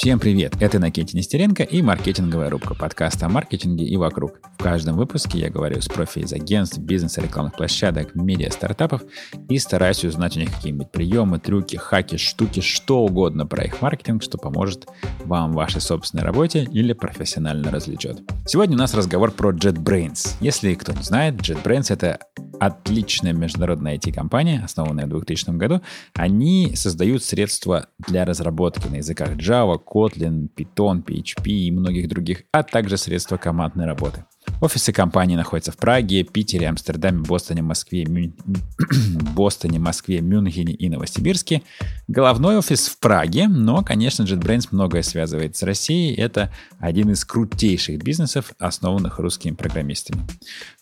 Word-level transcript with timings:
Всем 0.00 0.18
привет! 0.18 0.54
Это 0.60 0.78
Накетти 0.78 1.14
Нестеренко 1.14 1.62
и 1.62 1.82
маркетинговая 1.82 2.48
рубка 2.48 2.74
подкаста 2.74 3.26
о 3.26 3.28
маркетинге 3.28 3.84
и 3.84 3.98
вокруг. 3.98 4.40
В 4.58 4.62
каждом 4.62 4.96
выпуске 4.96 5.40
я 5.40 5.50
говорю 5.50 5.78
с 5.82 5.88
профи 5.88 6.20
из 6.20 6.32
агентств, 6.32 6.78
бизнеса, 6.78 7.20
рекламных 7.20 7.54
площадок, 7.54 8.14
медиа, 8.14 8.50
стартапов 8.50 9.02
и 9.50 9.58
стараюсь 9.58 10.02
узнать 10.02 10.38
у 10.38 10.40
них 10.40 10.56
какие-нибудь 10.56 10.90
приемы, 10.90 11.38
трюки, 11.38 11.76
хаки, 11.76 12.16
штуки, 12.16 12.60
что 12.60 13.00
угодно 13.00 13.46
про 13.46 13.64
их 13.64 13.82
маркетинг, 13.82 14.22
что 14.22 14.38
поможет 14.38 14.86
вам 15.26 15.52
в 15.52 15.56
вашей 15.56 15.82
собственной 15.82 16.24
работе 16.24 16.64
или 16.64 16.94
профессионально 16.94 17.70
развлечет. 17.70 18.22
Сегодня 18.46 18.76
у 18.76 18.78
нас 18.78 18.94
разговор 18.94 19.32
про 19.32 19.52
JetBrains. 19.52 20.36
Если 20.40 20.72
кто 20.76 20.92
не 20.92 21.02
знает, 21.02 21.34
JetBrains— 21.34 21.86
это 21.90 22.20
отличная 22.60 23.32
международная 23.32 23.96
IT-компания, 23.96 24.62
основанная 24.62 25.06
в 25.06 25.08
2000 25.08 25.56
году. 25.56 25.80
Они 26.14 26.76
создают 26.76 27.24
средства 27.24 27.86
для 28.06 28.24
разработки 28.24 28.86
на 28.86 28.96
языках 28.96 29.30
Java, 29.30 29.78
Kotlin, 29.82 30.48
Python, 30.54 31.02
PHP 31.02 31.48
и 31.48 31.70
многих 31.70 32.08
других, 32.08 32.44
а 32.52 32.62
также 32.62 32.98
средства 32.98 33.38
командной 33.38 33.86
работы. 33.86 34.24
Офисы 34.60 34.92
компании 34.92 35.36
находятся 35.36 35.72
в 35.72 35.76
Праге, 35.78 36.22
Питере, 36.22 36.68
Амстердаме, 36.68 37.20
Бостоне, 37.20 37.62
Москве, 37.62 38.04
Мюн... 38.04 38.34
Бостоне, 39.34 39.78
Москве, 39.78 40.20
Мюнхене 40.20 40.74
и 40.74 40.88
Новосибирске. 40.88 41.62
Головной 42.08 42.58
офис 42.58 42.88
в 42.88 42.98
Праге, 42.98 43.48
но, 43.48 43.82
конечно, 43.82 44.24
JetBrains 44.24 44.68
многое 44.70 45.02
связывает 45.02 45.56
с 45.56 45.62
Россией. 45.62 46.14
Это 46.14 46.52
один 46.78 47.10
из 47.10 47.24
крутейших 47.24 48.02
бизнесов, 48.02 48.52
основанных 48.58 49.18
русскими 49.18 49.54
программистами. 49.54 50.26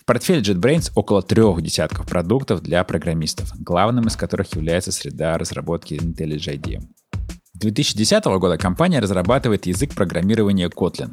Портфеле 0.08 0.40
JetBrains 0.40 0.90
около 0.94 1.20
трех 1.20 1.60
десятков 1.60 2.06
продуктов 2.06 2.62
для 2.62 2.82
программистов, 2.82 3.52
главным 3.58 4.06
из 4.06 4.16
которых 4.16 4.54
является 4.54 4.90
среда 4.90 5.36
разработки 5.36 5.92
IntelliJ 5.92 6.58
IDEA. 6.58 6.80
2010 7.52 8.24
года 8.24 8.56
компания 8.56 9.00
разрабатывает 9.00 9.66
язык 9.66 9.95
программирования 9.95 10.70
Kotlin. 10.70 11.10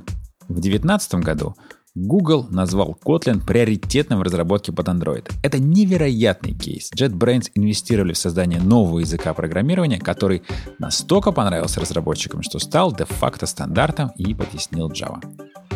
В 0.47 0.61
2019 0.61 1.15
году 1.15 1.57
Google 1.95 2.47
назвал 2.49 2.97
Kotlin 3.05 3.39
приоритетным 3.45 4.19
в 4.19 4.23
разработке 4.23 4.73
под 4.73 4.89
Android. 4.89 5.31
Это 5.43 5.59
невероятный 5.59 6.53
кейс. 6.53 6.91
JetBrains 6.93 7.51
инвестировали 7.55 8.11
в 8.11 8.17
создание 8.17 8.59
нового 8.59 8.99
языка 8.99 9.33
программирования, 9.33 9.97
который 9.97 10.43
настолько 10.77 11.31
понравился 11.31 11.79
разработчикам, 11.79 12.43
что 12.43 12.59
стал 12.59 12.93
де-факто 12.93 13.45
стандартом 13.45 14.11
и 14.17 14.33
потеснил 14.33 14.89
Java. 14.91 15.21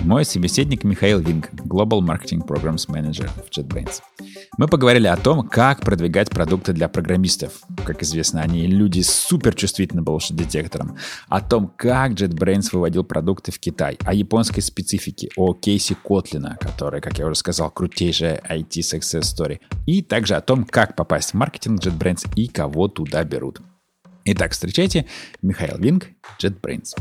Мой 0.02 0.26
собеседник 0.26 0.84
Михаил 0.84 1.20
Винг, 1.20 1.52
Global 1.54 2.02
Marketing 2.02 2.46
Programs 2.46 2.90
Manager 2.90 3.30
в 3.30 3.58
JetBrains. 3.58 4.02
Мы 4.60 4.68
поговорили 4.68 5.08
о 5.08 5.16
том, 5.16 5.48
как 5.48 5.80
продвигать 5.80 6.30
продукты 6.32 6.74
для 6.74 6.90
программистов. 6.90 7.62
Как 7.86 8.04
известно, 8.04 8.42
они 8.42 8.68
люди 8.68 9.00
супер 9.00 9.56
чувствительны 9.56 10.02
bullshit-детекторам. 10.02 10.98
О 11.30 11.40
том, 11.40 11.72
как 11.78 12.12
JetBrains 12.12 12.68
выводил 12.74 13.06
продукты 13.06 13.54
в 13.54 13.60
Китай. 13.60 13.98
О 14.04 14.14
японской 14.14 14.60
специфике. 14.60 15.30
О 15.38 15.54
кейсе 15.54 15.96
Котлина, 15.96 16.58
который, 16.60 17.00
как 17.00 17.18
я 17.20 17.28
уже 17.28 17.36
сказал, 17.36 17.72
крутейшая 17.72 18.44
IT 18.50 18.82
success 18.82 19.22
story. 19.22 19.62
И 19.86 20.02
также 20.02 20.36
о 20.36 20.42
том, 20.42 20.66
как 20.66 20.98
попасть 20.98 21.32
в 21.32 21.36
маркетинг 21.36 21.80
JetBrains 21.80 22.30
и 22.36 22.50
кого 22.50 22.90
туда 22.90 23.24
берут. 23.24 23.62
Итак, 24.26 24.52
встречайте 24.52 25.06
Михаил 25.42 25.78
Винг, 25.78 26.08
JetBrains. 26.38 26.96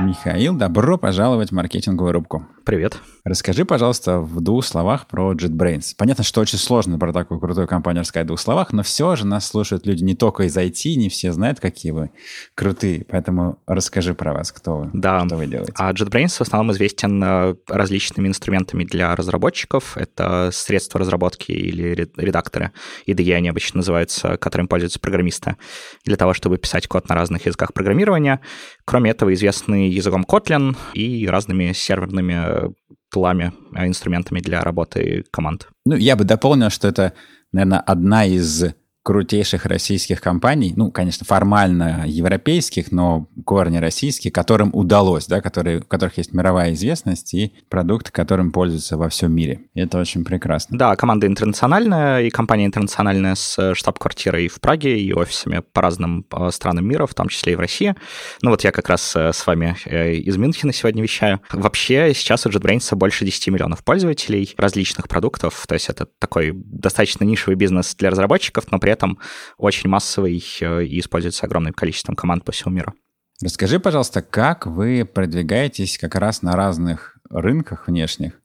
Михаил, 0.00 0.56
добро 0.56 0.98
пожаловать 0.98 1.50
в 1.50 1.54
маркетинговую 1.54 2.12
рубку. 2.12 2.46
Привет. 2.64 2.98
Расскажи, 3.24 3.64
пожалуйста, 3.64 4.20
в 4.20 4.40
двух 4.40 4.64
словах 4.64 5.06
про 5.06 5.34
JetBrains. 5.34 5.94
Понятно, 5.96 6.24
что 6.24 6.40
очень 6.40 6.58
сложно 6.58 6.98
про 6.98 7.12
такую 7.12 7.38
крутую 7.38 7.68
компанию 7.68 8.00
рассказать 8.00 8.24
в 8.24 8.28
двух 8.28 8.40
словах, 8.40 8.72
но 8.72 8.82
все 8.82 9.14
же 9.16 9.26
нас 9.26 9.46
слушают 9.46 9.86
люди 9.86 10.02
не 10.02 10.14
только 10.14 10.44
из 10.44 10.56
IT, 10.56 10.94
не 10.96 11.08
все 11.08 11.30
знают, 11.32 11.60
какие 11.60 11.92
вы 11.92 12.10
крутые. 12.54 13.04
Поэтому 13.08 13.58
расскажи 13.66 14.14
про 14.14 14.32
вас, 14.32 14.50
кто 14.50 14.78
вы, 14.78 14.90
да. 14.92 15.24
что 15.26 15.36
вы 15.36 15.46
делаете. 15.46 15.74
А 15.76 15.92
JetBrains 15.92 16.36
в 16.36 16.40
основном 16.40 16.72
известен 16.72 17.22
э, 17.22 17.54
различными 17.68 18.28
инструментами 18.28 18.84
для 18.84 19.14
разработчиков. 19.14 19.96
Это 19.96 20.50
средства 20.52 20.98
разработки 20.98 21.52
или 21.52 22.08
редакторы. 22.16 22.72
IDE 23.06 23.32
они 23.34 23.48
обычно 23.48 23.78
называются, 23.78 24.38
которыми 24.38 24.66
пользуются 24.66 24.98
программисты, 24.98 25.56
для 26.04 26.16
того, 26.16 26.34
чтобы 26.34 26.58
писать 26.58 26.88
код 26.88 27.08
на 27.08 27.14
разных 27.14 27.46
языках 27.46 27.74
программирования. 27.74 28.40
Кроме 28.86 29.10
этого, 29.10 29.32
известны 29.32 29.88
языком 29.88 30.24
Kotlin 30.28 30.76
и 30.92 31.26
разными 31.26 31.72
серверными 31.72 32.74
тулами, 33.10 33.52
а, 33.74 33.86
инструментами 33.86 34.40
для 34.40 34.60
работы 34.62 35.24
команд. 35.30 35.68
Ну, 35.86 35.96
я 35.96 36.16
бы 36.16 36.24
дополнил, 36.24 36.70
что 36.70 36.88
это, 36.88 37.12
наверное, 37.52 37.80
одна 37.80 38.26
из 38.26 38.74
крутейших 39.04 39.66
российских 39.66 40.22
компаний, 40.22 40.72
ну, 40.76 40.90
конечно, 40.90 41.26
формально 41.26 42.04
европейских, 42.06 42.90
но 42.90 43.28
корни 43.44 43.76
российские, 43.76 44.32
которым 44.32 44.70
удалось, 44.72 45.26
да, 45.26 45.42
которые, 45.42 45.80
у 45.80 45.84
которых 45.84 46.16
есть 46.16 46.32
мировая 46.32 46.72
известность 46.72 47.34
и 47.34 47.52
продукты, 47.68 48.10
которым 48.10 48.50
пользуются 48.50 48.96
во 48.96 49.10
всем 49.10 49.30
мире. 49.32 49.60
И 49.74 49.80
это 49.80 49.98
очень 49.98 50.24
прекрасно. 50.24 50.78
Да, 50.78 50.96
команда 50.96 51.26
интернациональная, 51.26 52.22
и 52.22 52.30
компания 52.30 52.64
интернациональная 52.64 53.34
с 53.34 53.74
штаб-квартирой 53.74 54.48
в 54.48 54.58
Праге 54.58 54.98
и 54.98 55.12
офисами 55.12 55.62
по 55.72 55.82
разным 55.82 56.24
странам 56.50 56.88
мира, 56.88 57.06
в 57.06 57.12
том 57.12 57.28
числе 57.28 57.52
и 57.52 57.56
в 57.56 57.60
России. 57.60 57.94
Ну 58.40 58.50
вот 58.50 58.64
я 58.64 58.72
как 58.72 58.88
раз 58.88 59.14
э, 59.16 59.34
с 59.34 59.46
вами 59.46 59.76
э, 59.84 60.14
из 60.14 60.38
Мюнхена 60.38 60.72
сегодня 60.72 61.02
вещаю. 61.02 61.42
Вообще 61.52 62.14
сейчас 62.14 62.46
у 62.46 62.48
JetBrains 62.48 62.94
больше 62.96 63.26
10 63.26 63.48
миллионов 63.48 63.84
пользователей 63.84 64.54
различных 64.56 65.08
продуктов, 65.08 65.66
то 65.68 65.74
есть 65.74 65.90
это 65.90 66.06
такой 66.18 66.52
достаточно 66.54 67.24
нишевый 67.24 67.56
бизнес 67.56 67.94
для 67.96 68.08
разработчиков, 68.08 68.64
но 68.70 68.78
при 68.78 68.93
этом 68.94 69.18
очень 69.58 69.90
массовый 69.90 70.42
э, 70.60 70.84
и 70.84 71.00
используется 71.00 71.46
огромным 71.46 71.74
количеством 71.74 72.16
команд 72.16 72.44
по 72.44 72.52
всему 72.52 72.74
миру. 72.74 72.94
Расскажи, 73.42 73.80
пожалуйста, 73.80 74.22
как 74.22 74.66
вы 74.66 75.04
продвигаетесь 75.04 75.98
как 75.98 76.14
раз 76.14 76.42
на 76.42 76.56
разных 76.56 77.18
рынках 77.28 77.88
внешних? 77.88 78.40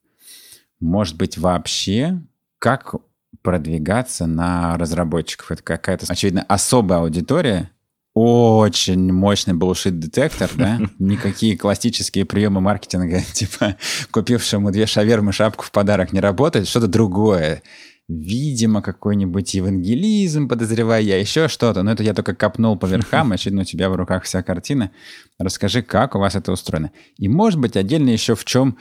Может 0.80 1.16
быть, 1.16 1.38
вообще, 1.38 2.22
как 2.58 2.96
продвигаться 3.42 4.26
на 4.26 4.78
разработчиков? 4.78 5.52
Это 5.52 5.64
какая-то, 5.64 6.06
очевидно, 6.10 6.44
особая 6.48 7.00
аудитория, 7.00 7.72
очень 8.16 9.14
мощный 9.14 9.54
bullshit-детектор, 9.54 10.50
да? 10.56 10.80
Никакие 11.00 11.58
классические 11.58 12.26
приемы 12.26 12.60
маркетинга, 12.60 13.22
типа 13.34 13.78
купившему 14.12 14.72
две 14.72 14.88
шавермы 14.88 15.32
шапку 15.32 15.64
в 15.64 15.72
подарок 15.72 16.12
не 16.12 16.20
работают, 16.20 16.68
что-то 16.68 16.88
другое 16.88 17.62
видимо, 18.10 18.82
какой-нибудь 18.82 19.54
евангелизм, 19.54 20.50
подозреваю 20.50 21.06
я, 21.06 21.18
еще 21.18 21.48
что-то. 21.48 21.84
Но 21.84 21.92
это 21.92 22.04
я 22.04 22.14
только 22.14 22.36
копнул 22.36 22.78
по 22.78 22.88
верхам, 22.88 23.32
очевидно, 23.32 23.62
у 23.62 23.66
тебя 23.66 23.90
в 23.90 23.96
руках 23.96 24.24
вся 24.24 24.42
картина. 24.42 24.92
Расскажи, 25.38 25.84
как 25.84 26.16
у 26.16 26.20
вас 26.20 26.36
это 26.36 26.52
устроено. 26.52 26.92
И, 27.18 27.30
может 27.30 27.60
быть, 27.60 27.78
отдельно 27.78 28.10
еще 28.10 28.36
в 28.36 28.44
чем... 28.44 28.78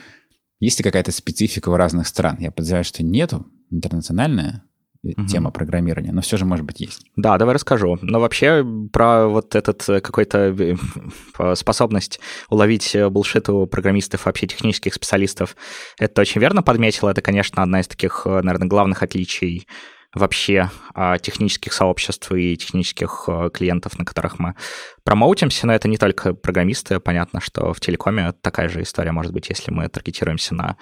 Есть 0.59 0.79
ли 0.79 0.83
какая-то 0.83 1.13
специфика 1.13 1.69
у 1.69 1.77
разных 1.77 2.05
стран? 2.05 2.35
Я 2.41 2.51
подозреваю, 2.51 2.83
что 2.83 3.01
нету. 3.01 3.47
Интернациональная 3.71 4.63
угу. 5.03 5.25
тема 5.25 5.51
программирования, 5.51 6.11
но 6.11 6.21
все 6.21 6.37
же, 6.37 6.45
может 6.45 6.65
быть, 6.65 6.79
есть. 6.79 7.05
Да, 7.15 7.37
давай 7.37 7.55
расскажу. 7.55 7.97
Но 8.01 8.19
вообще 8.19 8.65
про 8.91 9.27
вот 9.27 9.55
этот 9.55 9.87
э, 9.89 10.01
какой-то 10.01 10.55
э, 10.57 10.75
способность 11.55 12.19
уловить 12.49 12.95
булшит 13.09 13.49
у 13.49 13.65
программистов, 13.65 14.25
вообще 14.25 14.47
технических 14.47 14.93
специалистов, 14.93 15.55
это 15.97 16.21
очень 16.21 16.41
верно 16.41 16.63
подметил. 16.63 17.07
Это, 17.07 17.21
конечно, 17.21 17.63
одна 17.63 17.81
из 17.81 17.87
таких, 17.87 18.25
наверное, 18.25 18.67
главных 18.67 19.03
отличий 19.03 19.67
вообще 20.15 20.71
а, 20.95 21.19
технических 21.19 21.71
сообществ 21.71 22.31
и 22.31 22.57
технических 22.57 23.29
клиентов, 23.53 23.99
на 23.99 24.05
которых 24.05 24.39
мы 24.39 24.55
промоутимся, 25.03 25.67
но 25.67 25.73
это 25.75 25.87
не 25.87 25.97
только 25.97 26.33
программисты. 26.33 26.99
Понятно, 26.99 27.39
что 27.39 27.73
в 27.73 27.79
телекоме 27.79 28.33
такая 28.41 28.69
же 28.69 28.81
история 28.81 29.11
может 29.11 29.31
быть, 29.33 29.49
если 29.49 29.69
мы 29.69 29.87
таргетируемся 29.87 30.55
на 30.55 30.77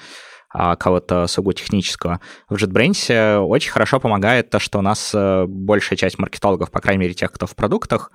кого-то 0.76 1.28
сугубо 1.28 1.54
технического. 1.54 2.20
В 2.50 2.56
JetBrains 2.56 3.40
очень 3.40 3.72
хорошо 3.72 4.00
помогает 4.00 4.50
то, 4.50 4.60
что 4.60 4.80
у 4.80 4.82
нас 4.82 5.12
э, 5.14 5.46
большая 5.48 5.98
часть 5.98 6.18
маркетологов, 6.18 6.72
по 6.72 6.80
крайней 6.80 7.02
мере, 7.02 7.14
тех, 7.14 7.32
кто 7.32 7.46
в 7.46 7.56
продуктах, 7.56 8.12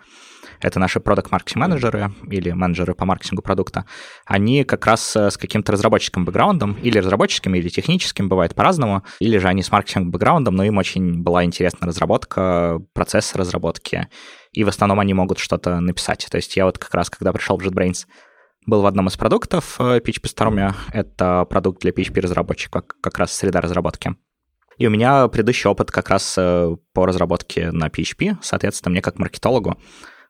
это 0.63 0.79
наши 0.79 1.01
продукт 1.01 1.31
маркетинг 1.31 1.61
менеджеры 1.63 2.13
или 2.31 2.53
менеджеры 2.53 2.95
по 2.95 3.05
маркетингу 3.05 3.43
продукта, 3.43 3.85
они 4.27 4.65
как 4.65 4.87
раз 4.87 5.15
э, 5.17 5.31
с 5.31 5.37
каким-то 5.37 5.73
разработческим 5.73 6.25
бэкграундом, 6.25 6.75
или 6.75 6.99
разработческим, 6.99 7.55
или 7.55 7.69
техническим, 7.69 8.29
бывает 8.29 8.55
по-разному, 8.55 9.03
или 9.19 9.39
же 9.39 9.49
они 9.49 9.63
с 9.63 9.73
маркетинг 9.73 10.13
бэкграундом, 10.13 10.55
но 10.55 10.65
им 10.65 10.79
очень 10.79 11.23
была 11.23 11.45
интересна 11.45 11.87
разработка, 11.87 12.81
процесс 12.93 13.35
разработки, 13.35 14.09
и 14.53 14.65
в 14.65 14.69
основном 14.69 15.01
они 15.01 15.15
могут 15.15 15.39
что-то 15.39 15.81
написать. 15.81 16.27
То 16.31 16.37
есть 16.37 16.57
я 16.57 16.65
вот 16.65 16.79
как 16.79 16.95
раз, 16.95 17.11
когда 17.11 17.33
пришел 17.33 17.59
в 17.59 17.63
JetBrains, 17.63 18.07
был 18.67 18.83
в 18.83 18.87
одном 18.87 19.09
из 19.09 19.17
продуктов 19.17 19.77
э, 19.79 19.99
PHP 19.99 20.23
Storm. 20.25 20.75
Это 20.93 21.45
продукт 21.49 21.83
для 21.83 21.91
PHP-разработчиков, 21.91 22.85
как 23.01 23.19
раз 23.19 23.33
среда 23.33 23.61
разработки. 23.61 24.15
И 24.79 24.87
у 24.87 24.91
меня 24.91 25.29
предыдущий 25.29 25.69
опыт 25.69 25.91
как 25.91 26.09
раз 26.09 26.35
э, 26.39 26.77
по 26.93 27.07
разработке 27.07 27.71
на 27.71 27.89
PHP. 27.89 28.37
Соответственно, 28.43 28.93
мне 28.93 29.03
как 29.03 29.19
маркетологу 29.19 29.79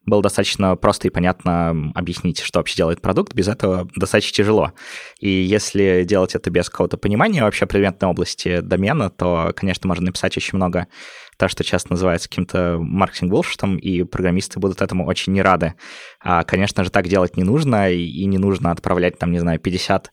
было 0.05 0.20
достаточно 0.20 0.75
просто 0.76 1.06
и 1.06 1.11
понятно 1.11 1.93
объяснить, 1.94 2.40
что 2.40 2.58
вообще 2.58 2.76
делает 2.76 3.00
продукт. 3.00 3.34
Без 3.34 3.46
этого 3.46 3.88
достаточно 3.94 4.34
тяжело. 4.34 4.73
И 5.20 5.31
если 5.31 6.05
делать 6.05 6.34
это 6.34 6.50
без 6.50 6.69
какого-то 6.69 6.96
понимания 6.96 7.43
вообще 7.43 7.67
предметной 7.67 8.08
области 8.08 8.61
домена, 8.61 9.11
то, 9.11 9.52
конечно, 9.55 9.87
можно 9.87 10.06
написать 10.06 10.37
очень 10.37 10.56
много 10.56 10.88
то, 11.37 11.49
что 11.49 11.64
часто 11.64 11.93
называется 11.93 12.29
каким-то 12.29 12.79
маркетинг-булшитом, 12.81 13.76
и 13.76 14.05
программисты 14.05 14.61
будут 14.61 14.82
этому 14.82 15.06
очень 15.06 15.32
не 15.32 15.43
рады. 15.43 15.75
А, 16.20 16.44
конечно 16.44 16.84
же, 16.84 16.90
так 16.90 17.08
делать 17.08 17.37
не 17.37 17.43
нужно, 17.43 17.90
и 17.90 18.25
не 18.26 18.38
нужно 18.38 18.70
отправлять, 18.70 19.19
там, 19.19 19.32
не 19.32 19.38
знаю, 19.38 19.58
50 19.58 20.11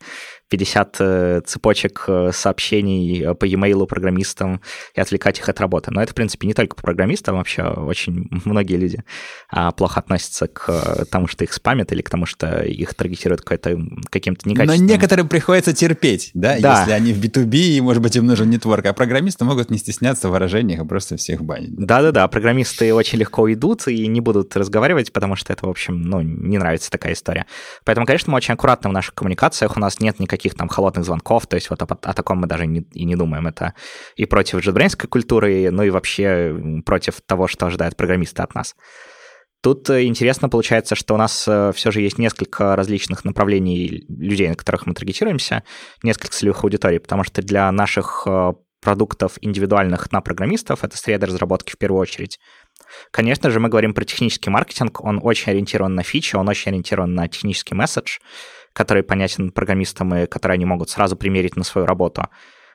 50 0.49 0.95
э, 0.99 1.41
цепочек 1.45 2.05
э, 2.07 2.31
сообщений 2.33 3.23
э, 3.23 3.35
по 3.35 3.45
e-mail 3.45 3.85
программистам 3.85 4.61
и 4.95 4.99
отвлекать 4.99 5.37
их 5.39 5.47
от 5.47 5.59
работы. 5.59 5.91
Но 5.91 6.01
это, 6.01 6.11
в 6.11 6.15
принципе, 6.15 6.47
не 6.47 6.53
только 6.53 6.75
по 6.75 6.81
программистам, 6.81 7.35
вообще 7.35 7.63
очень 7.63 8.27
многие 8.45 8.75
люди 8.75 9.03
а, 9.49 9.71
плохо 9.71 9.99
относятся 9.99 10.47
к 10.47 11.05
тому, 11.11 11.27
что 11.27 11.43
их 11.43 11.53
спамят 11.53 11.91
или 11.91 12.01
к 12.01 12.09
тому, 12.09 12.25
что 12.25 12.63
их 12.63 12.93
таргетируют 12.95 13.41
каким-то 13.41 14.49
некачественным... 14.49 14.87
Но 14.87 14.93
некоторым 14.93 15.27
приходится 15.27 15.73
терпеть, 15.73 16.31
да, 16.33 16.57
да, 16.59 16.79
если 16.79 16.91
они 16.93 17.13
в 17.13 17.23
B2B, 17.23 17.55
и, 17.55 17.81
может 17.81 18.01
быть, 18.01 18.15
им 18.15 18.25
нужен 18.25 18.49
нетворк, 18.49 18.85
а 18.87 18.93
программисты 18.93 19.45
могут 19.45 19.69
не 19.69 19.77
стесняться 19.77 20.29
в 20.29 20.31
выражениях 20.31 20.81
и 20.81 20.87
просто 20.87 21.08
всех 21.17 21.43
банить. 21.43 21.75
Да-да-да, 21.75 22.27
программисты 22.27 22.93
очень 22.93 23.19
легко 23.19 23.43
уйдут 23.43 23.87
и 23.87 24.07
не 24.07 24.19
будут 24.19 24.55
разговаривать, 24.57 25.13
потому 25.13 25.35
что 25.35 25.53
это, 25.53 25.67
в 25.67 25.69
общем, 25.69 26.01
ну, 26.01 26.21
не 26.21 26.57
нравится 26.57 26.89
такая 26.89 27.13
история. 27.13 27.45
Поэтому, 27.85 28.05
конечно, 28.05 28.31
мы 28.31 28.37
очень 28.37 28.55
аккуратны 28.55 28.89
в 28.89 28.93
наших 28.93 29.13
коммуникациях, 29.13 29.77
у 29.77 29.79
нас 29.79 29.99
нет 29.99 30.19
никаких 30.19 30.39
никаких 30.39 30.57
там 30.57 30.67
холодных 30.69 31.05
звонков, 31.05 31.47
то 31.47 31.55
есть 31.55 31.69
вот 31.69 31.81
о, 31.81 31.85
о 31.85 32.13
таком 32.13 32.39
мы 32.39 32.47
даже 32.47 32.65
не, 32.65 32.81
и 32.93 33.05
не 33.05 33.15
думаем. 33.15 33.47
Это 33.47 33.73
и 34.15 34.25
против 34.25 34.59
джетбрейнской 34.59 35.09
культуры, 35.09 35.69
ну 35.71 35.83
и 35.83 35.89
вообще 35.89 36.81
против 36.85 37.21
того, 37.21 37.47
что 37.47 37.65
ожидают 37.65 37.95
программисты 37.95 38.41
от 38.41 38.55
нас. 38.55 38.75
Тут 39.61 39.89
э, 39.89 40.05
интересно 40.05 40.47
получается, 40.47 40.95
что 40.95 41.15
у 41.15 41.17
нас 41.17 41.45
э, 41.47 41.71
все 41.75 41.91
же 41.91 41.99
есть 41.99 42.17
несколько 42.17 42.75
различных 42.77 43.25
направлений 43.25 44.05
людей, 44.07 44.47
на 44.47 44.55
которых 44.55 44.85
мы 44.85 44.93
таргетируемся, 44.93 45.63
несколько 46.01 46.31
целевых 46.31 46.63
аудиторий, 46.63 46.99
потому 46.99 47.25
что 47.25 47.41
для 47.41 47.69
наших 47.71 48.23
э, 48.25 48.53
продуктов 48.81 49.37
индивидуальных 49.41 50.11
на 50.11 50.21
программистов 50.21 50.83
это 50.83 50.97
среда 50.97 51.27
разработки 51.27 51.71
в 51.71 51.77
первую 51.77 52.01
очередь. 52.01 52.39
Конечно 53.11 53.49
же, 53.49 53.59
мы 53.59 53.69
говорим 53.69 53.93
про 53.93 54.05
технический 54.05 54.49
маркетинг, 54.49 55.03
он 55.03 55.19
очень 55.21 55.51
ориентирован 55.51 55.95
на 55.95 56.03
фичи, 56.03 56.35
он 56.35 56.47
очень 56.47 56.71
ориентирован 56.71 57.13
на 57.13 57.27
технический 57.27 57.75
месседж, 57.75 58.19
который 58.73 59.03
понятен 59.03 59.51
программистам 59.51 60.15
и 60.15 60.25
который 60.25 60.53
они 60.53 60.65
могут 60.65 60.89
сразу 60.89 61.15
примерить 61.15 61.55
на 61.55 61.63
свою 61.63 61.85
работу. 61.85 62.27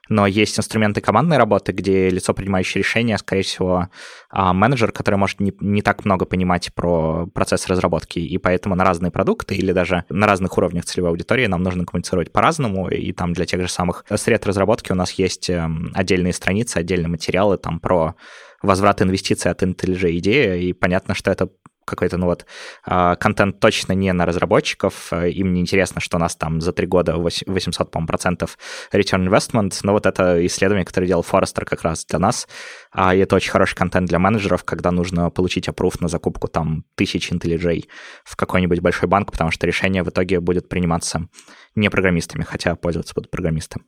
Но 0.08 0.26
есть 0.26 0.58
инструменты 0.58 1.00
командной 1.00 1.38
работы, 1.38 1.72
где 1.72 2.10
лицо, 2.10 2.34
принимающее 2.34 2.82
решения, 2.82 3.16
скорее 3.18 3.42
всего, 3.42 3.88
а, 4.30 4.52
менеджер, 4.52 4.92
который 4.92 5.16
может 5.16 5.40
не, 5.40 5.52
не 5.60 5.82
так 5.82 6.04
много 6.04 6.26
понимать 6.26 6.72
про 6.74 7.26
процесс 7.26 7.66
разработки, 7.68 8.18
и 8.18 8.38
поэтому 8.38 8.74
на 8.74 8.84
разные 8.84 9.10
продукты 9.10 9.54
или 9.54 9.72
даже 9.72 10.04
на 10.08 10.26
разных 10.26 10.56
уровнях 10.58 10.84
целевой 10.84 11.10
аудитории 11.10 11.46
нам 11.46 11.62
нужно 11.62 11.84
коммуницировать 11.84 12.32
по-разному, 12.32 12.88
и 12.88 13.12
там 13.12 13.32
для 13.32 13.46
тех 13.46 13.60
же 13.60 13.68
самых 13.68 14.04
сред 14.14 14.46
разработки 14.46 14.92
у 14.92 14.94
нас 14.94 15.12
есть 15.12 15.48
эм, 15.50 15.90
отдельные 15.94 16.32
страницы, 16.32 16.78
отдельные 16.78 17.08
материалы 17.08 17.56
там 17.56 17.80
про 17.80 18.14
возврат 18.62 19.02
инвестиций 19.02 19.50
от 19.50 19.62
IntelliJ 19.62 20.18
идеи, 20.18 20.64
и 20.64 20.72
понятно, 20.72 21.14
что 21.14 21.30
это 21.30 21.50
какой-то, 21.84 22.16
ну 22.16 22.26
вот, 22.26 22.46
а, 22.84 23.16
контент 23.16 23.60
точно 23.60 23.92
не 23.92 24.12
на 24.12 24.26
разработчиков, 24.26 25.12
э, 25.12 25.30
им 25.30 25.52
не 25.52 25.60
интересно, 25.60 26.00
что 26.00 26.16
у 26.16 26.20
нас 26.20 26.36
там 26.36 26.60
за 26.60 26.72
три 26.72 26.86
года 26.86 27.16
800, 27.16 27.90
по 27.90 28.04
процентов 28.06 28.58
return 28.92 29.28
investment, 29.28 29.78
но 29.82 29.92
вот 29.92 30.06
это 30.06 30.44
исследование, 30.46 30.84
которое 30.84 31.06
делал 31.06 31.24
Forrester 31.28 31.64
как 31.64 31.82
раз 31.82 32.04
для 32.04 32.18
нас, 32.18 32.48
а, 32.92 33.14
это 33.14 33.36
очень 33.36 33.50
хороший 33.50 33.76
контент 33.76 34.08
для 34.08 34.18
менеджеров, 34.18 34.64
когда 34.64 34.90
нужно 34.90 35.30
получить 35.30 35.68
опруф 35.68 36.00
на 36.00 36.08
закупку 36.08 36.48
там 36.48 36.84
тысяч 36.94 37.30
IntelliJ 37.30 37.84
в 38.24 38.36
какой-нибудь 38.36 38.80
большой 38.80 39.08
банк, 39.08 39.32
потому 39.32 39.50
что 39.50 39.66
решение 39.66 40.02
в 40.02 40.08
итоге 40.08 40.40
будет 40.40 40.68
приниматься 40.68 41.28
не 41.74 41.90
программистами, 41.90 42.42
хотя 42.42 42.76
пользоваться 42.76 43.14
будут 43.14 43.30
программисты. 43.30 43.80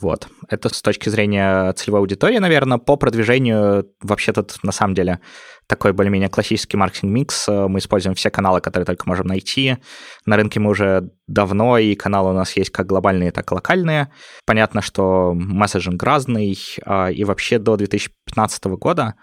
Вот. 0.00 0.26
Это 0.48 0.74
с 0.74 0.82
точки 0.82 1.08
зрения 1.08 1.72
целевой 1.74 2.00
аудитории, 2.00 2.38
наверное, 2.38 2.78
по 2.78 2.96
продвижению 2.96 3.88
вообще 4.02 4.32
тут 4.32 4.58
на 4.62 4.72
самом 4.72 4.94
деле 4.94 5.20
такой 5.68 5.92
более-менее 5.92 6.28
классический 6.28 6.76
маркетинг-микс. 6.76 7.48
Мы 7.48 7.78
используем 7.78 8.14
все 8.14 8.30
каналы, 8.30 8.60
которые 8.60 8.86
только 8.86 9.08
можем 9.08 9.28
найти. 9.28 9.78
На 10.26 10.36
рынке 10.36 10.58
мы 10.58 10.70
уже 10.70 11.10
давно, 11.28 11.78
и 11.78 11.94
каналы 11.94 12.30
у 12.30 12.34
нас 12.34 12.56
есть 12.56 12.70
как 12.70 12.86
глобальные, 12.86 13.30
так 13.30 13.50
и 13.50 13.54
локальные. 13.54 14.10
Понятно, 14.46 14.82
что 14.82 15.32
месседжинг 15.32 16.02
разный, 16.02 16.58
а, 16.84 17.10
и 17.10 17.24
вообще 17.24 17.58
до 17.58 17.76
2015 17.76 18.64
года 18.64 19.14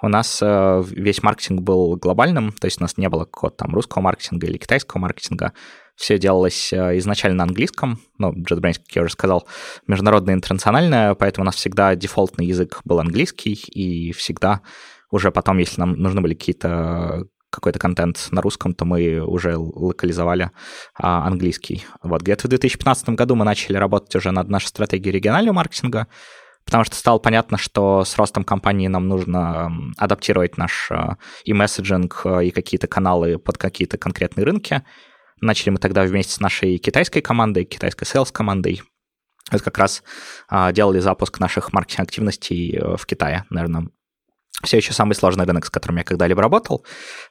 у 0.00 0.08
нас 0.08 0.40
э, 0.42 0.82
весь 0.90 1.22
маркетинг 1.22 1.62
был 1.62 1.96
глобальным, 1.96 2.52
то 2.52 2.66
есть 2.66 2.80
у 2.80 2.84
нас 2.84 2.96
не 2.96 3.08
было 3.08 3.24
какого-то 3.24 3.64
там 3.64 3.74
русского 3.74 4.02
маркетинга 4.02 4.46
или 4.46 4.56
китайского 4.56 5.00
маркетинга. 5.00 5.52
Все 5.98 6.16
делалось 6.16 6.72
э, 6.72 6.96
изначально 6.98 7.38
на 7.38 7.44
английском, 7.44 7.98
ну, 8.18 8.32
JetBrains, 8.32 8.74
как 8.74 8.94
я 8.94 9.02
уже 9.02 9.12
сказал, 9.12 9.48
международное 9.88 10.34
интернациональное, 10.34 11.16
поэтому 11.16 11.42
у 11.42 11.46
нас 11.46 11.56
всегда 11.56 11.96
дефолтный 11.96 12.46
язык 12.46 12.80
был 12.84 13.00
английский, 13.00 13.54
и 13.54 14.12
всегда 14.12 14.60
уже 15.10 15.32
потом, 15.32 15.58
если 15.58 15.80
нам 15.80 15.94
нужны 15.94 16.20
были 16.20 16.34
какие-то 16.34 17.24
какой-то 17.50 17.80
контент 17.80 18.28
на 18.30 18.42
русском, 18.42 18.74
то 18.74 18.84
мы 18.84 19.20
уже 19.20 19.56
локализовали 19.56 20.50
а, 20.94 21.26
английский. 21.26 21.84
Вот 22.02 22.22
где-то 22.22 22.46
в 22.46 22.50
2015 22.50 23.08
году 23.10 23.34
мы 23.34 23.44
начали 23.44 23.76
работать 23.76 24.14
уже 24.14 24.30
над 24.30 24.48
нашей 24.48 24.66
стратегией 24.66 25.12
регионального 25.12 25.56
маркетинга, 25.56 26.06
потому 26.64 26.84
что 26.84 26.94
стало 26.94 27.18
понятно, 27.18 27.56
что 27.56 28.04
с 28.04 28.16
ростом 28.16 28.44
компании 28.44 28.86
нам 28.86 29.08
нужно 29.08 29.72
адаптировать 29.96 30.58
наш 30.58 30.90
э, 30.90 31.16
и 31.44 31.54
месседжинг, 31.54 32.20
э, 32.24 32.44
и 32.44 32.50
какие-то 32.50 32.86
каналы 32.86 33.38
под 33.38 33.56
какие-то 33.56 33.96
конкретные 33.96 34.44
рынки. 34.44 34.84
Начали 35.40 35.70
мы 35.70 35.78
тогда 35.78 36.02
вместе 36.02 36.32
с 36.32 36.40
нашей 36.40 36.78
китайской 36.78 37.20
командой, 37.20 37.64
китайской 37.64 38.04
sales 38.04 38.32
командой. 38.32 38.82
Это 39.50 39.64
как 39.64 39.78
раз 39.78 40.02
а, 40.48 40.72
делали 40.72 40.98
запуск 40.98 41.40
наших 41.40 41.72
маркетинг-активностей 41.72 42.76
э, 42.76 42.96
в 42.96 43.06
Китае, 43.06 43.44
наверное, 43.48 43.88
все 44.62 44.76
еще 44.76 44.92
самый 44.92 45.14
сложный 45.14 45.44
рынок, 45.46 45.64
с 45.64 45.70
которым 45.70 45.98
я 45.98 46.04
когда-либо 46.04 46.42
работал, 46.42 46.84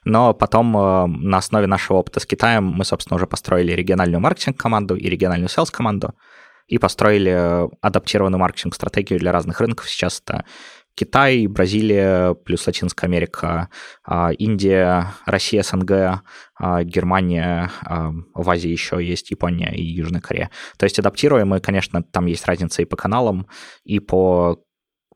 но 0.04 0.32
потом 0.32 0.72
на 0.72 1.36
основе 1.36 1.66
нашего 1.66 1.98
опыта 1.98 2.20
с 2.20 2.26
Китаем 2.26 2.64
мы, 2.64 2.84
собственно, 2.86 3.16
уже 3.16 3.26
построили 3.26 3.72
региональную 3.72 4.20
маркетинг-команду 4.20 4.96
и 4.96 5.08
региональную 5.10 5.48
sales-команду, 5.50 6.14
и 6.68 6.78
построили 6.78 7.32
э, 7.32 7.68
адаптированную 7.80 8.38
маркетинг-стратегию 8.38 9.18
для 9.18 9.32
разных 9.32 9.60
рынков. 9.60 9.88
Сейчас 9.88 10.22
это 10.24 10.44
Китай, 10.98 11.46
Бразилия, 11.46 12.34
плюс 12.34 12.66
Латинская 12.66 13.06
Америка, 13.06 13.68
а, 14.04 14.32
Индия, 14.32 15.14
Россия, 15.26 15.62
СНГ, 15.62 16.22
а, 16.58 16.82
Германия, 16.82 17.70
а, 17.84 18.10
в 18.34 18.50
Азии 18.50 18.70
еще 18.70 18.98
есть 19.00 19.30
Япония 19.30 19.72
и 19.72 19.82
Южная 19.82 20.20
Корея. 20.20 20.50
То 20.76 20.84
есть 20.84 20.98
адаптируем, 20.98 21.54
и, 21.54 21.60
конечно, 21.60 22.02
там 22.02 22.26
есть 22.26 22.46
разница 22.46 22.82
и 22.82 22.84
по 22.84 22.96
каналам, 22.96 23.46
и 23.84 24.00
по 24.00 24.58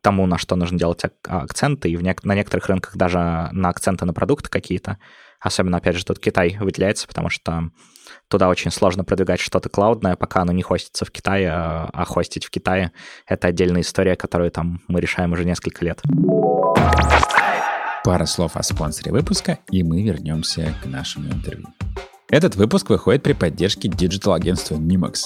тому, 0.03 0.27
на 0.27 0.37
что 0.37 0.55
нужно 0.55 0.77
делать 0.77 1.01
акценты, 1.23 1.89
и 1.89 1.95
в 1.95 2.03
нек- 2.03 2.19
на 2.23 2.35
некоторых 2.35 2.67
рынках 2.67 2.95
даже 2.95 3.17
на 3.51 3.69
акценты 3.69 4.05
на 4.05 4.13
продукты 4.13 4.49
какие-то. 4.49 4.99
Особенно, 5.39 5.77
опять 5.77 5.95
же, 5.95 6.05
тут 6.05 6.19
Китай 6.19 6.57
выделяется, 6.59 7.07
потому 7.07 7.29
что 7.29 7.69
туда 8.27 8.49
очень 8.49 8.69
сложно 8.69 9.03
продвигать 9.03 9.39
что-то 9.39 9.69
cloud 9.69 9.95
ное, 9.95 10.15
пока 10.15 10.41
оно 10.41 10.51
не 10.51 10.61
хостится 10.61 11.05
в 11.05 11.11
Китае, 11.11 11.49
а, 11.49 11.89
а 11.91 12.05
хостить 12.05 12.45
в 12.45 12.49
Китае— 12.49 12.91
это 13.27 13.47
отдельная 13.47 13.81
история, 13.81 14.15
которую 14.15 14.51
там 14.51 14.81
мы 14.87 15.01
решаем 15.01 15.31
уже 15.31 15.45
несколько 15.45 15.83
лет. 15.83 16.01
Пара 18.03 18.25
слов 18.25 18.55
о 18.55 18.63
спонсоре 18.63 19.11
выпуска, 19.11 19.59
и 19.71 19.83
мы 19.83 20.03
вернемся 20.03 20.75
к 20.83 20.85
нашему 20.85 21.31
интервью. 21.31 21.67
Этот 22.33 22.55
выпуск 22.55 22.89
выходит 22.89 23.21
при 23.21 23.33
поддержке 23.33 23.87
digital-агентства 23.87 24.73
Nimax. 24.73 25.25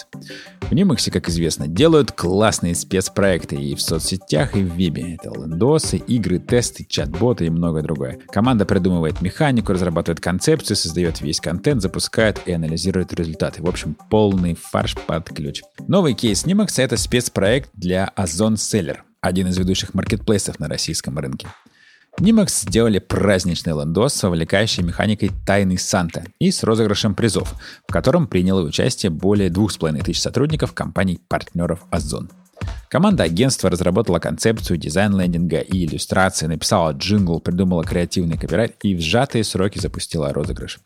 В 0.60 0.74
Nimax, 0.74 1.10
как 1.10 1.30
известно, 1.30 1.66
делают 1.66 2.12
классные 2.12 2.76
спецпроекты 2.76 3.56
и 3.56 3.76
в 3.76 3.82
соцсетях, 3.82 4.58
и 4.58 4.62
в 4.62 4.74
вебе. 4.74 5.16
Это 5.16 5.30
лендосы, 5.30 6.00
игры, 6.00 6.38
тесты, 6.38 6.84
чат-боты 6.84 7.46
и 7.46 7.50
многое 7.50 7.82
другое. 7.82 8.20
Команда 8.28 8.66
придумывает 8.66 9.22
механику, 9.22 9.72
разрабатывает 9.72 10.20
концепцию, 10.20 10.76
создает 10.76 11.22
весь 11.22 11.40
контент, 11.40 11.82
запускает 11.82 12.42
и 12.46 12.52
анализирует 12.52 13.14
результаты. 13.14 13.64
В 13.64 13.70
общем, 13.70 13.96
полный 14.10 14.56
фарш 14.62 14.98
под 15.08 15.30
ключ. 15.30 15.62
Новый 15.88 16.14
кейс 16.14 16.44
Nimax— 16.44 16.74
это 16.76 16.98
спецпроект 16.98 17.70
для 17.74 18.12
Озон 18.18 18.56
Seller, 18.56 18.98
один 19.22 19.48
из 19.48 19.58
ведущих 19.58 19.94
маркетплейсов 19.94 20.60
на 20.60 20.68
российском 20.68 21.18
рынке. 21.18 21.48
Nimax 22.20 22.66
сделали 22.68 22.98
праздничный 22.98 23.74
ландос 23.74 24.16
с 24.16 24.24
вовлекающей 24.24 24.84
механикой 24.84 25.32
«Тайный 25.46 25.78
Санта» 25.78 26.24
и 26.40 26.50
с 26.50 26.64
розыгрышем 26.64 27.14
призов, 27.14 27.54
в 27.88 27.92
котором 27.92 28.26
приняло 28.26 28.62
участие 28.62 29.12
более 29.12 29.52
двух 29.52 29.72
с 29.72 29.78
половиной 29.78 30.04
тысяч 30.04 30.22
сотрудников 30.22 30.74
компаний-партнеров 30.74 31.86
«Озон». 31.92 32.32
Команда 32.90 33.24
агентства 33.24 33.70
разработала 33.70 34.18
концепцию 34.18 34.78
дизайн 34.78 35.16
лендинга 35.16 35.60
и 35.60 35.86
иллюстрации, 35.86 36.48
написала 36.48 36.92
джингл, 36.92 37.40
придумала 37.40 37.84
креативный 37.84 38.38
копирайт 38.38 38.78
и 38.82 38.96
в 38.96 39.02
сжатые 39.02 39.44
сроки 39.44 39.78
запустила 39.78 40.34
розыгрыш. 40.34 40.80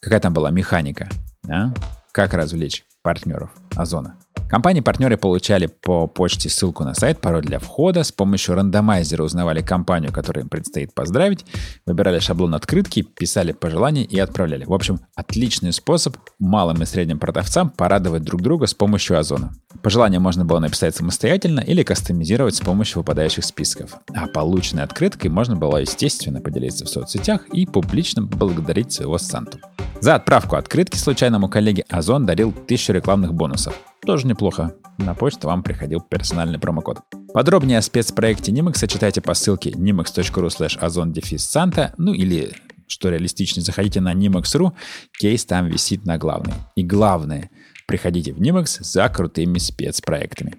Какая 0.00 0.20
там 0.20 0.32
была 0.32 0.50
механика? 0.50 1.10
А? 1.48 1.74
Как 2.12 2.32
развлечь 2.32 2.84
партнеров 3.02 3.50
Озона? 3.76 4.16
Компании-партнеры 4.48 5.18
получали 5.18 5.66
по 5.66 6.06
почте 6.06 6.48
ссылку 6.48 6.82
на 6.82 6.94
сайт, 6.94 7.20
пароль 7.20 7.44
для 7.44 7.58
входа, 7.58 8.02
с 8.02 8.10
помощью 8.10 8.54
рандомайзера 8.54 9.22
узнавали 9.22 9.60
компанию, 9.60 10.10
которую 10.10 10.44
им 10.44 10.48
предстоит 10.48 10.94
поздравить, 10.94 11.44
выбирали 11.84 12.18
шаблон 12.18 12.54
открытки, 12.54 13.02
писали 13.02 13.52
пожелания 13.52 14.04
и 14.04 14.18
отправляли. 14.18 14.64
В 14.64 14.72
общем, 14.72 15.00
отличный 15.14 15.72
способ 15.72 16.16
малым 16.38 16.82
и 16.82 16.86
средним 16.86 17.18
продавцам 17.18 17.68
порадовать 17.68 18.22
друг 18.22 18.40
друга 18.40 18.66
с 18.66 18.72
помощью 18.72 19.18
Озона. 19.18 19.52
Пожелания 19.82 20.18
можно 20.18 20.46
было 20.46 20.60
написать 20.60 20.96
самостоятельно 20.96 21.60
или 21.60 21.82
кастомизировать 21.82 22.54
с 22.54 22.60
помощью 22.60 22.98
выпадающих 22.98 23.44
списков. 23.44 23.98
А 24.14 24.26
полученной 24.28 24.84
открыткой 24.84 25.30
можно 25.30 25.56
было, 25.56 25.76
естественно, 25.76 26.40
поделиться 26.40 26.86
в 26.86 26.88
соцсетях 26.88 27.46
и 27.52 27.66
публично 27.66 28.26
поблагодарить 28.26 28.92
своего 28.92 29.18
Санту. 29.18 29.58
За 30.00 30.14
отправку 30.14 30.56
открытки 30.56 30.96
случайному 30.96 31.48
коллеге 31.48 31.84
Озон 31.88 32.24
дарил 32.24 32.52
тысячу 32.52 32.92
рекламных 32.92 33.34
бонусов. 33.34 33.74
Тоже 34.08 34.26
неплохо. 34.26 34.74
На 34.96 35.12
почту 35.12 35.48
вам 35.48 35.62
приходил 35.62 36.00
персональный 36.00 36.58
промокод. 36.58 37.00
Подробнее 37.34 37.76
о 37.76 37.82
спецпроекте 37.82 38.50
Nimax 38.52 38.88
читайте 38.88 39.20
по 39.20 39.34
ссылке 39.34 39.68
nimax.ru 39.68 40.46
slash 40.46 40.80
ozon 40.80 41.92
ну 41.98 42.14
или, 42.14 42.54
что 42.86 43.10
реалистичнее, 43.10 43.62
заходите 43.62 44.00
на 44.00 44.14
nimax.ru, 44.14 44.72
кейс 45.12 45.44
там 45.44 45.66
висит 45.66 46.06
на 46.06 46.16
главной. 46.16 46.54
И 46.74 46.84
главное, 46.84 47.50
приходите 47.86 48.32
в 48.32 48.40
Nimax 48.40 48.78
за 48.82 49.10
крутыми 49.10 49.58
спецпроектами. 49.58 50.54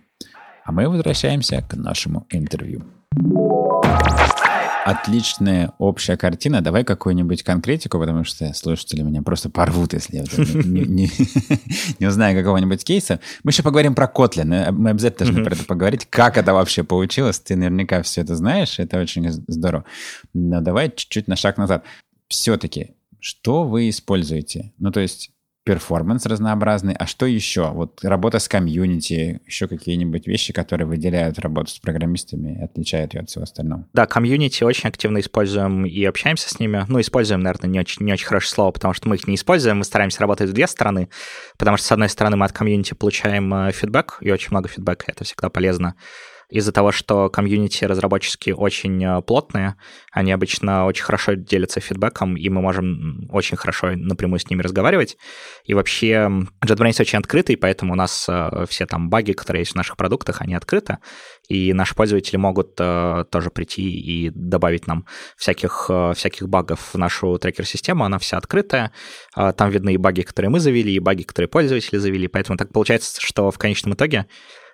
А 0.63 0.71
мы 0.71 0.87
возвращаемся 0.87 1.63
к 1.67 1.73
нашему 1.73 2.27
интервью 2.29 2.83
отличная 4.85 5.73
общая 5.77 6.17
картина. 6.17 6.61
Давай 6.61 6.83
какую-нибудь 6.83 7.43
конкретику, 7.43 7.99
потому 7.99 8.23
что 8.23 8.53
слушатели 8.53 9.01
меня 9.01 9.21
просто 9.21 9.49
порвут, 9.49 9.93
если 9.93 10.17
я 10.17 10.23
не, 10.63 10.85
не, 10.85 11.11
не 11.99 12.07
узнаю 12.07 12.37
какого-нибудь 12.37 12.83
кейса. 12.83 13.19
Мы 13.43 13.51
еще 13.51 13.63
поговорим 13.63 13.95
про 13.95 14.11
Kotlin. 14.13 14.71
Мы 14.71 14.89
обязательно 14.89 15.25
должны 15.27 15.43
про 15.43 15.55
это 15.55 15.65
поговорить, 15.65 16.05
как 16.09 16.37
это 16.37 16.53
вообще 16.53 16.83
получилось. 16.83 17.39
Ты 17.39 17.55
наверняка 17.55 18.01
все 18.03 18.21
это 18.21 18.35
знаешь, 18.35 18.79
это 18.79 18.99
очень 18.99 19.29
здорово. 19.47 19.85
Но 20.33 20.61
давай 20.61 20.91
чуть-чуть 20.95 21.27
на 21.27 21.35
шаг 21.35 21.57
назад. 21.57 21.83
Все-таки, 22.27 22.95
что 23.19 23.63
вы 23.63 23.89
используете? 23.89 24.73
Ну, 24.77 24.91
то 24.91 24.99
есть 24.99 25.31
performance 25.63 26.25
разнообразный. 26.25 26.95
А 26.95 27.05
что 27.05 27.25
еще? 27.25 27.69
Вот 27.71 28.03
работа 28.03 28.39
с 28.39 28.47
комьюнити, 28.47 29.41
еще 29.45 29.67
какие-нибудь 29.67 30.27
вещи, 30.27 30.53
которые 30.53 30.87
выделяют 30.87 31.39
работу 31.39 31.71
с 31.71 31.79
программистами 31.79 32.59
и 32.59 32.63
отличают 32.63 33.13
ее 33.13 33.21
от 33.21 33.29
всего 33.29 33.43
остального. 33.43 33.87
Да, 33.93 34.05
комьюнити 34.05 34.63
очень 34.63 34.89
активно 34.89 35.19
используем 35.19 35.85
и 35.85 36.03
общаемся 36.05 36.49
с 36.49 36.59
ними. 36.59 36.85
Ну, 36.87 36.99
используем, 36.99 37.41
наверное, 37.41 37.69
не 37.69 37.79
очень, 37.79 38.05
не 38.05 38.13
очень 38.13 38.25
хорошее 38.25 38.53
слово, 38.53 38.71
потому 38.71 38.93
что 38.93 39.09
мы 39.09 39.15
их 39.15 39.27
не 39.27 39.35
используем, 39.35 39.77
мы 39.77 39.83
стараемся 39.83 40.21
работать 40.21 40.49
в 40.49 40.53
две 40.53 40.67
стороны, 40.67 41.09
потому 41.57 41.77
что, 41.77 41.87
с 41.87 41.91
одной 41.91 42.09
стороны, 42.09 42.37
мы 42.37 42.45
от 42.45 42.51
комьюнити 42.51 42.93
получаем 42.93 43.53
э, 43.53 43.71
фидбэк, 43.71 44.17
и 44.21 44.31
очень 44.31 44.49
много 44.51 44.69
фидбэка, 44.69 45.05
это 45.07 45.23
всегда 45.23 45.49
полезно 45.49 45.95
из-за 46.49 46.71
того, 46.71 46.91
что 46.91 47.29
комьюнити 47.29 47.85
разработческие 47.85 48.55
очень 48.55 49.03
э, 49.03 49.21
плотные, 49.21 49.75
они 50.11 50.31
обычно 50.31 50.85
очень 50.85 51.03
хорошо 51.03 51.33
делятся 51.33 51.79
фидбэком, 51.79 52.35
и 52.35 52.49
мы 52.49 52.61
можем 52.61 53.29
очень 53.31 53.55
хорошо 53.55 53.91
напрямую 53.91 54.39
с 54.39 54.49
ними 54.49 54.63
разговаривать. 54.63 55.17
И 55.65 55.75
вообще 55.75 56.29
JetBrains 56.65 56.99
очень 56.99 57.19
открытый, 57.19 57.55
поэтому 57.55 57.93
у 57.93 57.95
нас 57.95 58.25
э, 58.27 58.65
все 58.67 58.87
там 58.87 59.09
баги, 59.09 59.33
которые 59.33 59.61
есть 59.61 59.73
в 59.73 59.75
наших 59.75 59.95
продуктах, 59.95 60.41
они 60.41 60.55
открыты, 60.55 60.97
и 61.47 61.71
наши 61.73 61.93
пользователи 61.93 62.37
могут 62.37 62.73
э, 62.79 63.25
тоже 63.29 63.51
прийти 63.51 63.83
и 63.83 64.31
добавить 64.31 64.87
нам 64.87 65.05
всяких, 65.37 65.89
всяких 66.15 66.49
багов 66.49 66.93
в 66.93 66.97
нашу 66.97 67.37
трекер-систему, 67.37 68.05
она 68.05 68.17
вся 68.17 68.37
открытая, 68.37 68.91
там 69.35 69.69
видны 69.69 69.93
и 69.93 69.97
баги, 69.97 70.21
которые 70.21 70.49
мы 70.49 70.59
завели, 70.59 70.93
и 70.93 70.99
баги, 70.99 71.23
которые 71.23 71.47
пользователи 71.47 71.97
завели, 71.97 72.27
поэтому 72.27 72.57
так 72.57 72.73
получается, 72.73 73.21
что 73.21 73.51
в 73.51 73.57
конечном 73.57 73.93
итоге 73.93 74.25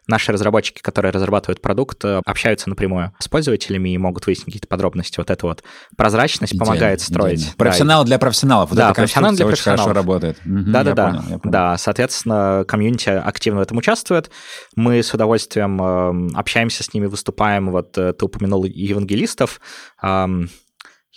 наши 0.08 0.32
разработчики, 0.32 0.82
которые 0.82 1.12
разрабатывают 1.12 1.62
продукт, 1.62 2.04
э, 2.06 2.22
общаются 2.26 2.70
напрямую 2.70 3.14
с 3.20 3.28
пользователями 3.28 3.90
и 3.90 3.98
могут 3.98 4.26
выяснить 4.26 4.46
какие-то 4.46 4.68
подробности. 4.68 5.18
Вот 5.18 5.30
эта 5.30 5.46
вот 5.46 5.64
прозрачность 5.98 6.54
идеально, 6.54 6.66
помогает 6.66 7.02
строить. 7.02 7.40
Идеально. 7.40 7.56
Профессионал 7.58 8.04
да, 8.04 8.08
для 8.08 8.20
профессионалов. 8.20 8.70
Вот 8.70 8.78
да, 8.78 8.94
профессионал 8.94 9.34
для 9.34 9.46
профессионалов. 9.46 9.84
хорошо 9.84 9.96
работает. 9.96 10.38
Да-да-да. 10.46 11.24
Угу, 11.30 11.50
да, 11.50 11.78
соответственно, 11.78 12.66
комьюнити 12.68 13.10
активно 13.10 13.60
в 13.60 13.64
этом 13.64 13.78
участвует. 13.78 14.32
Мы 14.76 15.02
с 15.02 15.14
удовольствием 15.14 15.82
э, 15.82 16.38
общаемся 16.38 16.84
с 16.84 16.94
ними, 16.94 17.08
выступаем. 17.08 17.72
Вот 17.72 17.98
э, 17.98 18.14
ты 18.14 18.26
упомянул 18.26 18.66
евангелистов 18.66 19.60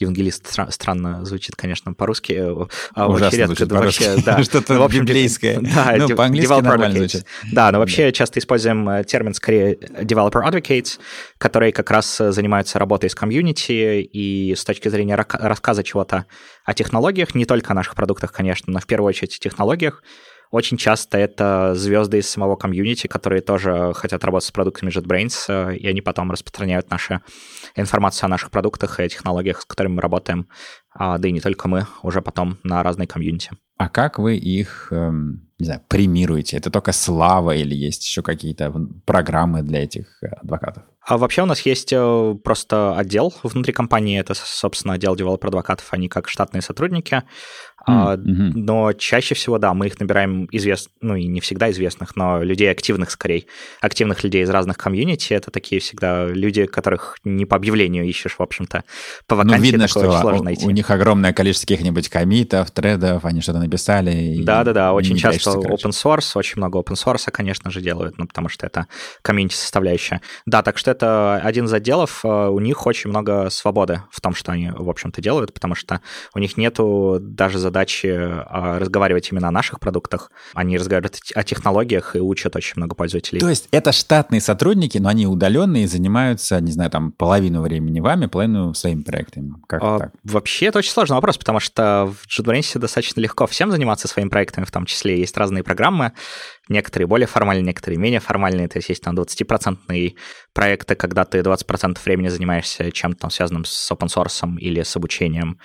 евангелист 0.00 0.46
стра- 0.46 0.70
странно 0.70 1.24
звучит, 1.24 1.56
конечно, 1.56 1.92
по-русски. 1.92 2.32
Э, 2.32 2.66
а 2.94 3.08
Ужасно 3.08 3.26
очень 3.26 3.38
редко, 3.38 3.54
звучит 3.54 3.72
вообще, 3.72 4.16
да. 4.24 4.42
Что-то 4.44 4.74
ну, 4.74 4.80
в 4.80 4.82
общем, 4.84 5.04
библейское. 5.04 5.60
Да, 5.78 5.94
ну, 5.96 6.08
по-английски 6.14 6.52
нормально 6.52 6.98
звучит. 6.98 7.24
Да, 7.52 7.70
но 7.72 7.78
вообще 7.78 8.12
часто 8.12 8.38
используем 8.38 8.88
э, 8.88 9.04
термин 9.04 9.34
скорее 9.34 9.74
developer 9.74 10.42
advocates, 10.44 10.98
которые 11.38 11.72
как 11.72 11.90
раз 11.90 12.20
э, 12.20 12.32
занимаются 12.32 12.78
работой 12.78 13.10
с 13.10 13.14
комьюнити 13.14 14.02
и 14.02 14.54
с 14.54 14.64
точки 14.64 14.88
зрения 14.88 15.16
рассказа 15.16 15.82
чего-то 15.82 16.26
о 16.64 16.74
технологиях, 16.74 17.34
не 17.34 17.44
только 17.44 17.72
о 17.72 17.74
наших 17.74 17.94
продуктах, 17.94 18.32
конечно, 18.32 18.72
но 18.72 18.80
в 18.80 18.86
первую 18.86 19.08
очередь 19.08 19.36
о 19.36 19.40
технологиях, 19.40 20.02
очень 20.50 20.76
часто 20.76 21.18
это 21.18 21.74
звезды 21.74 22.18
из 22.18 22.28
самого 22.28 22.56
комьюнити, 22.56 23.06
которые 23.06 23.42
тоже 23.42 23.92
хотят 23.94 24.24
работать 24.24 24.48
с 24.48 24.52
продуктами 24.52 24.90
JetBrains, 24.90 25.76
и 25.76 25.86
они 25.86 26.00
потом 26.00 26.30
распространяют 26.30 26.90
нашу 26.90 27.20
информацию 27.76 28.26
о 28.26 28.28
наших 28.28 28.50
продуктах 28.50 29.00
и 29.00 29.08
технологиях, 29.08 29.60
с 29.60 29.64
которыми 29.64 29.94
мы 29.94 30.02
работаем, 30.02 30.48
а, 30.94 31.18
да 31.18 31.28
и 31.28 31.32
не 31.32 31.40
только 31.40 31.68
мы, 31.68 31.86
уже 32.02 32.22
потом 32.22 32.58
на 32.64 32.82
разные 32.82 33.06
комьюнити. 33.06 33.50
А 33.78 33.88
как 33.88 34.18
вы 34.18 34.36
их, 34.36 34.88
эм, 34.90 35.48
не 35.58 35.66
знаю, 35.66 35.82
премируете? 35.86 36.56
Это 36.56 36.68
только 36.68 36.90
слава 36.90 37.54
или 37.54 37.76
есть 37.76 38.04
еще 38.04 38.22
какие-то 38.22 38.74
программы 39.06 39.62
для 39.62 39.84
этих 39.84 40.20
э, 40.20 40.26
адвокатов? 40.26 40.82
А 41.00 41.16
вообще 41.16 41.42
у 41.42 41.46
нас 41.46 41.60
есть 41.60 41.92
э, 41.92 42.34
просто 42.42 42.98
отдел 42.98 43.32
внутри 43.44 43.72
компании, 43.72 44.18
это, 44.18 44.34
собственно, 44.34 44.94
отдел 44.94 45.14
developer-адвокатов, 45.14 45.86
они 45.92 46.08
как 46.08 46.28
штатные 46.28 46.60
сотрудники, 46.60 47.22
Mm-hmm. 47.88 48.52
Но 48.54 48.92
чаще 48.92 49.34
всего, 49.34 49.58
да, 49.58 49.74
мы 49.74 49.86
их 49.86 49.98
набираем 49.98 50.48
известных, 50.52 50.92
ну 51.00 51.16
и 51.16 51.26
не 51.26 51.40
всегда 51.40 51.70
известных, 51.70 52.16
но 52.16 52.42
людей 52.42 52.70
активных 52.70 53.10
скорее, 53.10 53.44
активных 53.80 54.22
людей 54.24 54.42
из 54.42 54.50
разных 54.50 54.76
комьюнити. 54.76 55.32
Это 55.32 55.50
такие 55.50 55.80
всегда 55.80 56.26
люди, 56.26 56.66
которых 56.66 57.18
не 57.24 57.44
по 57.44 57.56
объявлению 57.56 58.04
ищешь, 58.04 58.36
в 58.38 58.42
общем-то. 58.42 58.84
По 59.26 59.34
ну, 59.34 59.42
вакансии 59.42 59.58
ну, 59.58 59.64
видно, 59.64 59.88
что 59.88 60.00
очень 60.00 60.20
сложно 60.20 60.42
найти. 60.44 60.66
у 60.66 60.70
них 60.70 60.90
огромное 60.90 61.32
количество 61.32 61.66
каких-нибудь 61.66 62.08
комитов, 62.08 62.70
тредов, 62.70 63.24
они 63.24 63.40
что-то 63.40 63.58
написали. 63.58 64.42
Да-да-да, 64.42 64.92
очень 64.92 65.16
часто 65.16 65.50
open 65.50 65.90
source, 65.90 66.32
очень 66.34 66.54
много 66.56 66.78
open 66.78 66.94
source, 66.94 67.30
конечно 67.30 67.70
же, 67.70 67.80
делают, 67.80 68.18
ну, 68.18 68.26
потому 68.26 68.48
что 68.48 68.66
это 68.66 68.86
комьюнити 69.22 69.54
составляющая. 69.54 70.20
Да, 70.46 70.62
так 70.62 70.78
что 70.78 70.90
это 70.90 71.36
один 71.36 71.66
из 71.66 71.72
отделов, 71.72 72.24
э, 72.24 72.28
у 72.28 72.58
них 72.60 72.86
очень 72.86 73.10
много 73.10 73.50
свободы 73.50 74.02
в 74.10 74.20
том, 74.20 74.34
что 74.34 74.52
они, 74.52 74.70
в 74.70 74.88
общем-то, 74.88 75.20
делают, 75.20 75.52
потому 75.52 75.74
что 75.74 76.00
у 76.34 76.38
них 76.38 76.56
нету 76.56 77.18
даже 77.20 77.58
задачи 77.78 78.08
а, 78.08 78.78
разговаривать 78.78 79.30
именно 79.30 79.48
о 79.48 79.50
наших 79.52 79.78
продуктах. 79.78 80.32
Они 80.54 80.76
разговаривают 80.76 81.18
о 81.34 81.42
технологиях 81.44 82.16
и 82.16 82.20
учат 82.20 82.56
очень 82.56 82.74
много 82.76 82.96
пользователей. 82.96 83.40
То 83.40 83.48
есть 83.48 83.68
это 83.70 83.92
штатные 83.92 84.40
сотрудники, 84.40 84.98
но 84.98 85.08
они 85.08 85.26
удаленные 85.26 85.84
и 85.84 85.86
занимаются, 85.86 86.60
не 86.60 86.72
знаю, 86.72 86.90
там 86.90 87.12
половину 87.12 87.62
времени 87.62 88.00
вами, 88.00 88.26
половину 88.26 88.74
своими 88.74 89.02
проектами. 89.02 89.54
Как 89.68 89.80
а, 89.82 89.98
так? 89.98 90.12
Вообще 90.24 90.66
это 90.66 90.78
очень 90.78 90.90
сложный 90.90 91.14
вопрос, 91.14 91.38
потому 91.38 91.60
что 91.60 92.12
в 92.12 92.26
JetBrains 92.26 92.78
достаточно 92.78 93.20
легко 93.20 93.46
всем 93.46 93.70
заниматься 93.70 94.08
своими 94.08 94.28
проектами, 94.28 94.64
в 94.64 94.72
том 94.72 94.84
числе 94.84 95.20
есть 95.20 95.36
разные 95.36 95.62
программы, 95.62 96.12
некоторые 96.68 97.06
более 97.06 97.28
формальные, 97.28 97.64
некоторые 97.64 97.98
менее 97.98 98.20
формальные. 98.20 98.68
То 98.68 98.78
есть 98.78 98.88
есть 98.88 99.02
там 99.02 99.14
20% 99.16 100.14
проекты, 100.52 100.94
когда 100.96 101.24
ты 101.24 101.38
20% 101.38 101.98
времени 102.04 102.28
занимаешься 102.28 102.90
чем-то 102.90 103.20
там 103.20 103.30
связанным 103.30 103.64
с 103.64 103.92
open 103.92 104.08
source 104.08 104.58
или 104.58 104.82
с 104.82 104.96
обучением. 104.96 105.58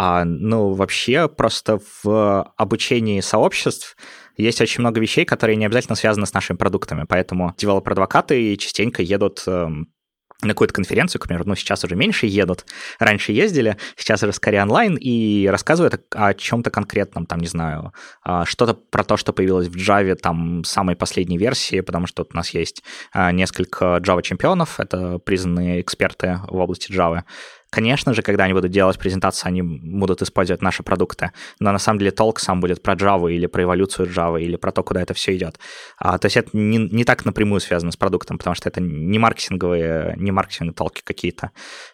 А, 0.00 0.24
ну, 0.24 0.74
вообще, 0.74 1.28
просто 1.28 1.80
в 2.04 2.52
обучении 2.56 3.20
сообществ 3.20 3.96
есть 4.36 4.60
очень 4.60 4.80
много 4.80 5.00
вещей, 5.00 5.24
которые 5.24 5.56
не 5.56 5.66
обязательно 5.66 5.96
связаны 5.96 6.24
с 6.24 6.32
нашими 6.32 6.56
продуктами, 6.56 7.04
поэтому 7.08 7.52
девелопер-адвокаты 7.58 8.54
частенько 8.58 9.02
едут 9.02 9.42
эм, 9.48 9.88
на 10.40 10.50
какую-то 10.50 10.72
конференцию, 10.72 11.20
к 11.20 11.26
примеру, 11.26 11.48
ну, 11.48 11.56
сейчас 11.56 11.82
уже 11.82 11.96
меньше 11.96 12.26
едут, 12.26 12.64
раньше 13.00 13.32
ездили, 13.32 13.76
сейчас 13.96 14.22
уже 14.22 14.32
скорее 14.32 14.62
онлайн, 14.62 14.94
и 14.94 15.48
рассказывают 15.48 16.00
о, 16.14 16.32
чем-то 16.32 16.70
конкретном, 16.70 17.26
там, 17.26 17.40
не 17.40 17.48
знаю, 17.48 17.92
а, 18.22 18.44
что-то 18.44 18.74
про 18.74 19.02
то, 19.02 19.16
что 19.16 19.32
появилось 19.32 19.66
в 19.66 19.74
Java, 19.74 20.14
там, 20.14 20.62
самой 20.62 20.94
последней 20.94 21.38
версии, 21.38 21.80
потому 21.80 22.06
что 22.06 22.22
тут 22.22 22.34
у 22.34 22.36
нас 22.36 22.50
есть 22.50 22.84
а, 23.12 23.32
несколько 23.32 23.96
Java-чемпионов, 23.96 24.78
это 24.78 25.18
признанные 25.18 25.80
эксперты 25.80 26.38
в 26.46 26.56
области 26.56 26.92
Java, 26.92 27.24
Конечно 27.70 28.14
же, 28.14 28.22
когда 28.22 28.44
они 28.44 28.54
будут 28.54 28.70
делать 28.70 28.98
презентацию, 28.98 29.48
они 29.48 29.62
будут 29.62 30.22
использовать 30.22 30.62
наши 30.62 30.82
продукты, 30.82 31.32
но 31.60 31.70
на 31.70 31.78
самом 31.78 31.98
деле 31.98 32.10
толк 32.10 32.40
сам 32.40 32.60
будет 32.60 32.82
про 32.82 32.94
Java 32.94 33.30
или 33.30 33.46
про 33.46 33.64
эволюцию 33.64 34.08
Java 34.08 34.40
или 34.40 34.56
про 34.56 34.72
то, 34.72 34.82
куда 34.82 35.02
это 35.02 35.12
все 35.12 35.36
идет. 35.36 35.58
А, 35.98 36.18
то 36.18 36.26
есть 36.26 36.36
это 36.38 36.50
не, 36.54 36.78
не 36.78 37.04
так 37.04 37.26
напрямую 37.26 37.60
связано 37.60 37.92
с 37.92 37.96
продуктом, 37.96 38.38
потому 38.38 38.54
что 38.54 38.70
это 38.70 38.80
не 38.80 39.18
маркетинговые, 39.18 40.14
не 40.16 40.30
маркетинговые 40.30 40.74
толки 40.74 41.02
какие-то. 41.04 41.50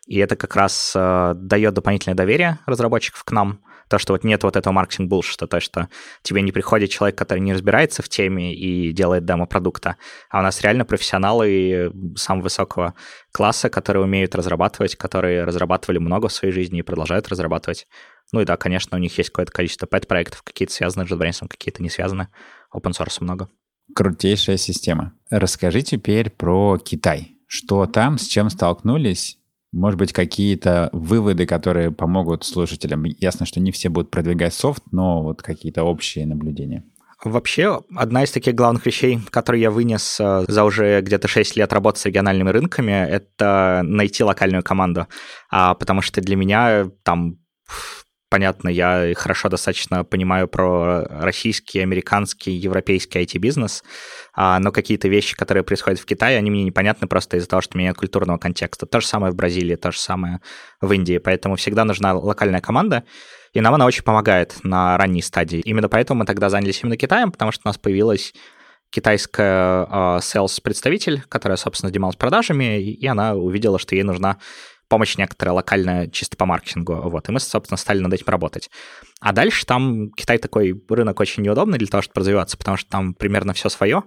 И 0.07 0.19
это 0.19 0.37
как 0.37 0.55
раз 0.55 0.93
э, 0.95 1.33
дает 1.37 1.75
дополнительное 1.75 2.17
доверие 2.17 2.61
разработчиков 2.67 3.25
к 3.25 3.33
нам, 3.33 3.61
То, 3.89 3.99
что 3.99 4.13
вот 4.13 4.25
нет 4.25 4.43
вот 4.43 4.57
этого 4.57 4.73
маркетинг 4.73 5.09
булшита, 5.09 5.47
то, 5.47 5.61
что 5.61 5.89
тебе 6.23 6.43
не 6.43 6.53
приходит 6.53 6.91
человек, 6.91 7.17
который 7.19 7.41
не 7.41 7.53
разбирается 7.53 8.03
в 8.03 8.09
теме 8.09 8.55
и 8.55 8.93
делает 8.93 9.25
демо 9.25 9.47
продукта, 9.47 9.97
а 10.31 10.41
у 10.41 10.43
нас 10.43 10.61
реально 10.63 10.85
профессионалы 10.85 11.93
самого 12.17 12.45
высокого 12.45 12.95
класса, 13.33 13.69
которые 13.69 14.05
умеют 14.05 14.35
разрабатывать, 14.35 14.97
которые 14.97 15.45
разрабатывали 15.45 15.99
много 15.99 16.29
в 16.29 16.33
своей 16.33 16.53
жизни 16.53 16.81
и 16.81 16.83
продолжают 16.83 17.29
разрабатывать. 17.29 17.87
Ну 18.33 18.41
и 18.41 18.45
да, 18.45 18.57
конечно, 18.57 18.97
у 18.97 19.01
них 19.01 19.17
есть 19.19 19.31
какое-то 19.31 19.53
количество 19.53 19.87
пэт-проектов, 19.87 20.43
какие-то 20.43 20.73
связаны 20.73 21.07
с 21.07 21.11
JetBrains, 21.11 21.47
какие-то 21.49 21.83
не 21.83 21.91
связаны. 21.91 22.29
Open 22.75 22.93
source 22.93 23.19
много. 23.21 23.49
Крутейшая 23.95 24.57
система. 24.57 25.13
Расскажи 25.31 25.83
теперь 25.83 26.31
про 26.31 26.79
Китай. 26.79 27.37
Что 27.47 27.87
там, 27.87 28.19
с 28.19 28.27
чем 28.27 28.51
столкнулись? 28.51 29.39
Может 29.75 29.99
быть, 29.99 30.13
какие-то 30.13 30.89
выводы, 30.93 31.47
которые 31.47 31.91
помогут 31.91 32.45
слушателям. 32.45 33.05
Ясно, 33.05 33.45
что 33.45 33.59
не 33.59 33.73
все 33.73 33.89
будут 33.89 34.09
продвигать 34.09 34.55
софт, 34.55 34.85
но 34.93 35.23
вот 35.23 35.43
какие-то 35.43 35.83
общие 35.83 36.27
наблюдения. 36.27 36.85
Вообще, 37.25 37.81
одна 37.97 38.23
из 38.23 38.31
таких 38.31 38.55
главных 38.55 38.87
вещей, 38.87 39.19
которые 39.31 39.63
я 39.63 39.71
вынес 39.73 40.21
э, 40.21 40.45
за 40.47 40.63
уже 40.63 41.01
где-то 41.01 41.27
6 41.27 41.57
лет 41.57 41.73
работы 41.73 41.99
с 41.99 42.05
региональными 42.05 42.51
рынками, 42.51 42.93
это 42.93 43.81
найти 43.83 44.23
локальную 44.23 44.63
команду. 44.63 45.09
А, 45.51 45.75
потому 45.75 46.03
что 46.03 46.21
для 46.21 46.37
меня 46.37 46.89
там 47.03 47.39
понятно, 48.35 48.69
я 48.69 49.13
хорошо 49.15 49.49
достаточно 49.49 50.03
понимаю 50.03 50.49
про 50.49 51.05
российский, 51.09 51.79
американский, 51.79 52.51
европейский 52.51 53.21
IT-бизнес, 53.21 53.85
а, 54.35 54.59
но 54.59 54.73
какие-то 54.73 55.07
вещи, 55.07 55.37
которые 55.37 55.63
происходят 55.63 56.01
в 56.01 56.05
Китае, 56.05 56.37
они 56.37 56.51
мне 56.51 56.65
непонятны 56.65 57.07
просто 57.07 57.37
из-за 57.37 57.49
того, 57.49 57.63
что 57.63 57.77
у 57.77 57.79
меня 57.79 57.91
нет 57.91 57.97
культурного 57.97 58.39
контекста. 58.39 58.87
То 58.87 58.99
же 58.99 59.07
самое 59.07 59.33
в 59.33 59.37
Бразилии, 59.37 59.77
то 59.77 59.93
же 59.93 60.01
самое 60.01 60.41
в 60.81 60.91
Индии, 60.91 61.19
поэтому 61.19 61.55
всегда 61.55 61.85
нужна 61.85 62.13
локальная 62.13 62.61
команда, 62.61 63.05
и 63.53 63.61
нам 63.61 63.73
она 63.73 63.87
очень 63.87 64.03
помогает 64.03 64.57
на 64.65 64.99
ранней 64.99 65.23
стадии. 65.23 65.61
Именно 65.61 65.89
поэтому 65.89 66.19
мы 66.19 66.27
тогда 66.27 66.51
занялись 66.51 66.83
именно 66.83 66.97
Китаем, 66.97 67.31
потому 67.31 67.53
что 67.53 67.63
у 67.67 67.69
нас 67.69 67.79
появилась 67.79 68.35
китайская 68.91 69.87
uh, 69.87 70.19
sales-представитель, 70.19 71.23
которая, 71.29 71.57
собственно, 71.57 71.91
занималась 71.91 72.17
продажами, 72.17 72.81
и 72.81 73.07
она 73.07 73.35
увидела, 73.35 73.79
что 73.79 73.95
ей 73.95 74.03
нужна 74.03 74.39
помощь 74.95 75.17
некоторая 75.17 75.55
локальная 75.55 76.07
чисто 76.07 76.37
по 76.37 76.47
маркетингу. 76.47 76.95
Вот. 76.95 77.29
И 77.29 77.33
мы, 77.33 77.41
собственно, 77.41 77.77
стали 77.77 77.99
над 77.99 78.13
этим 78.13 78.27
работать. 78.29 78.71
А 79.21 79.33
дальше 79.33 79.67
там 79.67 80.13
Китай 80.13 80.39
такой 80.39 80.81
рынок 80.89 81.19
очень 81.19 81.43
неудобный 81.43 81.79
для 81.79 81.89
того, 81.89 82.01
чтобы 82.01 82.21
развиваться, 82.21 82.57
потому 82.57 82.77
что 82.77 82.89
там 82.91 83.13
примерно 83.15 83.55
все 83.55 83.69
свое. 83.69 84.05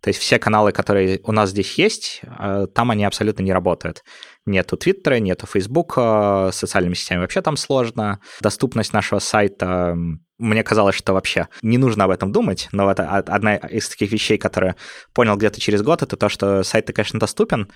То 0.00 0.08
есть 0.08 0.18
все 0.20 0.38
каналы, 0.38 0.72
которые 0.72 1.20
у 1.24 1.32
нас 1.32 1.50
здесь 1.50 1.74
есть, 1.74 2.22
э, 2.22 2.66
там 2.74 2.90
они 2.90 3.04
абсолютно 3.04 3.42
не 3.42 3.52
работают. 3.52 4.04
Нету 4.46 4.78
Твиттера, 4.78 5.16
нету 5.16 5.46
Фейсбука, 5.46 6.48
с 6.50 6.56
социальными 6.56 6.94
сетями 6.94 7.20
вообще 7.20 7.42
там 7.42 7.58
сложно. 7.58 8.18
Доступность 8.40 8.94
нашего 8.94 9.18
сайта 9.18 9.94
мне 10.38 10.62
казалось, 10.62 10.94
что 10.94 11.12
вообще 11.12 11.48
не 11.60 11.76
нужно 11.76 12.04
об 12.04 12.10
этом 12.10 12.32
думать, 12.32 12.70
но 12.72 12.90
это 12.90 13.06
одна 13.06 13.56
из 13.56 13.90
таких 13.90 14.10
вещей, 14.12 14.38
которые 14.38 14.76
понял 15.12 15.36
где-то 15.36 15.60
через 15.60 15.82
год, 15.82 16.02
это 16.02 16.16
то, 16.16 16.30
что 16.30 16.62
сайт, 16.62 16.86
конечно, 16.86 17.20
доступен, 17.20 17.68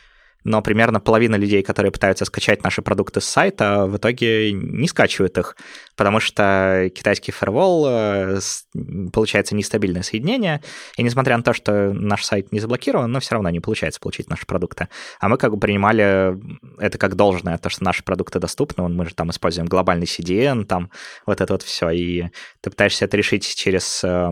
но 0.46 0.62
примерно 0.62 1.00
половина 1.00 1.34
людей, 1.34 1.62
которые 1.62 1.90
пытаются 1.90 2.24
скачать 2.24 2.62
наши 2.62 2.80
продукты 2.80 3.20
с 3.20 3.24
сайта, 3.24 3.86
в 3.86 3.96
итоге 3.96 4.52
не 4.52 4.86
скачивают 4.86 5.36
их, 5.38 5.56
потому 5.96 6.20
что 6.20 6.88
китайский 6.94 7.32
фаервол 7.32 7.86
э, 7.88 8.38
получается 9.12 9.56
нестабильное 9.56 10.02
соединение, 10.02 10.62
и 10.96 11.02
несмотря 11.02 11.36
на 11.36 11.42
то, 11.42 11.52
что 11.52 11.92
наш 11.92 12.24
сайт 12.24 12.52
не 12.52 12.60
заблокирован, 12.60 13.10
но 13.10 13.18
все 13.18 13.34
равно 13.34 13.50
не 13.50 13.58
получается 13.58 13.98
получить 13.98 14.30
наши 14.30 14.46
продукты. 14.46 14.88
А 15.18 15.28
мы 15.28 15.36
как 15.36 15.52
бы 15.52 15.58
принимали 15.58 16.38
это 16.78 16.96
как 16.96 17.16
должное, 17.16 17.58
то, 17.58 17.68
что 17.68 17.82
наши 17.82 18.04
продукты 18.04 18.38
доступны, 18.38 18.88
мы 18.88 19.04
же 19.06 19.14
там 19.16 19.30
используем 19.30 19.66
глобальный 19.66 20.06
CDN, 20.06 20.64
там 20.64 20.90
вот 21.26 21.40
это 21.40 21.54
вот 21.54 21.62
все, 21.62 21.90
и 21.90 22.26
ты 22.60 22.70
пытаешься 22.70 23.06
это 23.06 23.16
решить 23.16 23.52
через 23.56 24.04
э, 24.04 24.30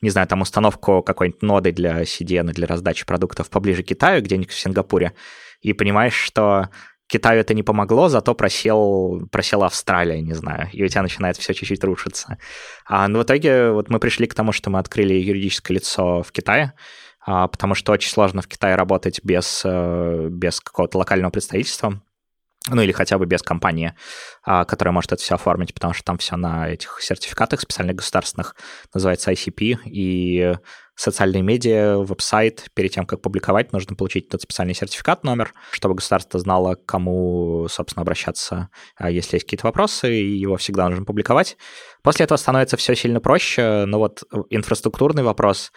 не 0.00 0.10
знаю, 0.10 0.28
там 0.28 0.40
установку 0.42 1.02
какой-нибудь 1.02 1.42
ноды 1.42 1.72
для 1.72 2.02
CDN, 2.02 2.52
для 2.52 2.66
раздачи 2.66 3.04
продуктов 3.04 3.50
поближе 3.50 3.82
к 3.82 3.86
Китаю, 3.86 4.22
где-нибудь 4.22 4.52
в 4.52 4.58
Сингапуре, 4.58 5.12
и 5.60 5.72
понимаешь, 5.72 6.14
что 6.14 6.68
Китаю 7.08 7.40
это 7.40 7.54
не 7.54 7.62
помогло, 7.62 8.08
зато 8.08 8.34
просел, 8.34 9.26
просела 9.32 9.66
Австралия, 9.66 10.20
не 10.20 10.34
знаю, 10.34 10.68
и 10.72 10.84
у 10.84 10.88
тебя 10.88 11.02
начинает 11.02 11.36
все 11.38 11.54
чуть-чуть 11.54 11.82
рушиться. 11.82 12.38
А, 12.86 13.08
но 13.08 13.20
в 13.20 13.22
итоге 13.22 13.70
вот 13.70 13.88
мы 13.88 13.98
пришли 13.98 14.26
к 14.26 14.34
тому, 14.34 14.52
что 14.52 14.68
мы 14.68 14.78
открыли 14.78 15.14
юридическое 15.14 15.76
лицо 15.76 16.22
в 16.22 16.30
Китае, 16.32 16.74
а, 17.26 17.48
потому 17.48 17.74
что 17.74 17.92
очень 17.92 18.10
сложно 18.10 18.42
в 18.42 18.46
Китае 18.46 18.74
работать 18.74 19.20
без, 19.24 19.62
э, 19.64 20.28
без 20.30 20.60
какого-то 20.60 20.98
локального 20.98 21.30
представительства, 21.30 22.02
ну 22.68 22.82
или 22.82 22.92
хотя 22.92 23.18
бы 23.18 23.26
без 23.26 23.42
компании, 23.42 23.94
а, 24.44 24.64
которая 24.64 24.92
может 24.92 25.12
это 25.12 25.22
все 25.22 25.34
оформить, 25.34 25.74
потому 25.74 25.94
что 25.94 26.04
там 26.04 26.18
все 26.18 26.36
на 26.36 26.68
этих 26.68 26.98
сертификатах 27.00 27.60
специальных 27.60 27.96
государственных, 27.96 28.56
называется 28.92 29.32
ICP, 29.32 29.78
и 29.86 30.54
социальные 30.94 31.42
медиа, 31.42 31.98
веб-сайт, 31.98 32.66
перед 32.74 32.90
тем, 32.90 33.06
как 33.06 33.22
публиковать, 33.22 33.72
нужно 33.72 33.94
получить 33.94 34.26
этот 34.26 34.42
специальный 34.42 34.74
сертификат, 34.74 35.22
номер, 35.22 35.54
чтобы 35.70 35.94
государство 35.94 36.40
знало, 36.40 36.74
к 36.74 36.84
кому, 36.86 37.68
собственно, 37.68 38.02
обращаться, 38.02 38.68
а 38.96 39.10
если 39.10 39.36
есть 39.36 39.46
какие-то 39.46 39.66
вопросы, 39.66 40.12
и 40.12 40.36
его 40.36 40.56
всегда 40.56 40.88
нужно 40.88 41.04
публиковать. 41.04 41.56
После 42.02 42.24
этого 42.24 42.36
становится 42.36 42.76
все 42.76 42.96
сильно 42.96 43.20
проще, 43.20 43.84
но 43.86 43.98
вот 43.98 44.24
инфраструктурный 44.50 45.22
вопрос 45.22 45.70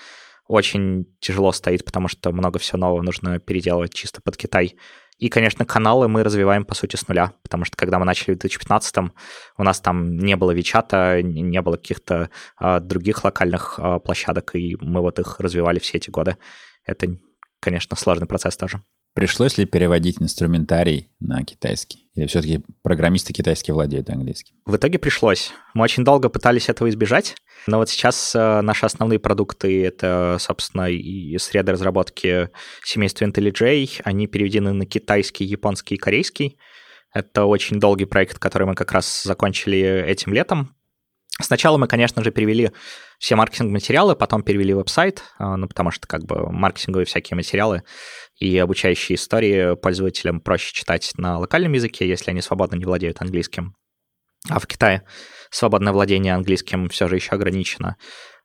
очень 0.47 1.05
тяжело 1.19 1.51
стоит, 1.51 1.85
потому 1.85 2.07
что 2.07 2.31
много 2.31 2.59
всего 2.59 2.79
нового 2.79 3.01
нужно 3.01 3.39
переделывать 3.39 3.93
чисто 3.93 4.21
под 4.21 4.37
Китай. 4.37 4.75
И, 5.21 5.29
конечно, 5.29 5.65
каналы 5.65 6.07
мы 6.07 6.23
развиваем, 6.23 6.65
по 6.65 6.73
сути, 6.73 6.95
с 6.95 7.07
нуля, 7.07 7.33
потому 7.43 7.63
что 7.63 7.77
когда 7.77 7.99
мы 7.99 8.05
начали 8.05 8.33
в 8.33 8.39
2015-м, 8.39 9.13
у 9.55 9.63
нас 9.63 9.79
там 9.79 10.17
не 10.17 10.35
было 10.35 10.49
Вичата, 10.49 11.21
не 11.21 11.61
было 11.61 11.77
каких-то 11.77 12.31
а, 12.57 12.79
других 12.79 13.23
локальных 13.23 13.75
а, 13.77 13.99
площадок, 13.99 14.55
и 14.55 14.75
мы 14.81 14.99
вот 15.01 15.19
их 15.19 15.39
развивали 15.39 15.77
все 15.77 15.99
эти 15.99 16.09
годы. 16.09 16.37
Это, 16.85 17.15
конечно, 17.59 17.95
сложный 17.95 18.25
процесс 18.25 18.57
тоже. 18.57 18.81
Пришлось 19.13 19.57
ли 19.57 19.65
переводить 19.65 20.21
инструментарий 20.21 21.09
на 21.19 21.43
китайский? 21.43 22.09
Или 22.15 22.27
все-таки 22.27 22.63
программисты 22.81 23.33
китайские 23.33 23.73
владеют 23.73 24.09
английским? 24.09 24.55
В 24.65 24.75
итоге 24.77 24.99
пришлось. 24.99 25.51
Мы 25.73 25.83
очень 25.83 26.05
долго 26.05 26.29
пытались 26.29 26.69
этого 26.69 26.89
избежать, 26.89 27.35
но 27.67 27.77
вот 27.77 27.89
сейчас 27.89 28.33
э, 28.33 28.61
наши 28.61 28.85
основные 28.85 29.19
продукты— 29.19 29.85
это, 29.85 30.37
собственно, 30.39 30.89
и 30.89 31.37
среды 31.39 31.73
разработки 31.73 32.49
семейства 32.83 33.25
IntelliJ, 33.25 34.01
они 34.05 34.27
переведены 34.27 34.71
на 34.71 34.85
китайский, 34.85 35.43
японский 35.43 35.95
и 35.95 35.97
корейский. 35.97 36.57
Это 37.13 37.43
очень 37.45 37.79
долгий 37.79 38.05
проект, 38.05 38.39
который 38.39 38.65
мы 38.65 38.75
как 38.75 38.93
раз 38.93 39.23
закончили 39.23 40.05
этим 40.07 40.33
летом. 40.33 40.75
Сначала 41.39 41.77
мы, 41.77 41.87
конечно 41.87 42.23
же, 42.23 42.31
перевели 42.31 42.71
все 43.17 43.35
маркетинг-материалы, 43.35 44.15
потом 44.15 44.43
перевели 44.43 44.73
веб-сайт, 44.73 45.23
э, 45.39 45.55
ну, 45.55 45.67
потому 45.67 45.91
что 45.91 46.07
как 46.07 46.25
бы 46.25 46.51
маркетинговые 46.51 47.05
всякие 47.05 47.35
материалы 47.35 47.83
и 48.37 48.57
обучающие 48.57 49.15
истории 49.15 49.75
пользователям 49.75 50.41
проще 50.41 50.73
читать 50.73 51.11
на 51.17 51.39
локальном 51.39 51.73
языке, 51.73 52.07
если 52.07 52.31
они 52.31 52.41
свободно 52.41 52.75
не 52.75 52.85
владеют 52.85 53.21
английским. 53.21 53.75
А 54.49 54.59
в 54.59 54.67
Китае 54.67 55.03
свободное 55.49 55.93
владение 55.93 56.33
английским 56.33 56.89
все 56.89 57.07
же 57.07 57.15
еще 57.15 57.31
ограничено. 57.31 57.95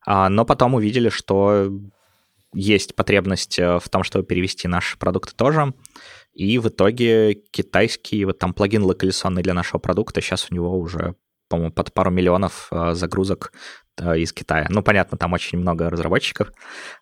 А, 0.06 0.28
но 0.28 0.44
потом 0.44 0.74
увидели, 0.74 1.08
что 1.08 1.70
есть 2.54 2.94
потребность 2.94 3.58
э, 3.58 3.78
в 3.78 3.88
том, 3.88 4.04
чтобы 4.04 4.24
перевести 4.24 4.68
наши 4.68 4.98
продукты 4.98 5.34
тоже. 5.34 5.74
И 6.32 6.58
в 6.58 6.68
итоге 6.68 7.34
китайский 7.34 8.24
вот 8.24 8.38
там 8.38 8.52
плагин 8.52 8.84
локализационный 8.84 9.42
для 9.42 9.54
нашего 9.54 9.78
продукта, 9.78 10.20
сейчас 10.20 10.48
у 10.50 10.54
него 10.54 10.78
уже 10.78 11.16
по-моему, 11.48 11.72
под 11.72 11.92
пару 11.92 12.10
миллионов 12.10 12.68
э, 12.70 12.94
загрузок 12.94 13.52
э, 14.00 14.18
из 14.18 14.32
Китая. 14.32 14.66
Ну, 14.68 14.82
понятно, 14.82 15.16
там 15.16 15.32
очень 15.32 15.58
много 15.58 15.88
разработчиков, 15.90 16.52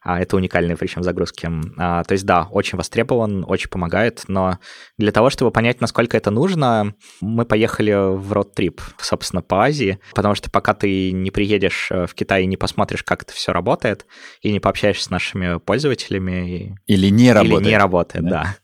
а 0.02 0.20
это 0.20 0.36
уникальные 0.36 0.76
причем 0.76 1.02
загрузки. 1.02 1.50
А, 1.78 2.04
то 2.04 2.12
есть, 2.12 2.26
да, 2.26 2.48
очень 2.50 2.76
востребован, 2.76 3.44
очень 3.46 3.70
помогает, 3.70 4.24
но 4.28 4.58
для 4.98 5.12
того, 5.12 5.30
чтобы 5.30 5.50
понять, 5.50 5.80
насколько 5.80 6.16
это 6.16 6.30
нужно, 6.30 6.94
мы 7.20 7.44
поехали 7.44 7.92
в 8.16 8.32
род-трип, 8.32 8.80
собственно, 8.98 9.42
по 9.42 9.64
Азии, 9.64 9.98
потому 10.14 10.34
что 10.34 10.50
пока 10.50 10.74
ты 10.74 11.12
не 11.12 11.30
приедешь 11.30 11.88
э, 11.90 12.06
в 12.06 12.14
Китай 12.14 12.44
и 12.44 12.46
не 12.46 12.56
посмотришь, 12.56 13.02
как 13.02 13.22
это 13.22 13.32
все 13.32 13.52
работает, 13.52 14.06
и 14.42 14.52
не 14.52 14.60
пообщаешься 14.60 15.04
с 15.04 15.10
нашими 15.10 15.58
пользователями... 15.58 16.78
Или 16.86 17.08
не 17.08 17.32
работает. 17.32 17.62
Или 17.62 17.68
не 17.70 17.78
работает, 17.78 18.24
да. 18.24 18.42
да. 18.42 18.56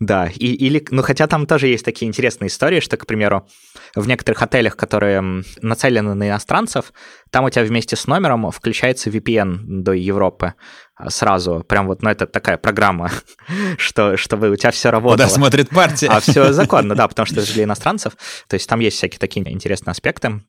Да, 0.00 0.28
и, 0.34 0.46
или, 0.46 0.84
ну 0.90 1.02
хотя 1.02 1.26
там 1.26 1.46
тоже 1.46 1.68
есть 1.68 1.84
такие 1.84 2.08
интересные 2.08 2.48
истории, 2.48 2.80
что, 2.80 2.96
к 2.96 3.06
примеру, 3.06 3.48
в 3.94 4.06
некоторых 4.08 4.42
отелях, 4.42 4.76
которые 4.76 5.44
нацелены 5.62 6.14
на 6.14 6.28
иностранцев, 6.28 6.92
там 7.30 7.44
у 7.44 7.50
тебя 7.50 7.64
вместе 7.64 7.96
с 7.96 8.06
номером 8.06 8.50
включается 8.50 9.10
VPN 9.10 9.60
до 9.66 9.92
Европы 9.92 10.54
а, 10.96 11.10
сразу. 11.10 11.64
Прям 11.68 11.86
вот, 11.86 12.02
ну 12.02 12.10
это 12.10 12.26
такая 12.26 12.58
программа, 12.58 13.10
что, 13.78 14.16
чтобы 14.16 14.50
у 14.50 14.56
тебя 14.56 14.70
все 14.70 14.90
работало. 14.90 15.26
Куда 15.26 15.28
смотрит 15.28 15.70
партия. 15.70 16.08
А 16.08 16.20
все 16.20 16.52
законно, 16.52 16.94
да, 16.94 17.08
потому 17.08 17.26
что 17.26 17.36
это 17.36 17.46
же 17.46 17.54
для 17.54 17.64
иностранцев. 17.64 18.14
То 18.48 18.54
есть 18.54 18.68
там 18.68 18.80
есть 18.80 18.96
всякие 18.96 19.18
такие 19.18 19.50
интересные 19.52 19.92
аспекты. 19.92 20.42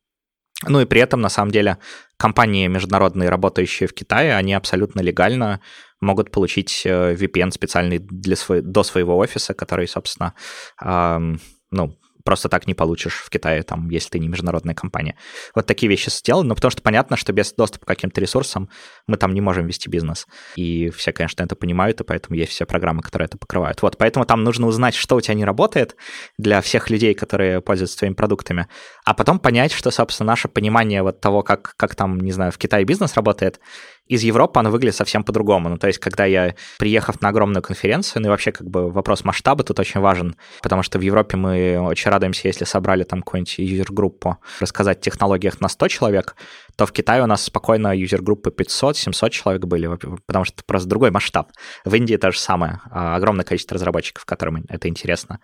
Ну 0.67 0.79
и 0.79 0.85
при 0.85 1.01
этом, 1.01 1.19
на 1.19 1.29
самом 1.29 1.51
деле, 1.51 1.77
компании 2.17 2.67
международные, 2.67 3.29
работающие 3.29 3.87
в 3.87 3.93
Китае, 3.93 4.35
они 4.35 4.53
абсолютно 4.53 5.01
легально 5.01 5.59
могут 6.05 6.31
получить 6.31 6.83
э, 6.85 7.15
VPN 7.15 7.51
специальный 7.51 7.99
для 7.99 8.35
свой, 8.35 8.61
до 8.61 8.83
своего 8.83 9.17
офиса, 9.17 9.53
который, 9.53 9.87
собственно, 9.87 10.33
эм, 10.81 11.39
ну, 11.71 11.97
просто 12.25 12.49
так 12.49 12.67
не 12.67 12.73
получишь 12.73 13.21
в 13.23 13.29
Китае, 13.29 13.61
там, 13.63 13.89
если 13.89 14.09
ты 14.09 14.19
не 14.19 14.27
международная 14.27 14.73
компания. 14.73 15.15
Вот 15.53 15.67
такие 15.67 15.87
вещи 15.87 16.09
сделаны, 16.09 16.49
но 16.49 16.55
потому 16.55 16.71
что 16.71 16.81
понятно, 16.81 17.15
что 17.17 17.31
без 17.31 17.53
доступа 17.53 17.85
к 17.85 17.87
каким-то 17.87 18.19
ресурсам 18.19 18.67
мы 19.07 19.15
там 19.17 19.33
не 19.33 19.41
можем 19.41 19.67
вести 19.67 19.89
бизнес. 19.89 20.25
И 20.55 20.89
все, 20.89 21.13
конечно, 21.13 21.43
это 21.43 21.55
понимают, 21.55 22.01
и 22.01 22.03
поэтому 22.03 22.35
есть 22.35 22.51
все 22.51 22.65
программы, 22.65 23.03
которые 23.03 23.27
это 23.27 23.37
покрывают. 23.37 23.81
Вот, 23.83 23.97
поэтому 23.97 24.25
там 24.25 24.43
нужно 24.43 24.65
узнать, 24.65 24.95
что 24.95 25.15
у 25.15 25.21
тебя 25.21 25.35
не 25.35 25.45
работает 25.45 25.95
для 26.39 26.61
всех 26.61 26.89
людей, 26.89 27.13
которые 27.13 27.61
пользуются 27.61 27.99
твоими 27.99 28.15
продуктами, 28.15 28.67
а 29.05 29.13
потом 29.13 29.37
понять, 29.37 29.71
что, 29.71 29.91
собственно, 29.91 30.29
наше 30.31 30.47
понимание 30.47 31.03
вот 31.03 31.21
того, 31.21 31.43
как, 31.43 31.75
как 31.77 31.93
там, 31.93 32.19
не 32.19 32.31
знаю, 32.31 32.51
в 32.51 32.57
Китае 32.57 32.85
бизнес 32.85 33.13
работает, 33.15 33.59
из 34.07 34.23
Европы 34.23 34.59
оно 34.59 34.69
выглядит 34.69 34.95
совсем 34.95 35.23
по-другому. 35.23 35.69
Ну, 35.69 35.77
то 35.77 35.87
есть, 35.87 35.99
когда 35.99 36.25
я, 36.25 36.55
приехав 36.77 37.21
на 37.21 37.29
огромную 37.29 37.63
конференцию, 37.63 38.21
ну 38.21 38.27
и 38.27 38.29
вообще 38.29 38.51
как 38.51 38.69
бы 38.69 38.91
вопрос 38.91 39.23
масштаба 39.23 39.63
тут 39.63 39.79
очень 39.79 39.99
важен, 39.99 40.35
потому 40.61 40.83
что 40.83 40.99
в 40.99 41.01
Европе 41.01 41.37
мы 41.37 41.79
очень 41.79 42.11
радуемся, 42.11 42.47
если 42.47 42.65
собрали 42.65 43.03
там 43.03 43.21
какую-нибудь 43.21 43.57
юзер-группу, 43.57 44.37
рассказать 44.59 44.99
о 44.99 45.01
технологиях 45.01 45.59
на 45.59 45.69
100 45.69 45.87
человек, 45.87 46.35
то 46.75 46.85
в 46.85 46.91
Китае 46.91 47.23
у 47.23 47.25
нас 47.25 47.43
спокойно 47.43 47.95
юзер-группы 47.95 48.51
500-700 48.51 49.29
человек 49.31 49.65
были, 49.65 49.87
потому 50.25 50.45
что 50.45 50.63
просто 50.65 50.87
другой 50.87 51.11
масштаб. 51.11 51.51
В 51.83 51.95
Индии 51.95 52.15
то 52.15 52.31
же 52.31 52.39
самое. 52.39 52.81
А, 52.91 53.15
огромное 53.15 53.45
количество 53.45 53.75
разработчиков, 53.75 54.25
которым 54.25 54.65
это 54.69 54.87
интересно. 54.87 55.39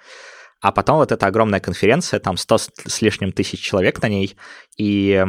А 0.62 0.71
потом 0.71 0.97
вот 0.97 1.12
эта 1.12 1.26
огромная 1.26 1.60
конференция, 1.60 2.19
там 2.19 2.38
100 2.38 2.58
с 2.86 3.02
лишним 3.02 3.32
тысяч 3.32 3.60
человек 3.60 4.02
на 4.04 4.10
ней, 4.10 4.36
и 4.78 5.26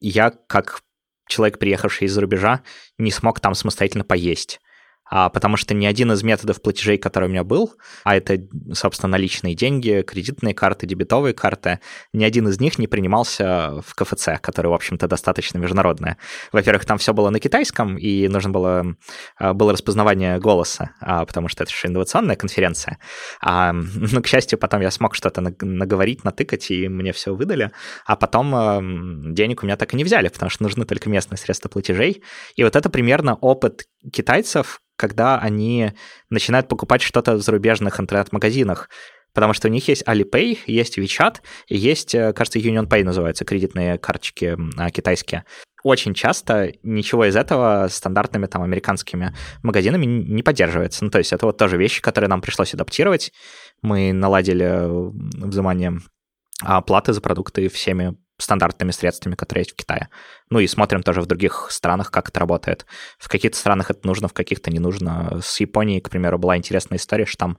я 0.00 0.32
как 0.46 0.80
человек, 1.26 1.58
приехавший 1.58 2.06
из-за 2.06 2.20
рубежа, 2.20 2.62
не 2.98 3.10
смог 3.10 3.40
там 3.40 3.54
самостоятельно 3.54 4.04
поесть 4.04 4.60
а, 5.08 5.28
потому 5.28 5.56
что 5.56 5.74
ни 5.74 5.86
один 5.86 6.12
из 6.12 6.22
методов 6.22 6.60
платежей, 6.60 6.98
который 6.98 7.26
у 7.26 7.30
меня 7.30 7.44
был, 7.44 7.74
а 8.04 8.16
это, 8.16 8.38
собственно, 8.72 9.12
наличные 9.12 9.54
деньги, 9.54 10.02
кредитные 10.06 10.54
карты, 10.54 10.86
дебетовые 10.86 11.32
карты, 11.32 11.80
ни 12.12 12.24
один 12.24 12.48
из 12.48 12.60
них 12.60 12.78
не 12.78 12.88
принимался 12.88 13.82
в 13.86 13.94
КФЦ, 13.94 14.40
который, 14.40 14.68
в 14.68 14.74
общем-то, 14.74 15.06
достаточно 15.06 15.58
международное. 15.58 16.18
Во-первых, 16.52 16.84
там 16.84 16.98
все 16.98 17.14
было 17.14 17.30
на 17.30 17.38
китайском, 17.38 17.96
и 17.96 18.26
нужно 18.28 18.50
было, 18.50 18.96
а, 19.38 19.52
было 19.54 19.72
распознавание 19.72 20.38
голоса, 20.38 20.90
а, 21.00 21.24
потому 21.24 21.48
что 21.48 21.62
это 21.62 21.72
же 21.72 21.86
инновационная 21.86 22.36
конференция. 22.36 22.98
А, 23.40 23.72
но, 24.12 24.20
к 24.20 24.26
счастью, 24.26 24.58
потом 24.58 24.80
я 24.80 24.90
смог 24.90 25.14
что-то 25.14 25.40
наговорить, 25.40 26.24
натыкать, 26.24 26.70
и 26.70 26.88
мне 26.88 27.12
все 27.12 27.34
выдали, 27.34 27.70
а 28.06 28.16
потом 28.16 29.34
денег 29.34 29.62
у 29.62 29.66
меня 29.66 29.76
так 29.76 29.94
и 29.94 29.96
не 29.96 30.04
взяли, 30.04 30.28
потому 30.28 30.50
что 30.50 30.64
нужны 30.64 30.84
только 30.84 31.08
местные 31.08 31.38
средства 31.38 31.68
платежей. 31.68 32.22
И 32.56 32.64
вот 32.64 32.74
это 32.74 32.90
примерно 32.90 33.34
опыт 33.36 33.84
китайцев, 34.12 34.80
когда 34.96 35.38
они 35.38 35.92
начинают 36.30 36.68
покупать 36.68 37.02
что-то 37.02 37.34
в 37.34 37.42
зарубежных 37.42 38.00
интернет-магазинах, 38.00 38.88
потому 39.36 39.52
что 39.52 39.68
у 39.68 39.70
них 39.70 39.86
есть 39.88 40.02
Alipay, 40.04 40.58
есть 40.66 40.98
WeChat, 40.98 41.42
есть, 41.68 42.14
э, 42.14 42.32
кажется, 42.32 42.58
UnionPay 42.58 43.04
называются, 43.04 43.44
кредитные 43.44 43.98
карточки 43.98 44.56
а, 44.78 44.90
китайские. 44.90 45.44
Очень 45.84 46.14
часто 46.14 46.72
ничего 46.82 47.26
из 47.26 47.36
этого 47.36 47.86
стандартными 47.90 48.46
там 48.46 48.62
американскими 48.62 49.36
магазинами 49.62 50.06
не 50.06 50.42
поддерживается. 50.42 51.04
Ну, 51.04 51.10
то 51.10 51.18
есть 51.18 51.34
это 51.34 51.44
вот 51.44 51.58
тоже 51.58 51.76
вещи, 51.76 52.00
которые 52.00 52.28
нам 52.28 52.40
пришлось 52.40 52.72
адаптировать. 52.72 53.30
Мы 53.82 54.12
наладили 54.14 54.88
взимание 55.46 55.98
оплаты 56.62 57.12
за 57.12 57.20
продукты 57.20 57.68
всеми 57.68 58.16
стандартными 58.38 58.90
средствами, 58.90 59.34
которые 59.34 59.62
есть 59.62 59.72
в 59.72 59.76
Китае. 59.76 60.08
Ну 60.50 60.58
и 60.58 60.66
смотрим 60.66 61.02
тоже 61.02 61.20
в 61.20 61.26
других 61.26 61.68
странах, 61.70 62.10
как 62.10 62.28
это 62.28 62.40
работает. 62.40 62.86
В 63.18 63.28
каких-то 63.28 63.56
странах 63.56 63.90
это 63.90 64.06
нужно, 64.06 64.28
в 64.28 64.34
каких-то 64.34 64.70
не 64.70 64.78
нужно. 64.78 65.40
С 65.42 65.60
Японией, 65.60 66.00
к 66.00 66.10
примеру, 66.10 66.38
была 66.38 66.56
интересная 66.56 66.98
история, 66.98 67.26
что 67.26 67.38
там 67.38 67.58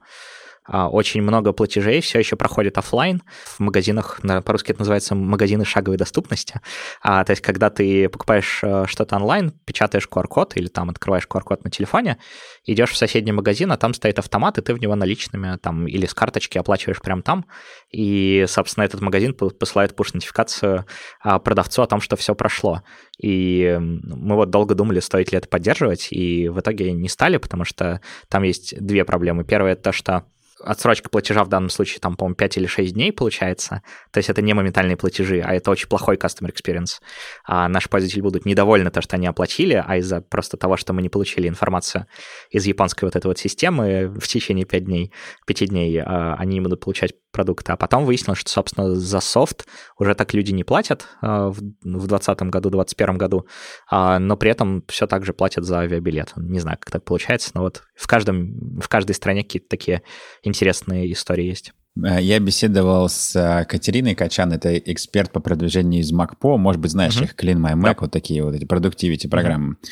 очень 0.68 1.22
много 1.22 1.52
платежей 1.52 2.00
все 2.00 2.18
еще 2.18 2.36
проходит 2.36 2.78
офлайн 2.78 3.22
в 3.44 3.60
магазинах, 3.60 4.20
по-русски 4.44 4.72
это 4.72 4.80
называется 4.80 5.14
магазины 5.14 5.64
шаговой 5.64 5.96
доступности. 5.98 6.60
А, 7.02 7.24
то 7.24 7.32
есть, 7.32 7.42
когда 7.42 7.70
ты 7.70 8.08
покупаешь 8.08 8.60
э, 8.62 8.84
что-то 8.86 9.16
онлайн, 9.16 9.52
печатаешь 9.64 10.08
QR-код 10.10 10.56
или 10.56 10.68
там 10.68 10.90
открываешь 10.90 11.26
QR-код 11.28 11.64
на 11.64 11.70
телефоне, 11.70 12.18
идешь 12.64 12.90
в 12.90 12.96
соседний 12.96 13.32
магазин, 13.32 13.72
а 13.72 13.76
там 13.76 13.94
стоит 13.94 14.18
автомат, 14.18 14.58
и 14.58 14.62
ты 14.62 14.74
в 14.74 14.80
него 14.80 14.94
наличными 14.94 15.56
там 15.58 15.86
или 15.86 16.06
с 16.06 16.14
карточки 16.14 16.58
оплачиваешь 16.58 17.00
прямо 17.00 17.22
там, 17.22 17.46
и, 17.90 18.44
собственно, 18.48 18.84
этот 18.84 19.00
магазин 19.00 19.34
посылает 19.34 19.98
push-нотификацию 19.98 20.84
а, 21.22 21.38
продавцу 21.38 21.82
о 21.82 21.86
том, 21.86 22.00
что 22.00 22.16
все 22.16 22.34
прошло. 22.34 22.82
И 23.20 23.76
мы 23.80 24.36
вот 24.36 24.50
долго 24.50 24.74
думали, 24.74 25.00
стоит 25.00 25.32
ли 25.32 25.38
это 25.38 25.48
поддерживать, 25.48 26.08
и 26.10 26.48
в 26.48 26.60
итоге 26.60 26.92
не 26.92 27.08
стали, 27.08 27.36
потому 27.38 27.64
что 27.64 28.00
там 28.28 28.42
есть 28.42 28.78
две 28.78 29.04
проблемы. 29.04 29.44
Первое— 29.44 29.72
это 29.72 29.82
то, 29.82 29.92
что 29.92 30.24
отсрочка 30.60 31.08
платежа 31.08 31.44
в 31.44 31.48
данном 31.48 31.70
случае, 31.70 32.00
там, 32.00 32.16
по-моему, 32.16 32.36
5 32.36 32.56
или 32.58 32.66
6 32.66 32.94
дней 32.94 33.12
получается. 33.12 33.82
То 34.10 34.18
есть 34.18 34.30
это 34.30 34.42
не 34.42 34.54
моментальные 34.54 34.96
платежи, 34.96 35.40
а 35.40 35.54
это 35.54 35.70
очень 35.70 35.88
плохой 35.88 36.16
customer 36.16 36.52
experience. 36.52 37.00
А 37.44 37.68
наши 37.68 37.88
пользователи 37.88 38.20
будут 38.20 38.44
недовольны 38.44 38.90
то, 38.90 39.00
что 39.02 39.16
они 39.16 39.26
оплатили, 39.26 39.82
а 39.84 39.96
из-за 39.96 40.20
просто 40.20 40.56
того, 40.56 40.76
что 40.76 40.92
мы 40.92 41.02
не 41.02 41.08
получили 41.08 41.48
информацию 41.48 42.06
из 42.50 42.66
японской 42.66 43.04
вот 43.04 43.16
этой 43.16 43.26
вот 43.26 43.38
системы 43.38 44.08
в 44.08 44.26
течение 44.26 44.64
5 44.64 44.84
дней, 44.84 45.12
5 45.46 45.68
дней, 45.68 46.00
а, 46.00 46.34
они 46.38 46.60
будут 46.60 46.80
получать 46.80 47.12
продукты. 47.30 47.72
А 47.72 47.76
потом 47.76 48.04
выяснилось, 48.04 48.38
что, 48.38 48.50
собственно, 48.50 48.94
за 48.94 49.20
софт 49.20 49.66
уже 49.98 50.14
так 50.14 50.34
люди 50.34 50.52
не 50.52 50.64
платят 50.64 51.06
а, 51.20 51.48
в 51.48 51.60
2020 51.60 52.42
году, 52.42 52.70
2021 52.70 53.18
году, 53.18 53.46
а, 53.90 54.18
но 54.18 54.36
при 54.36 54.50
этом 54.50 54.84
все 54.88 55.06
так 55.06 55.24
же 55.24 55.32
платят 55.32 55.64
за 55.64 55.80
авиабилет. 55.80 56.32
Не 56.36 56.60
знаю, 56.60 56.78
как 56.80 56.90
так 56.90 57.04
получается, 57.04 57.50
но 57.54 57.62
вот 57.62 57.82
в, 57.94 58.06
каждом, 58.06 58.78
в 58.80 58.88
каждой 58.88 59.12
стране 59.12 59.42
какие-то 59.42 59.68
такие 59.68 60.02
интересные 60.42 61.12
истории 61.12 61.44
есть. 61.44 61.72
Э, 62.04 62.20
я 62.20 62.38
беседовал 62.38 63.08
с 63.08 63.34
э, 63.36 63.64
Катериной 63.64 64.14
Качан, 64.14 64.52
это 64.52 64.76
эксперт 64.76 65.32
по 65.32 65.40
продвижению 65.40 66.00
из 66.00 66.12
MacPo. 66.12 66.56
Может 66.56 66.80
быть, 66.80 66.90
знаешь 66.90 67.16
uh-huh. 67.16 67.24
их, 67.24 67.34
Clean 67.34 67.56
My 67.56 67.74
Mac, 67.74 67.94
да. 67.94 67.96
вот 68.00 68.12
такие 68.12 68.42
вот 68.44 68.54
эти 68.54 68.64
продуктивити 68.64 69.26
программы. 69.26 69.74
Uh-huh. 69.74 69.88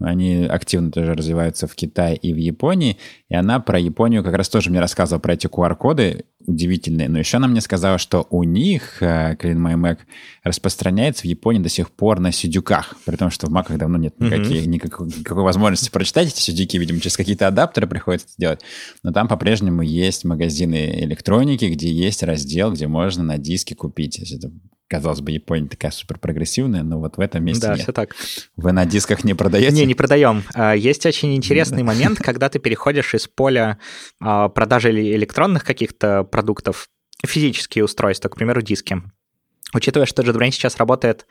Они 0.00 0.44
активно 0.44 0.90
тоже 0.90 1.14
развиваются 1.14 1.66
в 1.66 1.74
Китае 1.74 2.16
и 2.16 2.32
в 2.32 2.36
Японии. 2.36 2.96
И 3.28 3.34
она 3.34 3.60
про 3.60 3.78
Японию 3.78 4.24
как 4.24 4.34
раз 4.34 4.48
тоже 4.48 4.70
мне 4.70 4.80
рассказывала 4.80 5.20
про 5.20 5.34
эти 5.34 5.46
QR-коды 5.46 6.24
удивительные. 6.46 7.08
Но 7.08 7.18
еще 7.18 7.36
она 7.36 7.48
мне 7.48 7.60
сказала, 7.60 7.98
что 7.98 8.26
у 8.30 8.42
них 8.42 9.02
Clean 9.02 9.56
My 9.56 9.74
Mac 9.74 9.98
распространяется 10.42 11.22
в 11.22 11.26
Японии 11.26 11.60
до 11.60 11.68
сих 11.68 11.90
пор 11.90 12.18
на 12.18 12.32
сидюках. 12.32 12.96
При 13.04 13.16
том, 13.16 13.30
что 13.30 13.46
в 13.46 13.50
Маках 13.50 13.76
давно 13.76 13.98
нет 13.98 14.18
никаких, 14.18 14.64
mm-hmm. 14.64 14.68
никакой, 14.68 15.06
никакой 15.08 15.44
возможности 15.44 15.90
прочитать 15.90 16.28
эти 16.28 16.40
сидюки. 16.40 16.78
Видимо, 16.78 17.00
через 17.00 17.16
какие-то 17.16 17.46
адаптеры 17.46 17.86
приходится 17.86 18.26
это 18.28 18.34
делать. 18.38 18.60
Но 19.02 19.12
там 19.12 19.28
по-прежнему 19.28 19.82
есть 19.82 20.24
магазины 20.24 21.02
электроники, 21.02 21.66
где 21.66 21.92
есть 21.92 22.22
раздел, 22.22 22.72
где 22.72 22.86
можно 22.86 23.22
на 23.22 23.36
диске 23.36 23.74
купить. 23.74 24.18
Это 24.18 24.50
казалось 24.90 25.20
бы, 25.20 25.30
Япония 25.30 25.68
такая 25.68 25.92
супер 25.92 26.18
прогрессивная, 26.18 26.82
но 26.82 26.98
вот 26.98 27.16
в 27.16 27.20
этом 27.20 27.44
месте 27.44 27.62
Да, 27.66 27.74
нет. 27.74 27.82
все 27.82 27.92
так. 27.92 28.16
Вы 28.56 28.72
на 28.72 28.84
дисках 28.84 29.22
не 29.22 29.34
продаете? 29.34 29.72
Не, 29.72 29.86
не 29.86 29.94
продаем. 29.94 30.42
А, 30.52 30.74
есть 30.74 31.06
очень 31.06 31.34
интересный 31.36 31.84
момент, 31.84 32.18
когда 32.22 32.48
ты 32.48 32.58
переходишь 32.58 33.14
из 33.14 33.28
поля 33.28 33.78
а, 34.20 34.48
продажи 34.48 34.90
электронных 34.90 35.64
каких-то 35.64 36.24
продуктов 36.24 36.88
физические 37.24 37.84
устройства, 37.84 38.28
к 38.28 38.36
примеру, 38.36 38.62
диски. 38.62 39.00
Учитывая, 39.72 40.06
что 40.06 40.22
JetBrains 40.22 40.52
сейчас 40.52 40.76
работает 40.76 41.26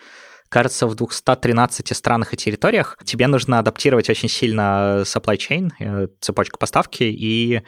кажется, 0.49 0.87
в 0.87 0.95
213 0.95 1.95
странах 1.95 2.33
и 2.33 2.37
территориях, 2.37 2.97
тебе 3.05 3.27
нужно 3.27 3.59
адаптировать 3.59 4.09
очень 4.09 4.29
сильно 4.29 5.03
supply 5.03 5.37
chain, 5.37 5.69
э, 5.79 6.07
цепочку 6.19 6.57
поставки, 6.57 7.03
и 7.03 7.61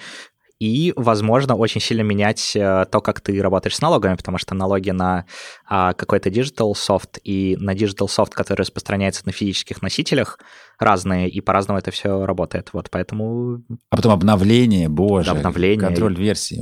и, 0.62 0.94
возможно, 0.96 1.56
очень 1.56 1.82
сильно 1.82 2.04
менять 2.04 2.56
э, 2.56 2.86
то, 2.92 3.02
как 3.02 3.20
ты 3.20 3.42
работаешь 3.42 3.76
с 3.76 3.82
налогами, 3.82 4.14
потому 4.14 4.38
что 4.38 4.54
налоги 4.54 4.92
на 4.92 5.26
а, 5.66 5.94
какой-то 5.94 6.30
digital 6.30 6.74
soft 6.74 7.20
и 7.24 7.58
на 7.60 7.74
digital 7.74 8.06
soft, 8.06 8.30
который 8.30 8.62
распространяется 8.62 9.24
на 9.26 9.32
физических 9.32 9.82
носителях, 9.82 10.38
разные, 10.82 11.30
и 11.30 11.42
по-разному 11.42 11.80
это 11.80 11.92
все 11.92 12.26
работает. 12.26 12.70
Вот 12.74 12.90
поэтому... 12.90 13.64
А 13.90 13.96
потом 13.96 14.14
обновление, 14.14 14.90
боже, 14.90 15.32
обновление. 15.32 15.88
контроль 15.88 16.16
версии. 16.16 16.62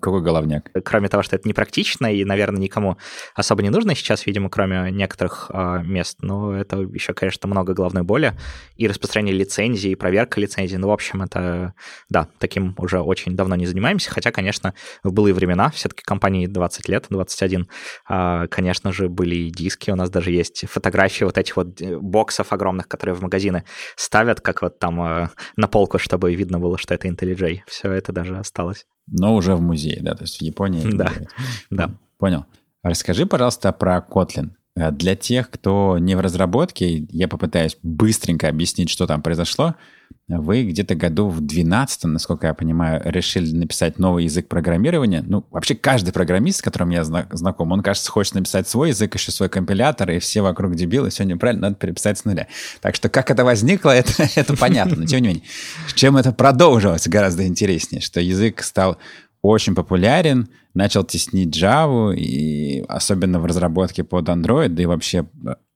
Какой 0.00 0.22
головняк. 0.22 0.70
Кроме 0.84 1.08
того, 1.08 1.22
что 1.22 1.36
это 1.36 1.48
непрактично 1.48 2.06
и, 2.06 2.24
наверное, 2.24 2.60
никому 2.60 2.98
особо 3.34 3.62
не 3.62 3.70
нужно 3.70 3.94
сейчас, 3.94 4.26
видимо, 4.26 4.48
кроме 4.48 4.90
некоторых 4.90 5.50
э, 5.52 5.82
мест, 5.84 6.18
но 6.20 6.54
это 6.54 6.78
еще, 6.78 7.14
конечно, 7.14 7.48
много 7.48 7.74
головной 7.74 8.02
боли. 8.02 8.34
И 8.76 8.86
распространение 8.86 9.36
лицензий, 9.36 9.92
и 9.92 9.94
проверка 9.96 10.40
лицензий. 10.40 10.78
Ну, 10.78 10.88
в 10.88 10.92
общем, 10.92 11.22
это, 11.22 11.74
да, 12.08 12.28
таким 12.38 12.74
уже 12.78 13.00
очень 13.00 13.36
давно 13.36 13.56
не 13.56 13.66
занимаемся, 13.66 14.10
хотя, 14.10 14.30
конечно, 14.30 14.74
в 15.02 15.12
былые 15.12 15.34
времена, 15.34 15.70
все-таки 15.70 16.02
компании 16.02 16.46
20 16.46 16.88
лет, 16.88 17.06
21, 17.10 17.68
э, 18.08 18.46
конечно 18.50 18.92
же, 18.92 19.08
были 19.08 19.34
и 19.34 19.50
диски, 19.50 19.90
у 19.90 19.96
нас 19.96 20.10
даже 20.10 20.30
есть 20.30 20.64
фотографии 20.68 21.24
вот 21.24 21.38
этих 21.38 21.56
вот 21.56 21.80
э, 21.80 21.98
боксов 21.98 22.52
огромных, 22.52 22.88
которые 22.88 23.14
в 23.14 23.22
магазине 23.22 23.47
магазины 23.48 23.64
ставят, 23.96 24.40
как 24.40 24.62
вот 24.62 24.78
там 24.78 25.00
э, 25.00 25.28
на 25.56 25.68
полку, 25.68 25.98
чтобы 25.98 26.34
видно 26.34 26.58
было, 26.58 26.78
что 26.78 26.94
это 26.94 27.08
IntelliJ. 27.08 27.60
Все 27.66 27.92
это 27.92 28.12
даже 28.12 28.36
осталось. 28.36 28.86
Но 29.06 29.34
уже 29.34 29.54
в 29.54 29.60
музее, 29.60 29.98
да, 30.00 30.14
то 30.14 30.24
есть 30.24 30.38
в 30.38 30.42
Японии. 30.42 30.84
Да, 30.92 31.12
да. 31.70 31.90
Понял. 32.18 32.46
Расскажи, 32.82 33.26
пожалуйста, 33.26 33.72
про 33.72 34.04
Kotlin. 34.08 34.50
Э, 34.76 34.90
для 34.90 35.16
тех, 35.16 35.50
кто 35.50 35.98
не 35.98 36.16
в 36.16 36.20
разработке, 36.20 37.06
я 37.10 37.28
попытаюсь 37.28 37.76
быстренько 37.82 38.48
объяснить, 38.48 38.90
что 38.90 39.06
там 39.06 39.22
произошло. 39.22 39.74
Вы 40.28 40.64
где-то 40.64 40.94
году 40.94 41.28
в 41.28 41.40
12 41.40 42.04
насколько 42.04 42.48
я 42.48 42.54
понимаю, 42.54 43.00
решили 43.04 43.50
написать 43.54 43.98
новый 43.98 44.24
язык 44.24 44.46
программирования. 44.46 45.24
Ну, 45.26 45.46
вообще 45.50 45.74
каждый 45.74 46.12
программист, 46.12 46.58
с 46.58 46.62
которым 46.62 46.90
я 46.90 47.02
знаком, 47.02 47.72
он, 47.72 47.82
кажется, 47.82 48.10
хочет 48.10 48.34
написать 48.34 48.68
свой 48.68 48.90
язык, 48.90 49.14
еще 49.14 49.32
свой 49.32 49.48
компилятор, 49.48 50.10
и 50.10 50.18
все 50.18 50.42
вокруг 50.42 50.74
дебилы, 50.74 51.08
все 51.08 51.24
неправильно, 51.24 51.68
надо 51.68 51.76
переписать 51.76 52.18
с 52.18 52.24
нуля. 52.26 52.46
Так 52.82 52.94
что 52.94 53.08
как 53.08 53.30
это 53.30 53.44
возникло, 53.44 53.90
это, 53.96 54.28
это 54.34 54.54
понятно. 54.56 54.96
Но 54.96 55.06
тем 55.06 55.22
не 55.22 55.28
менее, 55.28 55.42
чем 55.94 56.16
это 56.16 56.32
продолжилось, 56.32 57.08
гораздо 57.08 57.46
интереснее, 57.46 58.02
что 58.02 58.20
язык 58.20 58.62
стал 58.62 58.98
очень 59.40 59.74
популярен, 59.74 60.48
начал 60.74 61.04
теснить 61.04 61.56
Java, 61.56 62.14
и 62.14 62.84
особенно 62.88 63.40
в 63.40 63.46
разработке 63.46 64.04
под 64.04 64.28
Android, 64.28 64.68
да 64.68 64.82
и 64.82 64.86
вообще 64.86 65.26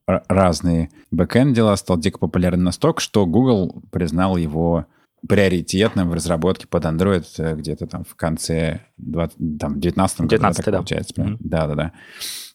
разные 0.07 0.91
бэкэнд 1.11 1.55
дела, 1.55 1.77
стал 1.77 1.99
дико 1.99 2.19
популярен 2.19 2.62
настолько, 2.62 3.01
что 3.01 3.27
Google 3.27 3.83
признал 3.91 4.37
его 4.37 4.87
приоритетным 5.29 6.11
в 6.11 6.15
разработке 6.15 6.67
под 6.67 6.85
Android 6.85 7.25
э, 7.38 7.55
где-то 7.55 7.87
там 7.87 8.05
в 8.05 8.17
конце 8.17 8.81
20, 8.99 9.59
там, 9.59 9.79
19 9.79 10.21
году, 10.23 10.31
19 10.31 10.65
да. 10.65 10.73
получается. 10.73 11.15
Mm-hmm. 11.15 11.37
Да-да-да. 11.38 11.93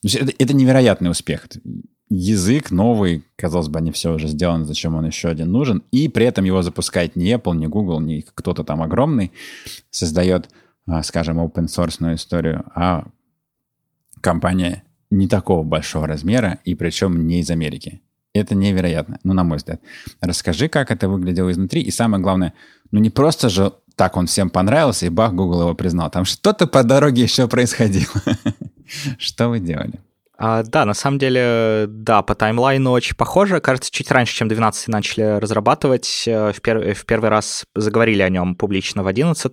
Это, 0.04 0.32
это 0.38 0.54
невероятный 0.54 1.10
успех. 1.10 1.48
Язык 2.10 2.70
новый, 2.70 3.24
казалось 3.36 3.68
бы, 3.68 3.78
они 3.78 3.90
все 3.90 4.12
уже 4.14 4.28
сделаны, 4.28 4.64
зачем 4.64 4.94
он 4.94 5.06
еще 5.06 5.28
один 5.28 5.50
нужен, 5.50 5.82
и 5.90 6.08
при 6.08 6.26
этом 6.26 6.44
его 6.44 6.62
запускает 6.62 7.16
не 7.16 7.32
Apple, 7.32 7.56
не 7.56 7.66
Google, 7.66 8.00
не 8.00 8.22
кто-то 8.22 8.64
там 8.64 8.82
огромный, 8.82 9.32
создает, 9.90 10.50
а, 10.86 11.02
скажем, 11.02 11.38
open 11.38 11.66
source 11.66 12.14
историю, 12.14 12.64
а 12.74 13.06
компания 14.20 14.84
не 15.10 15.28
такого 15.28 15.62
большого 15.62 16.06
размера, 16.06 16.58
и 16.64 16.74
причем 16.74 17.26
не 17.26 17.40
из 17.40 17.50
Америки. 17.50 18.00
Это 18.34 18.54
невероятно, 18.54 19.18
ну, 19.24 19.32
на 19.32 19.42
мой 19.42 19.56
взгляд. 19.56 19.80
Расскажи, 20.20 20.68
как 20.68 20.90
это 20.90 21.08
выглядело 21.08 21.50
изнутри, 21.50 21.80
и 21.80 21.90
самое 21.90 22.22
главное, 22.22 22.52
ну, 22.90 23.00
не 23.00 23.10
просто 23.10 23.48
же 23.48 23.72
так 23.98 24.16
он 24.16 24.26
всем 24.26 24.48
понравился, 24.48 25.06
и 25.06 25.08
бах, 25.08 25.34
Google 25.34 25.62
его 25.62 25.74
признал. 25.74 26.08
Там 26.08 26.24
что-то 26.24 26.68
по 26.68 26.84
дороге 26.84 27.22
еще 27.22 27.48
происходило. 27.48 28.22
Что 29.18 29.48
вы 29.48 29.58
делали? 29.58 29.98
А, 30.40 30.62
да, 30.62 30.84
на 30.84 30.94
самом 30.94 31.18
деле, 31.18 31.86
да, 31.88 32.22
по 32.22 32.36
таймлайну 32.36 32.92
очень 32.92 33.16
похоже. 33.16 33.60
Кажется, 33.60 33.90
чуть 33.90 34.10
раньше, 34.12 34.34
чем 34.34 34.46
12 34.46 34.86
начали 34.86 35.38
разрабатывать. 35.38 36.24
Э, 36.28 36.52
в, 36.52 36.62
пер... 36.62 36.94
в 36.94 37.04
первый 37.06 37.28
раз 37.28 37.64
заговорили 37.74 38.22
о 38.22 38.28
нем 38.28 38.54
публично 38.54 39.02
в 39.02 39.08
11 39.08 39.52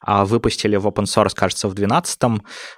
а 0.00 0.24
выпустили 0.24 0.76
в 0.76 0.86
open 0.86 1.04
source, 1.04 1.34
кажется, 1.34 1.68
в 1.68 1.74
12 1.74 2.20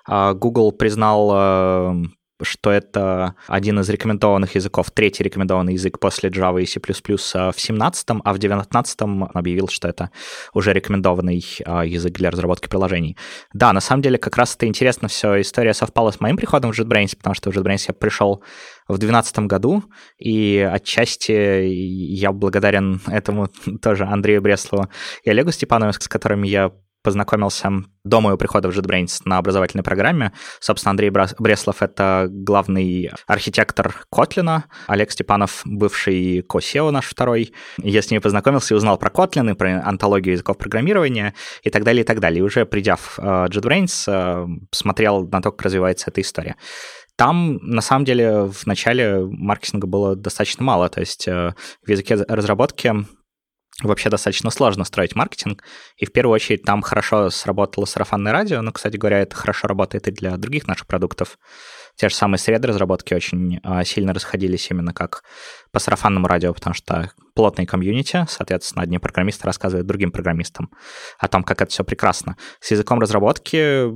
а 0.09 0.35
Google 0.35 0.73
признал 0.73 1.31
э, 1.33 2.03
что 2.43 2.71
это 2.71 3.35
один 3.47 3.81
из 3.81 3.89
рекомендованных 3.89 4.55
языков, 4.55 4.91
третий 4.91 5.25
рекомендованный 5.25 5.75
язык 5.75 5.99
после 5.99 6.31
Java 6.31 6.63
и 6.63 6.67
C++ 6.67 6.81
в 6.81 7.55
17 7.61 8.07
а 8.25 8.33
в 8.33 8.39
19 8.39 8.99
объявил, 9.35 9.69
что 9.69 9.89
это 9.89 10.11
уже 10.53 10.73
рекомендованный 10.73 11.45
а, 11.65 11.85
язык 11.85 12.15
для 12.15 12.31
разработки 12.31 12.69
приложений. 12.69 13.17
Да, 13.53 13.73
на 13.73 13.81
самом 13.81 14.03
деле 14.03 14.19
как 14.19 14.37
раз 14.37 14.55
это 14.55 14.67
интересно 14.67 15.09
все, 15.09 15.41
история 15.41 15.75
совпала 15.75 16.11
с 16.11 16.21
моим 16.21 16.37
приходом 16.37 16.73
в 16.73 16.79
JetBrains, 16.79 17.17
потому 17.17 17.35
что 17.35 17.51
в 17.51 17.57
JetBrains 17.57 17.85
я 17.89 17.95
пришел 17.95 18.43
в 18.89 18.99
2012 18.99 19.39
году, 19.41 19.85
и 20.19 20.69
отчасти 20.71 21.33
я 21.33 22.33
благодарен 22.33 23.01
этому 23.07 23.49
тоже 23.83 24.05
Андрею 24.05 24.43
Бреслову 24.43 24.89
и 25.25 25.31
Олегу 25.31 25.53
Степанову, 25.53 25.93
с 25.93 26.09
которыми 26.09 26.49
я 26.49 26.73
познакомился 27.03 27.71
до 28.05 28.21
моего 28.21 28.39
прихода 28.39 28.71
в 28.71 28.77
JetBrains 28.77 29.23
на 29.25 29.39
образовательной 29.39 29.85
программе. 29.85 30.33
Собственно, 30.61 30.91
Андрей 30.91 31.11
Бреслов— 31.11 31.77
это 31.83 32.29
главный 32.31 33.11
архитектор 33.27 34.05
Котлина, 34.11 34.65
Олег 34.87 35.11
Степанов— 35.11 35.63
бывший 35.65 36.43
ко 36.43 36.61
наш 36.91 37.07
второй. 37.07 37.53
Я 37.79 38.03
с 38.03 38.11
ними 38.11 38.21
познакомился 38.21 38.75
и 38.75 38.77
узнал 38.77 38.99
про 38.99 39.11
Kotlin 39.11 39.51
и 39.51 39.55
про 39.55 39.83
антологию 39.85 40.33
языков 40.33 40.59
программирования 40.59 41.35
и 41.63 41.71
так 41.71 41.85
далее, 41.85 42.03
и 42.03 42.07
так 42.07 42.21
далее. 42.21 42.41
И 42.41 42.43
уже 42.43 42.65
придя 42.65 42.97
в 42.97 43.19
э, 43.19 43.23
JetBrains, 43.23 44.05
э, 44.07 44.47
смотрел 44.73 45.27
на 45.29 45.43
то, 45.43 45.51
как 45.51 45.63
развивается 45.63 46.11
эта 46.11 46.21
история. 46.21 46.57
Там, 47.17 47.59
на 47.63 47.83
самом 47.83 48.07
деле, 48.07 48.45
в 48.45 48.67
начале 48.67 49.27
маркетинга 49.27 49.87
было 49.87 50.17
достаточно 50.17 50.65
мало, 50.65 50.89
то 50.89 51.01
есть 51.01 51.29
э, 51.29 51.53
в 51.85 51.91
языке 51.91 52.15
разработки 52.15 52.95
вообще 53.89 54.11
достаточно 54.11 54.51
сложно 54.51 54.85
строить 54.85 55.15
маркетинг, 55.15 55.63
и 55.97 56.07
в 56.07 56.13
первую 56.13 56.35
очередь 56.35 56.63
там 56.63 56.83
хорошо 56.83 57.31
сработало 57.31 57.85
сарафанное 57.85 58.33
радио, 58.33 58.61
но, 58.63 58.73
кстати 58.73 58.97
говоря, 58.97 59.21
это 59.21 59.35
хорошо 59.37 59.69
работает 59.69 60.09
и 60.09 60.11
для 60.11 60.37
других 60.37 60.67
наших 60.67 60.87
продуктов. 60.87 61.39
Те 61.97 62.09
же 62.09 62.15
самые 62.15 62.39
среды 62.39 62.69
разработки 62.69 63.15
очень 63.15 63.61
а, 63.63 63.85
сильно 63.85 64.15
расходились 64.15 64.71
именно 64.71 64.93
как 64.93 65.23
по 65.73 65.79
сарафанному 65.79 66.27
радио, 66.27 66.53
потому 66.55 66.75
что 66.75 67.11
плотный 67.35 67.67
комьюнити, 67.67 68.27
соответственно, 68.29 68.83
одни 68.83 68.99
программисты 68.99 69.47
рассказывают 69.47 69.87
другим 69.87 70.11
программистам 70.13 70.71
о 71.19 71.29
том, 71.29 71.43
как 71.43 71.63
это 71.63 71.71
все 71.71 71.85
прекрасно. 71.85 72.37
С 72.61 72.71
языком 72.71 73.01
разработки 73.01 73.87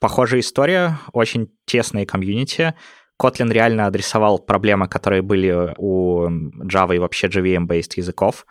похожая 0.00 0.40
история, 0.40 0.98
очень 1.12 1.48
тесные 1.64 2.04
комьюнити, 2.04 2.74
Kotlin 3.20 3.52
реально 3.52 3.86
адресовал 3.86 4.38
проблемы, 4.38 4.88
которые 4.88 5.22
были 5.22 5.74
у 5.78 6.26
Java 6.66 6.96
и 6.96 6.98
вообще 6.98 7.28
JVM-based 7.28 7.92
языков 7.96 8.44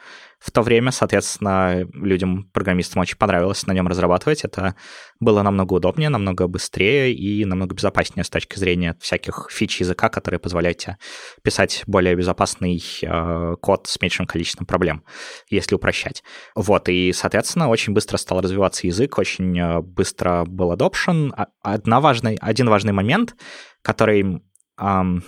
в 0.44 0.52
то 0.52 0.62
время, 0.62 0.92
соответственно, 0.92 1.88
людям, 1.94 2.50
программистам 2.52 3.02
очень 3.02 3.16
понравилось 3.16 3.66
на 3.66 3.72
нем 3.72 3.88
разрабатывать. 3.88 4.44
Это 4.44 4.76
было 5.22 5.42
намного 5.42 5.76
удобнее, 5.76 6.10
намного 6.10 6.48
быстрее 6.48 7.14
и 7.14 7.46
намного 7.46 7.74
безопаснее 7.74 8.26
с 8.26 8.30
точки 8.30 8.60
зрения 8.60 8.98
всяких 9.00 9.48
фич 9.50 9.80
языка, 9.80 10.10
которые 10.10 10.42
позволяют 10.42 10.80
тебе 10.80 10.98
писать 11.44 11.84
более 11.88 12.16
безопасный 12.16 12.84
э, 13.04 13.56
код 13.62 13.88
с 13.88 14.02
меньшим 14.02 14.26
количеством 14.26 14.66
проблем, 14.66 15.06
если 15.50 15.76
упрощать. 15.76 16.24
Вот, 16.56 16.90
и, 16.90 17.14
соответственно, 17.14 17.70
очень 17.70 17.94
быстро 17.94 18.18
стал 18.18 18.42
развиваться 18.42 18.86
язык, 18.86 19.18
очень 19.20 19.58
э, 19.58 19.80
быстро 19.80 20.44
был 20.46 20.74
adoption. 20.74 21.32
А, 21.38 21.48
одна 21.62 22.02
важный, 22.02 22.36
один 22.42 22.68
важный 22.68 22.92
момент, 22.92 23.34
который 23.82 24.44
эм, 24.78 25.24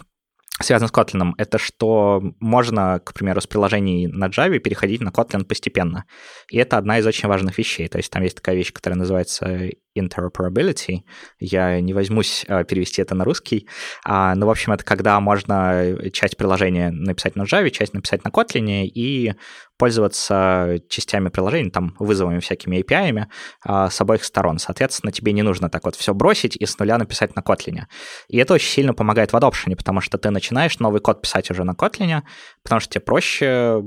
связано 0.62 0.88
с 0.88 0.91
Kotlin, 0.91 1.34
это 1.38 1.58
что 1.58 2.22
можно, 2.39 3.00
к 3.04 3.13
примеру, 3.13 3.41
с 3.41 3.48
приложений 3.48 4.08
на 4.08 4.28
Java 4.28 4.58
переходить 4.60 5.02
на 5.02 5.10
Kotlin 5.10 5.44
постепенно. 5.44 6.06
И 6.50 6.58
это 6.58 6.78
одна 6.78 7.00
из 7.00 7.06
очень 7.06 7.28
важных 7.28 7.58
вещей. 7.58 7.88
То 7.88 7.98
есть 7.98 8.10
там 8.10 8.24
есть 8.24 8.38
такая 8.38 8.56
вещь, 8.56 8.72
которая 8.72 8.98
называется 8.98 9.70
interoperability. 9.98 11.02
Я 11.39 11.80
не 11.82 11.94
возьмусь 11.94 12.46
э, 12.48 12.63
перевести 12.65 13.02
это 13.02 13.15
на 13.15 13.26
русский. 13.26 13.68
А, 14.06 14.36
но, 14.36 14.48
в 14.48 14.50
общем, 14.50 14.74
это 14.74 14.84
когда 14.84 15.20
можно 15.20 15.96
часть 16.13 16.38
приложения 16.38 16.91
написать 16.91 17.36
на 17.36 17.44
Java, 17.44 17.70
часть 17.70 17.94
написать 17.94 18.24
на 18.24 18.30
Kotlin 18.30 18.86
и 18.86 19.34
пользоваться 19.78 20.80
частями 20.90 21.30
приложения, 21.30 21.70
там, 21.70 21.96
вызовами 22.00 22.40
всякими 22.40 22.82
API 22.82 23.26
а, 23.64 23.90
с 23.90 24.02
обоих 24.02 24.24
сторон. 24.24 24.60
Соответственно, 24.60 25.12
тебе 25.12 25.34
не 25.34 25.42
нужно 25.42 25.70
так 25.70 25.84
вот 25.86 25.96
все 25.96 26.14
бросить 26.14 26.56
и 26.56 26.66
с 26.66 26.80
нуля 26.80 26.98
написать 26.98 27.36
на 27.36 27.42
Kotlin. 27.42 27.84
И 28.28 28.38
это 28.38 28.54
очень 28.54 28.70
сильно 28.70 28.94
помогает 28.94 29.34
в 29.34 29.36
adoption, 29.36 29.76
потому 29.76 30.02
что 30.02 30.18
ты 30.18 30.30
начинаешь 30.30 30.80
новый 30.80 31.02
код 31.02 31.22
писать 31.22 31.52
уже 31.52 31.64
на 31.64 31.72
Kotlin, 31.72 32.22
потому 32.64 32.80
что 32.80 32.94
тебе 32.94 33.02
проще 33.02 33.84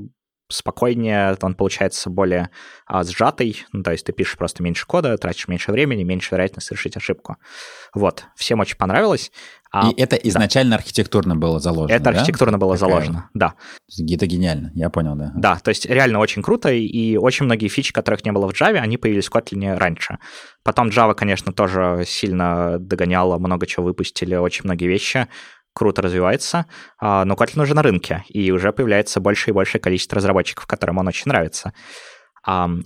спокойнее, 0.51 1.37
он 1.43 1.55
получается 1.55 2.09
более 2.09 2.51
а, 2.87 3.05
сжатый, 3.05 3.67
ну, 3.73 3.83
то 3.83 3.93
есть 3.93 4.07
ты 4.07 4.13
пишешь 4.13 4.39
просто 4.39 4.63
меньше 4.63 4.87
кода, 4.87 5.17
тратишь 5.19 5.47
меньше 5.47 5.73
времени, 5.73 6.05
меньше 6.05 6.31
вероятность 6.35 6.69
совершить 6.69 6.97
ошибку. 6.97 7.37
Вот, 7.95 8.25
всем 8.35 8.61
очень 8.61 8.77
понравилось. 8.77 9.31
А, 9.71 9.91
и 9.91 10.01
это 10.01 10.17
изначально 10.17 10.73
да. 10.73 10.77
архитектурно 10.77 11.37
было 11.37 11.61
заложено, 11.61 11.95
Это 11.95 12.11
архитектурно 12.11 12.53
да? 12.53 12.59
было 12.59 12.77
Такая... 12.77 12.91
заложено, 12.91 13.31
да. 13.35 13.55
Это 13.99 14.27
гениально, 14.27 14.71
я 14.75 14.89
понял, 14.91 15.15
да. 15.15 15.33
Да, 15.37 15.57
то 15.57 15.69
есть 15.69 15.87
реально 15.87 16.21
очень 16.21 16.43
круто, 16.43 16.71
и 16.71 17.17
очень 17.17 17.45
многие 17.45 17.69
фичи, 17.69 17.93
которых 17.93 18.25
не 18.25 18.33
было 18.33 18.49
в 18.49 18.53
Java, 18.53 18.79
они 18.79 18.97
появились 18.97 19.27
в 19.27 19.33
Kotlin 19.33 19.77
раньше. 19.77 20.19
Потом 20.63 20.89
Java, 20.89 21.15
конечно, 21.15 21.53
тоже 21.53 22.05
сильно 22.07 22.79
догоняла, 22.79 23.39
много 23.39 23.67
чего 23.67 23.87
выпустили, 23.87 24.35
очень 24.35 24.65
многие 24.65 24.87
вещи 24.87 25.29
круто 25.75 26.03
развивается, 26.03 26.67
а, 26.99 27.25
но 27.25 27.35
Kotlin 27.35 27.63
уже 27.63 27.75
на 27.75 27.83
рынке, 27.83 28.25
и 28.29 28.51
уже 28.51 28.73
появляется 28.73 29.21
больше 29.21 29.51
и 29.51 29.53
большее 29.53 29.81
количество 29.81 30.17
разработчиков, 30.17 30.67
которым 30.67 30.99
он 30.99 31.07
очень 31.07 31.29
нравится. 31.29 31.73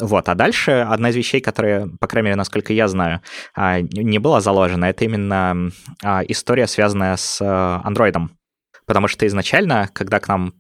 Вот, 0.00 0.28
а 0.28 0.34
дальше 0.34 0.72
одна 0.72 1.10
из 1.10 1.16
вещей, 1.16 1.40
которая, 1.40 1.88
по 2.00 2.08
крайней 2.08 2.26
мере, 2.26 2.36
насколько 2.36 2.72
я 2.72 2.88
знаю, 2.88 3.20
а, 3.54 3.80
не 3.80 4.18
была 4.18 4.40
заложена, 4.40 4.86
это 4.86 5.04
именно 5.04 5.70
а, 6.02 6.22
история, 6.26 6.66
связанная 6.66 7.16
с 7.16 7.40
андроидом. 7.40 8.36
Потому 8.86 9.06
что 9.06 9.24
изначально, 9.26 9.88
когда 9.92 10.18
к 10.18 10.26
нам 10.26 10.54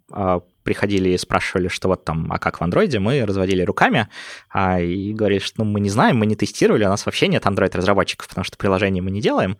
приходили 0.62 1.10
и 1.10 1.18
спрашивали, 1.18 1.68
что 1.68 1.88
вот 1.88 2.04
там, 2.04 2.30
а 2.30 2.38
как 2.38 2.60
в 2.60 2.62
андроиде, 2.62 2.98
мы 2.98 3.24
разводили 3.24 3.62
руками 3.62 4.08
а, 4.50 4.80
и 4.80 5.12
говорили, 5.12 5.40
что 5.40 5.64
ну, 5.64 5.70
мы 5.70 5.80
не 5.80 5.90
знаем, 5.90 6.16
мы 6.16 6.26
не 6.26 6.36
тестировали, 6.36 6.84
у 6.84 6.88
нас 6.88 7.06
вообще 7.06 7.28
нет 7.28 7.44
Android-разработчиков, 7.44 8.28
потому 8.28 8.44
что 8.44 8.56
приложение 8.56 9.02
мы 9.02 9.10
не 9.10 9.20
делаем. 9.20 9.58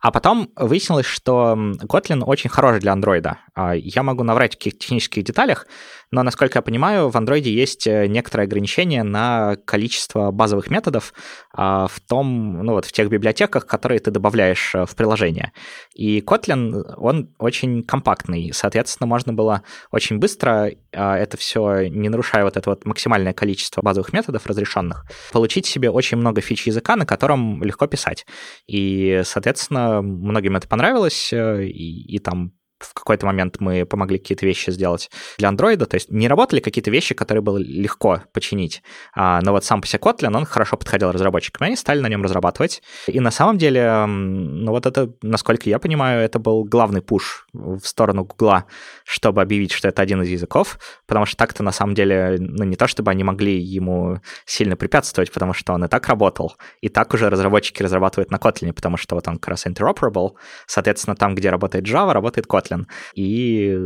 А 0.00 0.10
потом 0.10 0.50
выяснилось, 0.56 1.06
что 1.06 1.56
Kotlin 1.84 2.22
очень 2.24 2.50
хорош 2.50 2.80
для 2.80 2.92
андроида. 2.92 3.38
А, 3.54 3.74
я 3.74 4.02
могу 4.02 4.22
наврать 4.24 4.54
в 4.54 4.58
каких 4.58 4.78
технических 4.78 5.24
деталях, 5.24 5.66
но, 6.10 6.24
насколько 6.24 6.58
я 6.58 6.62
понимаю, 6.62 7.08
в 7.08 7.16
Android 7.16 7.42
есть 7.42 7.86
э, 7.86 8.06
некоторые 8.08 8.46
ограничения 8.46 9.04
на 9.04 9.56
количество 9.64 10.32
базовых 10.32 10.68
методов 10.68 11.14
а, 11.52 11.86
в 11.86 12.00
том, 12.00 12.64
ну 12.64 12.72
вот 12.72 12.84
в 12.84 12.92
тех 12.92 13.08
библиотеках, 13.08 13.66
которые 13.66 14.00
ты 14.00 14.10
добавляешь 14.10 14.74
э, 14.74 14.86
в 14.86 14.96
приложение. 14.96 15.52
И 15.94 16.20
Kotlin, 16.20 16.94
он 16.96 17.32
очень 17.38 17.84
компактный, 17.84 18.50
соответственно, 18.52 19.06
можно 19.06 19.32
было 19.32 19.62
очень 19.92 20.18
быстро 20.18 20.39
быстро, 20.40 20.70
а, 20.92 21.16
это 21.16 21.36
все 21.36 21.88
не 21.88 22.08
нарушая 22.08 22.44
вот 22.44 22.56
это 22.56 22.70
вот 22.70 22.84
максимальное 22.86 23.32
количество 23.32 23.82
базовых 23.82 24.12
методов 24.12 24.46
разрешенных, 24.46 25.04
получить 25.32 25.66
себе 25.66 25.90
очень 25.90 26.16
много 26.16 26.40
фич 26.40 26.66
языка, 26.66 26.96
на 26.96 27.06
котором 27.06 27.62
легко 27.62 27.86
писать. 27.86 28.26
И, 28.66 29.22
соответственно, 29.24 30.02
многим 30.02 30.56
это 30.56 30.66
понравилось, 30.68 31.32
э, 31.32 31.64
и, 31.64 32.16
и 32.16 32.18
там 32.18 32.52
в 32.80 32.94
какой-то 32.94 33.26
момент 33.26 33.56
мы 33.60 33.84
помогли 33.84 34.18
какие-то 34.18 34.46
вещи 34.46 34.70
сделать 34.70 35.10
для 35.38 35.48
андроида, 35.48 35.86
то 35.86 35.94
есть 35.94 36.10
не 36.10 36.28
работали 36.28 36.60
какие-то 36.60 36.90
вещи, 36.90 37.14
которые 37.14 37.42
было 37.42 37.58
легко 37.58 38.22
починить, 38.32 38.82
а, 39.14 39.40
но 39.42 39.52
вот 39.52 39.64
сам 39.64 39.80
по 39.80 39.86
себе 39.86 40.00
Kotlin, 40.00 40.36
он 40.36 40.46
хорошо 40.46 40.76
подходил 40.76 41.12
разработчикам, 41.12 41.64
и 41.64 41.68
они 41.68 41.76
стали 41.76 42.00
на 42.00 42.08
нем 42.08 42.22
разрабатывать. 42.22 42.82
И 43.06 43.20
на 43.20 43.30
самом 43.30 43.58
деле, 43.58 44.06
ну 44.06 44.70
вот 44.72 44.86
это, 44.86 45.12
насколько 45.22 45.68
я 45.68 45.78
понимаю, 45.78 46.22
это 46.22 46.38
был 46.38 46.64
главный 46.64 47.02
пуш 47.02 47.46
в 47.52 47.82
сторону 47.84 48.24
Гугла, 48.24 48.64
чтобы 49.04 49.42
объявить, 49.42 49.72
что 49.72 49.88
это 49.88 50.02
один 50.02 50.22
из 50.22 50.28
языков, 50.28 50.78
потому 51.06 51.26
что 51.26 51.36
так-то 51.36 51.62
на 51.62 51.72
самом 51.72 51.94
деле, 51.94 52.36
ну 52.38 52.64
не 52.64 52.76
то 52.76 52.86
чтобы 52.86 53.10
они 53.10 53.24
могли 53.24 53.58
ему 53.58 54.20
сильно 54.46 54.76
препятствовать, 54.76 55.32
потому 55.32 55.52
что 55.52 55.72
он 55.72 55.84
и 55.84 55.88
так 55.88 56.06
работал, 56.08 56.56
и 56.80 56.88
так 56.88 57.12
уже 57.14 57.28
разработчики 57.28 57.82
разрабатывают 57.82 58.30
на 58.30 58.36
Kotlin, 58.36 58.72
потому 58.72 58.96
что 58.96 59.14
вот 59.16 59.28
он 59.28 59.38
как 59.38 59.48
раз 59.48 59.66
interoperable, 59.66 60.32
соответственно, 60.66 61.16
там, 61.16 61.34
где 61.34 61.50
работает 61.50 61.84
Java, 61.84 62.12
работает 62.12 62.46
Kotlin. 62.46 62.69
Kotlin. 62.70 62.86
И 63.14 63.76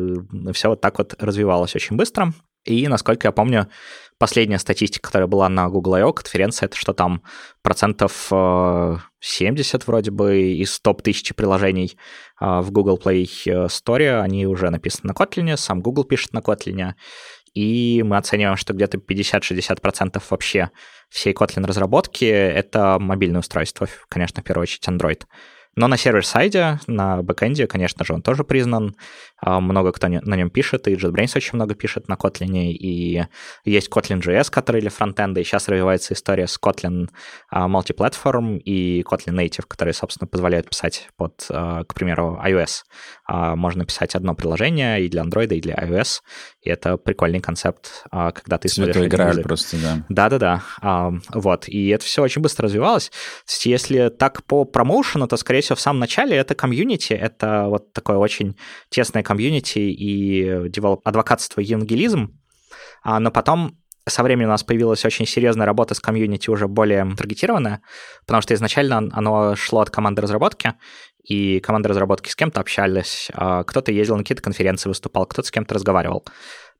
все 0.52 0.68
вот 0.68 0.80
так 0.80 0.98
вот 0.98 1.14
развивалось 1.18 1.74
очень 1.74 1.96
быстро. 1.96 2.32
И, 2.64 2.88
насколько 2.88 3.28
я 3.28 3.32
помню, 3.32 3.68
последняя 4.18 4.58
статистика, 4.58 5.08
которая 5.08 5.28
была 5.28 5.50
на 5.50 5.68
Google 5.68 5.94
I.O. 5.94 6.12
конференции, 6.14 6.64
это 6.64 6.76
что 6.76 6.94
там 6.94 7.22
процентов 7.62 8.30
70 9.20 9.74
э, 9.74 9.84
вроде 9.86 10.10
бы 10.10 10.52
из 10.52 10.80
топ-1000 10.80 11.34
приложений 11.34 11.98
э, 12.40 12.60
в 12.60 12.70
Google 12.70 12.98
Play 12.98 13.26
Store, 13.66 14.20
они 14.20 14.46
уже 14.46 14.70
написаны 14.70 15.12
на 15.12 15.12
Kotlin, 15.12 15.58
сам 15.58 15.82
Google 15.82 16.04
пишет 16.04 16.32
на 16.32 16.38
Kotlin, 16.38 16.94
и 17.52 18.02
мы 18.02 18.16
оцениваем, 18.16 18.56
что 18.56 18.72
где-то 18.72 18.96
50-60% 18.96 20.22
вообще 20.30 20.70
всей 21.10 21.34
Kotlin 21.34 21.66
разработки— 21.66 22.24
это 22.24 22.98
мобильное 22.98 23.40
устройство, 23.40 23.88
конечно, 24.08 24.40
в 24.40 24.44
первую 24.44 24.62
очередь 24.62 24.88
Android. 24.88 25.24
Но 25.76 25.88
на 25.88 25.96
сервер-сайде, 25.96 26.78
на 26.86 27.22
бэкэнде, 27.22 27.66
конечно 27.66 28.04
же, 28.04 28.14
он 28.14 28.22
тоже 28.22 28.44
признан. 28.44 28.96
А, 29.40 29.60
много 29.60 29.92
кто 29.92 30.08
на 30.08 30.36
нем 30.36 30.50
пишет, 30.50 30.88
и 30.88 30.94
JetBrains 30.94 31.36
очень 31.36 31.56
много 31.56 31.74
пишет 31.74 32.08
на 32.08 32.14
Kotlin, 32.14 32.56
и 32.56 33.22
есть 33.64 33.88
Kotlin.js, 33.90 34.50
который 34.50 34.80
для 34.80 34.90
фронтенда, 34.90 35.40
и 35.40 35.44
сейчас 35.44 35.68
развивается 35.68 36.14
история 36.14 36.46
с 36.46 36.58
Kotlin 36.58 37.08
а, 37.50 37.68
Multiplatform 37.68 38.58
и 38.58 39.02
Kotlin 39.02 39.34
Native, 39.34 39.64
которые, 39.68 39.92
собственно, 39.92 40.28
позволяют 40.28 40.68
писать 40.70 41.08
под, 41.16 41.46
а, 41.50 41.84
к 41.84 41.94
примеру, 41.94 42.40
iOS. 42.44 42.84
Можно 43.26 43.84
писать 43.84 44.14
одно 44.14 44.34
приложение 44.34 45.04
и 45.04 45.08
для 45.08 45.22
Android, 45.22 45.54
и 45.54 45.60
для 45.60 45.74
iOS, 45.74 46.20
и 46.60 46.68
это 46.68 46.96
прикольный 46.96 47.40
концепт, 47.40 48.04
когда 48.10 48.58
ты 48.58 48.68
смотришь... 48.68 48.94
Святой 48.94 49.08
Грааль 49.08 49.42
просто, 49.42 49.76
да. 49.76 50.04
Да-да-да. 50.08 51.12
Вот, 51.32 51.68
и 51.68 51.88
это 51.88 52.04
все 52.04 52.22
очень 52.22 52.42
быстро 52.42 52.64
развивалось. 52.64 53.10
Если 53.64 54.10
так 54.10 54.44
по 54.44 54.64
промоушену, 54.64 55.26
то, 55.26 55.36
скорее 55.36 55.62
всего, 55.62 55.76
в 55.76 55.80
самом 55.80 56.00
начале 56.00 56.36
это 56.36 56.54
комьюнити, 56.54 57.14
это 57.14 57.66
вот 57.68 57.92
такое 57.92 58.18
очень 58.18 58.56
тесное 58.90 59.22
комьюнити 59.22 59.78
и 59.78 60.70
адвокатство 61.04 61.60
и 61.60 61.64
евангелизм, 61.64 62.38
а, 63.02 63.20
но 63.20 63.30
потом 63.30 63.78
со 64.06 64.22
временем 64.22 64.48
у 64.48 64.52
нас 64.52 64.64
появилась 64.64 65.04
очень 65.04 65.26
серьезная 65.26 65.66
работа 65.66 65.94
с 65.94 66.00
комьюнити 66.00 66.50
уже 66.50 66.68
более 66.68 67.14
таргетированная, 67.16 67.80
потому 68.26 68.42
что 68.42 68.54
изначально 68.54 69.08
оно 69.12 69.56
шло 69.56 69.80
от 69.80 69.90
команды 69.90 70.22
разработки, 70.22 70.74
и 71.24 71.58
команда 71.60 71.88
разработки 71.88 72.28
с 72.28 72.36
кем-то 72.36 72.60
общались, 72.60 73.30
а, 73.32 73.64
кто-то 73.64 73.90
ездил 73.90 74.16
на 74.16 74.22
какие-то 74.22 74.42
конференции, 74.42 74.90
выступал, 74.90 75.24
кто-то 75.26 75.48
с 75.48 75.50
кем-то 75.50 75.74
разговаривал. 75.74 76.24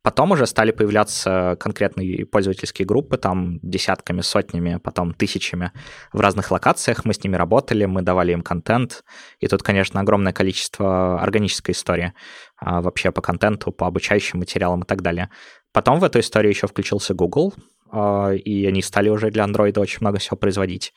Потом 0.02 0.32
уже 0.32 0.46
стали 0.46 0.70
появляться 0.70 1.56
конкретные 1.58 2.26
пользовательские 2.26 2.84
группы, 2.84 3.16
там 3.16 3.58
десятками, 3.62 4.20
сотнями, 4.20 4.76
потом 4.76 5.14
тысячами 5.14 5.72
в 6.12 6.20
разных 6.20 6.50
локациях. 6.50 7.06
Мы 7.06 7.14
с 7.14 7.24
ними 7.24 7.37
работали, 7.37 7.87
мы 7.87 8.02
давали 8.02 8.32
им 8.32 8.42
контент. 8.42 9.02
И 9.40 9.46
тут, 9.46 9.62
конечно, 9.62 10.00
огромное 10.00 10.34
количество 10.34 11.18
органической 11.18 11.70
истории 11.70 12.12
а, 12.58 12.82
вообще 12.82 13.12
по 13.12 13.22
контенту, 13.22 13.72
по 13.72 13.87
обучающим 13.87 14.40
материалам 14.40 14.82
и 14.82 14.87
так 14.87 15.00
далее. 15.00 15.30
Потом 15.74 15.98
в 15.98 16.04
эту 16.04 16.20
историю 16.20 16.52
еще 16.52 16.68
включился 16.68 17.14
Google, 17.14 17.52
а, 17.90 18.30
и 18.30 18.64
они 18.64 18.80
стали 18.80 19.08
уже 19.08 19.30
для 19.32 19.44
Android 19.44 19.76
очень 19.80 19.98
много 20.02 20.18
всего 20.18 20.37
производить. 20.37 20.94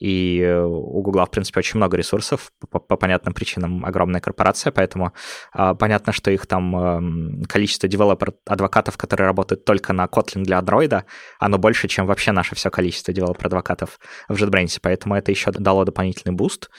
И 0.00 0.40
у 0.64 1.02
Google, 1.02 1.26
в 1.26 1.30
принципе, 1.30 1.58
очень 1.58 1.78
много 1.78 1.96
ресурсов, 1.96 2.52
по, 2.70 2.78
по 2.78 2.96
понятным 2.96 3.34
причинам 3.34 3.84
огромная 3.84 4.20
корпорация, 4.20 4.70
поэтому 4.70 5.12
э, 5.52 5.74
понятно, 5.78 6.12
что 6.12 6.30
их 6.30 6.46
там 6.46 7.42
э, 7.42 7.46
количество 7.46 7.88
developer 7.88 8.37
advocate 8.37 8.80
ов, 8.80 8.96
которые 8.96 9.26
работают 9.26 9.64
только 9.64 9.92
на 9.92 10.06
Kotlin 10.06 10.42
для 10.42 10.60
Android, 10.60 11.02
оно 11.40 11.58
больше, 11.58 11.88
чем 11.88 12.06
вообще 12.06 12.32
наше 12.32 12.54
все 12.54 12.70
количество 12.70 13.12
developer 13.12 13.53
advocate 13.53 13.89
ов 13.89 13.98
в 14.28 14.34
JetBrains, 14.34 14.78
поэтому 14.80 15.16
это 15.16 15.32
еще 15.32 15.50
дало 15.50 15.84
дополнительный 15.84 16.34
буст. 16.34 16.70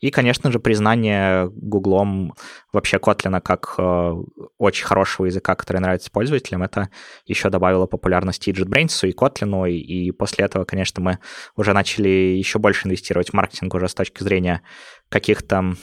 И, 0.00 0.10
конечно 0.10 0.52
же, 0.52 0.60
признание 0.60 1.50
Гуглом 1.50 2.34
вообще 2.72 2.98
Kotlin 2.98 3.40
как 3.40 3.74
э, 3.78 4.14
очень 4.58 4.84
хорошего 4.84 5.26
языка, 5.26 5.54
который 5.56 5.78
нравится 5.78 6.10
пользователям, 6.10 6.62
это 6.62 6.88
еще 7.26 7.50
добавило 7.50 7.86
популярности 7.86 8.50
и 8.50 8.52
JetBrains, 8.52 9.08
и 9.08 9.12
Kotlin, 9.12 9.68
и, 9.70 10.06
и 10.06 10.10
после 10.12 10.44
этого, 10.44 10.64
конечно, 10.64 11.02
мы 11.02 11.18
уже 11.56 11.72
начали 11.72 12.08
еще 12.08 12.58
больше 12.58 12.86
инвестировать 12.86 13.30
в 13.30 13.32
маркетинг 13.34 13.74
уже 13.74 13.88
с 13.88 13.94
точки 13.94 14.22
зрения 14.22 14.62
каких-то 15.08 15.74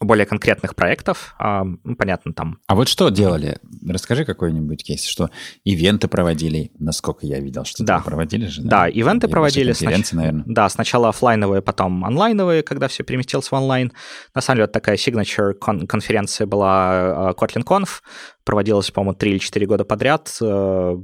более 0.00 0.26
конкретных 0.26 0.74
проектов, 0.74 1.34
а, 1.38 1.64
ну, 1.64 1.96
понятно, 1.96 2.32
там. 2.32 2.58
А 2.66 2.74
вот 2.74 2.88
что 2.88 3.08
делали? 3.08 3.58
Расскажи 3.86 4.24
какой-нибудь 4.24 4.84
кейс, 4.84 5.04
что 5.04 5.30
ивенты 5.64 6.08
проводили, 6.08 6.70
насколько 6.78 7.26
я 7.26 7.40
видел, 7.40 7.64
что 7.64 7.84
да. 7.84 8.00
проводили 8.00 8.46
же, 8.46 8.62
да? 8.62 8.68
Да, 8.68 8.88
ивенты 8.88 9.26
И 9.26 9.30
проводили. 9.30 9.72
Конференции, 9.72 10.10
снач... 10.10 10.16
наверное. 10.16 10.44
Да, 10.46 10.68
сначала 10.68 11.08
офлайновые, 11.08 11.62
потом 11.62 12.04
онлайновые, 12.04 12.62
когда 12.62 12.88
все 12.88 13.02
переместилось 13.02 13.50
в 13.50 13.52
онлайн. 13.52 13.92
На 14.34 14.40
самом 14.40 14.58
деле, 14.58 14.68
такая 14.68 14.96
signature 14.96 15.54
кон- 15.54 15.86
конференция 15.86 16.46
была 16.46 17.32
Kotlin 17.32 17.64
Conf, 17.64 18.00
проводилась, 18.44 18.90
по-моему, 18.90 19.14
3 19.14 19.30
или 19.32 19.38
4 19.38 19.66
года 19.66 19.84
подряд. 19.84 20.36
Э, 20.40 20.96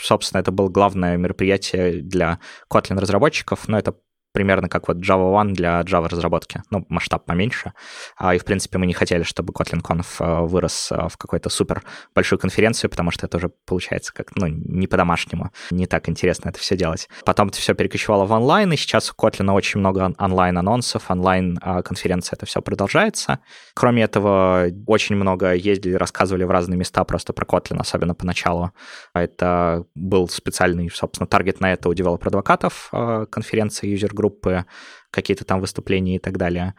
собственно, 0.00 0.40
это 0.40 0.52
было 0.52 0.68
главное 0.68 1.16
мероприятие 1.16 2.02
для 2.02 2.38
Kotlin 2.72 2.98
разработчиков, 2.98 3.68
но 3.68 3.78
это 3.78 3.94
примерно 4.34 4.68
как 4.68 4.88
вот 4.88 4.96
Java 4.98 5.32
One 5.32 5.52
для 5.52 5.80
Java 5.82 6.08
разработки, 6.08 6.62
ну, 6.70 6.84
масштаб 6.88 7.24
поменьше. 7.24 7.72
А, 8.16 8.34
и, 8.34 8.38
в 8.38 8.44
принципе, 8.44 8.78
мы 8.78 8.86
не 8.86 8.92
хотели, 8.92 9.22
чтобы 9.22 9.52
Kotlin 9.52 9.80
Conf 9.80 10.06
э, 10.18 10.46
вырос 10.46 10.90
э, 10.90 11.08
в 11.08 11.16
какую-то 11.16 11.50
супер 11.50 11.84
большую 12.14 12.40
конференцию, 12.40 12.90
потому 12.90 13.12
что 13.12 13.26
это 13.26 13.36
уже 13.36 13.50
получается 13.64 14.12
как, 14.12 14.34
ну, 14.34 14.48
не 14.48 14.88
по-домашнему. 14.88 15.52
Не 15.70 15.86
так 15.86 16.08
интересно 16.08 16.48
это 16.48 16.58
все 16.58 16.76
делать. 16.76 17.08
Потом 17.24 17.48
это 17.48 17.58
все 17.58 17.74
перекочевало 17.74 18.24
в 18.24 18.32
онлайн, 18.32 18.72
и 18.72 18.76
сейчас 18.76 19.12
у 19.12 19.14
Kotlin 19.14 19.52
очень 19.52 19.78
много 19.78 20.12
онлайн-анонсов, 20.18 21.08
онлайн-конференций, 21.08 22.36
это 22.36 22.44
все 22.44 22.60
продолжается. 22.60 23.38
Кроме 23.72 24.02
этого, 24.02 24.66
очень 24.88 25.14
много 25.14 25.54
ездили, 25.54 25.94
рассказывали 25.94 26.42
в 26.42 26.50
разные 26.50 26.76
места 26.76 27.04
просто 27.04 27.32
про 27.32 27.44
Kotlin, 27.44 27.78
особенно 27.78 28.16
поначалу. 28.16 28.72
Это 29.14 29.84
был 29.94 30.28
специальный, 30.28 30.90
собственно, 30.90 31.28
таргет 31.28 31.60
на 31.60 31.72
это 31.72 31.88
у 31.88 31.94
developer 31.94 32.38
advocate 32.38 32.78
ов 32.78 32.88
э, 32.92 33.26
конференции 33.30 33.94
User 33.94 34.12
Group, 34.12 34.23
группы, 34.24 34.64
какие-то 35.10 35.44
там 35.44 35.60
выступления 35.60 36.16
и 36.16 36.18
так 36.18 36.38
далее. 36.38 36.74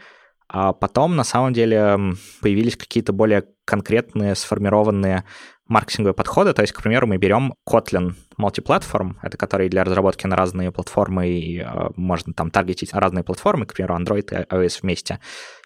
А 0.48 0.74
потом, 0.74 1.16
на 1.16 1.24
самом 1.24 1.54
деле, 1.54 1.98
появились 2.42 2.78
какие-то 2.78 3.14
более 3.14 3.46
конкретные, 3.66 4.36
сформированные 4.36 5.24
маркетинговые 5.68 6.14
подходы. 6.14 6.54
То 6.54 6.62
есть, 6.62 6.74
к 6.74 6.82
примеру, 6.82 7.08
мы 7.08 7.18
берем 7.18 7.56
Kotlin 7.68 8.14
Multiplatform, 8.40 9.16
это 9.24 9.38
который 9.38 9.70
для 9.70 9.84
разработки 9.84 10.28
на 10.28 10.36
разные 10.36 10.72
платформы, 10.72 11.30
и 11.30 11.60
э, 11.62 11.90
можно 11.96 12.34
там 12.34 12.52
таргетить 12.52 12.94
разные 12.94 13.24
платформы, 13.24 13.66
к 13.66 13.74
примеру, 13.74 13.96
Android 13.96 14.30
и 14.32 14.46
iOS 14.54 14.80
вместе, 14.82 15.20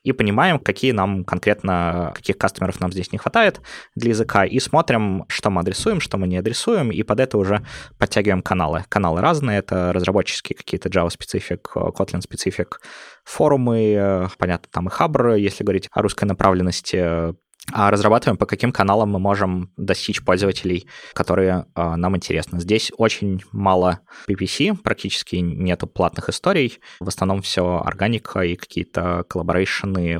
и 0.04 0.14
понимаем, 0.14 0.60
какие 0.60 0.92
нам 0.92 1.26
конкретно, 1.26 2.14
каких 2.16 2.38
кастомеров 2.38 2.80
нам 2.80 2.92
здесь 2.92 3.12
не 3.12 3.18
хватает 3.18 3.62
для 3.96 4.12
языка, 4.12 4.46
и 4.46 4.60
смотрим, 4.60 5.26
что 5.28 5.50
мы 5.50 5.62
адресуем, 5.62 6.00
что 6.00 6.18
мы 6.18 6.28
не 6.28 6.38
адресуем, 6.38 6.92
и 6.92 7.04
под 7.04 7.20
это 7.20 7.38
уже 7.38 7.66
подтягиваем 7.98 8.42
каналы. 8.42 8.86
Каналы 8.88 9.20
разные, 9.22 9.60
это 9.60 9.92
разработческие 9.92 10.56
какие-то 10.56 10.90
Java-специфик, 10.90 11.72
Kotlin-специфик, 11.76 12.80
форумы, 13.26 13.94
э, 13.98 14.28
понятно, 14.38 14.70
там 14.72 14.88
и 14.88 14.92
Хабр, 14.92 15.34
если 15.34 15.64
говорить 15.64 15.90
о 15.92 16.02
русской 16.02 16.26
направленности, 16.26 17.36
разрабатываем, 17.74 18.38
по 18.38 18.46
каким 18.46 18.72
каналам 18.72 19.10
мы 19.10 19.20
можем 19.20 19.72
достичь 19.78 20.24
пользователей, 20.24 20.88
которые 21.14 21.66
э, 21.76 21.96
нам 21.96 22.16
интересны. 22.16 22.60
Здесь 22.60 22.92
очень 22.98 23.42
мало 23.52 24.00
PPC, 24.28 24.78
практически 24.78 25.38
нету 25.38 25.88
платных 25.88 26.30
историй. 26.30 26.80
В 27.00 27.08
основном 27.08 27.42
все 27.42 27.82
органика 27.86 28.42
и 28.42 28.56
какие-то 28.56 29.24
collaboration 29.28 30.08
ы. 30.08 30.20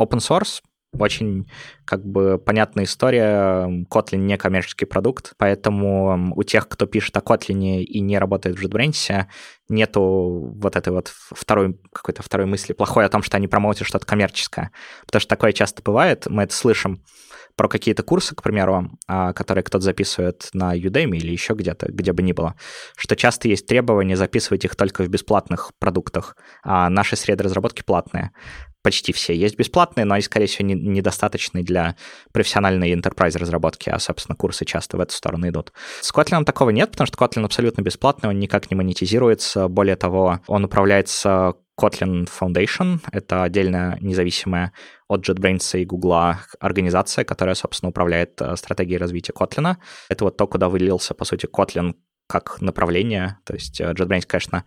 Open 0.00 0.18
source 0.18 0.60
очень 0.92 1.50
как 1.84 2.04
бы 2.04 2.38
понятная 2.38 2.84
история. 2.84 3.68
Kotlin 3.90 4.18
не 4.18 4.36
коммерческий 4.36 4.86
продукт, 4.86 5.34
поэтому 5.36 6.32
у 6.34 6.42
тех, 6.42 6.68
кто 6.68 6.86
пишет 6.86 7.16
о 7.16 7.20
Kotlin 7.20 7.82
и 7.82 8.00
не 8.00 8.18
работает 8.18 8.58
в 8.58 8.64
JetBrains, 8.64 9.26
нету 9.68 10.52
вот 10.56 10.76
этой 10.76 10.92
вот 10.92 11.08
второй 11.08 11.78
какой-то 11.92 12.22
второй 12.22 12.46
мысли 12.46 12.72
плохой 12.72 13.04
о 13.04 13.08
том, 13.08 13.22
что 13.22 13.36
они 13.36 13.48
промоутят 13.48 13.86
что-то 13.86 14.06
коммерческое. 14.06 14.70
Потому 15.06 15.20
что 15.20 15.28
такое 15.28 15.52
часто 15.52 15.82
бывает, 15.82 16.26
мы 16.28 16.44
это 16.44 16.54
слышим 16.54 17.02
про 17.58 17.68
какие-то 17.68 18.04
курсы, 18.04 18.36
к 18.36 18.42
примеру, 18.42 18.92
а, 19.08 19.32
которые 19.32 19.64
кто-то 19.64 19.84
записывает 19.84 20.48
на 20.52 20.76
Udemy 20.76 21.16
или 21.16 21.32
еще 21.32 21.54
где-то, 21.54 21.90
где 21.90 22.12
бы 22.12 22.22
ни 22.22 22.32
было, 22.32 22.54
что 22.96 23.16
часто 23.16 23.48
есть 23.48 23.66
требование 23.66 24.16
записывать 24.16 24.64
их 24.64 24.76
только 24.76 25.02
в 25.02 25.08
бесплатных 25.08 25.72
продуктах, 25.80 26.36
а 26.62 26.88
наши 26.88 27.16
среды 27.16 27.42
разработки 27.42 27.82
платные 27.82 28.30
почти 28.88 29.12
все. 29.12 29.34
Есть 29.34 29.58
бесплатные, 29.58 30.06
но 30.06 30.14
они, 30.14 30.22
скорее 30.22 30.46
всего, 30.46 30.66
не, 30.66 30.74
недостаточные 30.74 31.62
для 31.62 31.94
профессиональной 32.32 32.94
enterprise 32.94 33.36
разработки, 33.36 33.90
а, 33.90 33.98
собственно, 33.98 34.34
курсы 34.34 34.64
часто 34.64 34.96
в 34.96 35.00
эту 35.00 35.12
сторону 35.12 35.46
идут. 35.46 35.74
С 36.00 36.10
Kotlin 36.10 36.42
такого 36.44 36.70
нет, 36.70 36.92
потому 36.92 37.06
что 37.06 37.18
Kotlin 37.18 37.44
абсолютно 37.44 37.82
бесплатный, 37.82 38.30
он 38.30 38.38
никак 38.38 38.70
не 38.70 38.76
монетизируется. 38.76 39.68
Более 39.68 39.96
того, 39.96 40.40
он 40.46 40.64
управляется 40.64 41.52
Kotlin 41.78 42.26
Foundation. 42.40 43.00
Это 43.12 43.42
отдельная 43.42 43.98
независимая 44.00 44.72
от 45.06 45.28
JetBrains 45.28 45.78
и 45.78 45.84
Google 45.84 46.36
организация, 46.58 47.24
которая, 47.24 47.56
собственно, 47.56 47.90
управляет 47.90 48.40
э, 48.40 48.56
стратегией 48.56 48.96
развития 48.96 49.34
Kotlin. 49.38 49.76
Это 50.08 50.24
вот 50.24 50.38
то, 50.38 50.46
куда 50.46 50.70
вылился, 50.70 51.12
по 51.12 51.26
сути, 51.26 51.44
Kotlin 51.44 51.92
как 52.26 52.62
направление. 52.62 53.36
То 53.44 53.52
есть 53.52 53.82
э, 53.82 53.92
JetBrains, 53.92 54.24
конечно, 54.26 54.64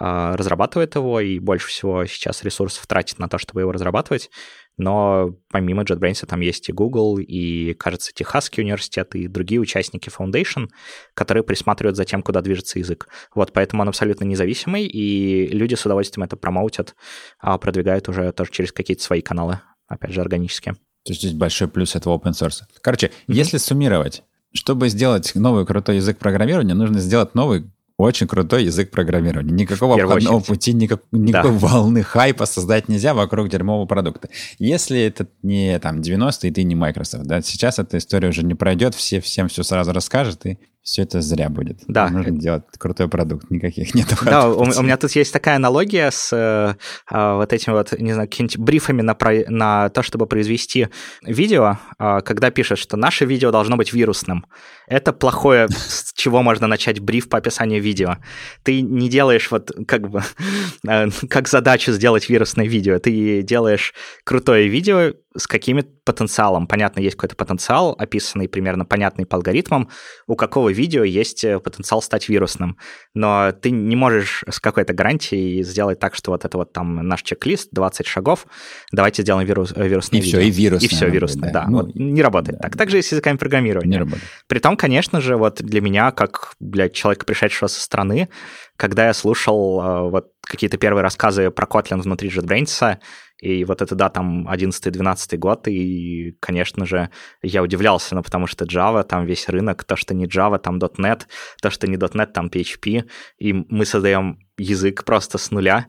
разрабатывает 0.00 0.94
его 0.94 1.20
и 1.20 1.38
больше 1.38 1.68
всего 1.68 2.06
сейчас 2.06 2.42
ресурсов 2.42 2.86
тратит 2.86 3.18
на 3.18 3.28
то, 3.28 3.38
чтобы 3.38 3.60
его 3.60 3.70
разрабатывать. 3.70 4.30
Но 4.76 5.36
помимо 5.50 5.82
JetBrains 5.82 6.24
там 6.26 6.40
есть 6.40 6.70
и 6.70 6.72
Google, 6.72 7.18
и, 7.18 7.74
кажется, 7.74 8.12
Техасский 8.14 8.62
университет, 8.62 9.14
и 9.14 9.28
другие 9.28 9.60
участники 9.60 10.08
Foundation, 10.08 10.68
которые 11.12 11.44
присматривают 11.44 11.98
за 11.98 12.06
тем, 12.06 12.22
куда 12.22 12.40
движется 12.40 12.78
язык. 12.78 13.08
Вот, 13.34 13.52
поэтому 13.52 13.82
он 13.82 13.88
абсолютно 13.88 14.24
независимый, 14.24 14.86
и 14.86 15.48
люди 15.48 15.74
с 15.74 15.84
удовольствием 15.84 16.24
это 16.24 16.36
промоутят, 16.36 16.94
а 17.38 17.58
продвигают 17.58 18.08
уже 18.08 18.32
тоже 18.32 18.50
через 18.52 18.72
какие-то 18.72 19.02
свои 19.02 19.20
каналы, 19.20 19.60
опять 19.86 20.12
же, 20.12 20.22
органические. 20.22 20.74
То 21.04 21.12
есть 21.12 21.20
здесь 21.20 21.34
большой 21.34 21.68
плюс 21.68 21.94
этого 21.94 22.16
open 22.16 22.32
source. 22.32 22.62
Короче, 22.80 23.08
mm-hmm. 23.08 23.34
если 23.34 23.58
суммировать, 23.58 24.22
чтобы 24.54 24.88
сделать 24.88 25.34
новый 25.34 25.66
крутой 25.66 25.96
язык 25.96 26.18
программирования, 26.18 26.74
нужно 26.74 27.00
сделать 27.00 27.34
новый 27.34 27.70
очень 28.00 28.26
крутой 28.26 28.64
язык 28.64 28.90
программирования. 28.90 29.52
Никакого 29.52 29.94
обходного 29.94 30.36
очередь. 30.36 30.46
пути, 30.48 30.72
никак, 30.72 31.02
никакой 31.12 31.52
да. 31.52 31.58
волны 31.58 32.02
хайпа 32.02 32.46
создать 32.46 32.88
нельзя 32.88 33.14
вокруг 33.14 33.48
дерьмового 33.48 33.86
продукта. 33.86 34.28
Если 34.58 35.00
это 35.00 35.26
не 35.42 35.78
там 35.78 36.02
90 36.02 36.48
и 36.48 36.50
ты 36.50 36.62
не 36.64 36.74
Microsoft, 36.74 37.24
да, 37.24 37.42
сейчас 37.42 37.78
эта 37.78 37.98
история 37.98 38.28
уже 38.28 38.42
не 38.42 38.54
пройдет, 38.54 38.94
все 38.94 39.20
всем 39.20 39.48
все 39.48 39.62
сразу 39.62 39.92
расскажет, 39.92 40.46
и 40.46 40.58
все 40.82 41.02
это 41.02 41.20
зря 41.20 41.50
будет. 41.50 41.80
Да. 41.88 42.08
Нужно 42.08 42.32
делать 42.32 42.64
крутой 42.78 43.08
продукт, 43.08 43.50
никаких 43.50 43.94
нет. 43.94 44.08
Да, 44.24 44.48
у, 44.48 44.62
у 44.62 44.82
меня 44.82 44.96
тут 44.96 45.10
есть 45.12 45.32
такая 45.32 45.56
аналогия 45.56 46.10
с 46.10 46.32
э, 46.32 46.74
а, 47.06 47.36
вот 47.36 47.52
этим 47.52 47.74
вот, 47.74 47.92
не 47.98 48.12
знаю, 48.12 48.28
какими-нибудь 48.28 48.58
брифами 48.58 49.02
на, 49.02 49.14
про, 49.14 49.44
на 49.48 49.90
то, 49.90 50.02
чтобы 50.02 50.26
произвести 50.26 50.88
видео, 51.22 51.78
э, 51.98 52.20
когда 52.24 52.50
пишешь, 52.50 52.78
что 52.78 52.96
наше 52.96 53.26
видео 53.26 53.50
должно 53.50 53.76
быть 53.76 53.92
вирусным. 53.92 54.46
Это 54.86 55.12
плохое, 55.12 55.68
с 55.68 56.12
чего 56.14 56.42
можно 56.42 56.66
начать 56.66 56.98
бриф 56.98 57.28
по 57.28 57.38
описанию 57.38 57.82
видео. 57.82 58.16
Ты 58.62 58.80
не 58.80 59.10
делаешь 59.10 59.50
вот 59.50 59.70
как 59.86 60.08
бы 60.08 60.22
э, 60.88 61.08
как 61.28 61.48
задачу 61.48 61.92
сделать 61.92 62.28
вирусное 62.30 62.66
видео, 62.66 62.98
ты 62.98 63.42
делаешь 63.42 63.92
крутое 64.24 64.68
видео, 64.68 65.12
с 65.36 65.46
каким 65.46 65.80
потенциалом. 66.04 66.66
Понятно, 66.66 67.00
есть 67.00 67.16
какой-то 67.16 67.36
потенциал, 67.36 67.94
описанный 67.96 68.48
примерно 68.48 68.84
понятный 68.84 69.26
по 69.26 69.36
алгоритмам, 69.36 69.88
у 70.26 70.34
какого 70.34 70.70
видео 70.70 71.04
есть 71.04 71.44
э, 71.44 71.60
потенциал 71.60 72.02
стать 72.02 72.28
вирусным. 72.28 72.76
Но 73.14 73.52
ты 73.52 73.70
не 73.70 73.94
можешь 73.94 74.42
с 74.48 74.58
какой-то 74.58 74.92
гарантией 74.92 75.62
сделать 75.62 76.00
так, 76.00 76.16
что 76.16 76.32
вот 76.32 76.44
это 76.44 76.58
вот 76.58 76.72
там 76.72 77.06
наш 77.06 77.22
чек-лист, 77.22 77.68
20 77.72 78.06
шагов, 78.06 78.46
давайте 78.90 79.22
сделаем 79.22 79.46
вирус, 79.46 79.72
э, 79.76 79.86
вирусное 79.86 80.20
и 80.20 80.22
видео. 80.22 80.38
все, 80.40 80.48
и 80.48 80.50
вирусное. 80.50 80.88
И 80.88 80.92
все 80.92 81.08
вирусное, 81.08 81.52
да. 81.52 81.66
Ну, 81.68 81.82
вот, 81.82 81.94
не 81.94 82.22
работает 82.22 82.58
да. 82.58 82.64
так. 82.64 82.76
Так 82.76 82.90
же 82.90 82.98
и 82.98 83.02
с 83.02 83.12
языками 83.12 83.36
программирования. 83.36 83.90
Не 83.90 83.98
работает. 83.98 84.24
Притом, 84.48 84.76
конечно 84.76 85.20
же, 85.20 85.36
вот 85.36 85.62
для 85.62 85.80
меня, 85.80 86.10
как 86.10 86.54
для 86.58 86.88
человека, 86.88 87.24
пришедшего 87.24 87.68
со 87.68 87.80
страны, 87.80 88.28
когда 88.76 89.06
я 89.06 89.14
слушал 89.14 89.80
э, 89.80 90.10
вот 90.10 90.32
какие-то 90.40 90.76
первые 90.76 91.02
рассказы 91.02 91.50
про 91.50 91.66
Kotlin 91.66 92.00
внутри 92.00 92.28
JetBrains, 92.30 92.98
и 93.40 93.64
вот 93.64 93.82
это, 93.82 93.94
да, 93.94 94.08
там 94.08 94.48
11-12 94.48 95.36
год, 95.38 95.68
и, 95.68 96.36
конечно 96.40 96.86
же, 96.86 97.10
я 97.42 97.62
удивлялся, 97.62 98.14
ну, 98.14 98.22
потому 98.22 98.46
что 98.46 98.64
Java, 98.64 99.02
там 99.02 99.24
весь 99.26 99.48
рынок, 99.48 99.84
то, 99.84 99.96
что 99.96 100.14
не 100.14 100.26
Java, 100.26 100.58
там 100.58 100.78
.NET, 100.78 101.22
то, 101.60 101.70
что 101.70 101.86
не 101.86 101.96
.NET, 101.96 102.32
там 102.32 102.48
PHP, 102.48 103.08
и 103.38 103.52
мы 103.52 103.84
создаем 103.84 104.38
язык 104.58 105.04
просто 105.04 105.38
с 105.38 105.50
нуля, 105.50 105.86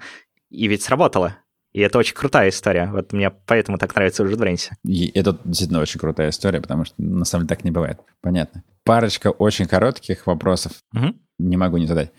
и 0.49 0.67
ведь 0.67 0.83
сработало. 0.83 1.37
И 1.73 1.79
это 1.79 1.97
очень 1.97 2.15
крутая 2.15 2.49
история. 2.49 2.89
Вот 2.91 3.13
мне 3.13 3.29
поэтому 3.29 3.77
так 3.77 3.95
нравится 3.95 4.23
уже 4.23 4.35
JetBrains. 4.35 4.71
И 4.83 5.09
это 5.17 5.37
действительно 5.45 5.79
очень 5.79 5.99
крутая 5.99 6.29
история, 6.29 6.59
потому 6.59 6.83
что 6.83 6.95
на 6.97 7.23
самом 7.23 7.47
деле 7.47 7.55
так 7.55 7.63
не 7.63 7.71
бывает. 7.71 7.99
Понятно. 8.21 8.63
Парочка 8.83 9.29
очень 9.29 9.67
коротких 9.67 10.27
вопросов. 10.27 10.73
Угу. 10.93 11.15
Не 11.39 11.57
могу 11.57 11.77
не 11.77 11.85
задать. 11.85 12.11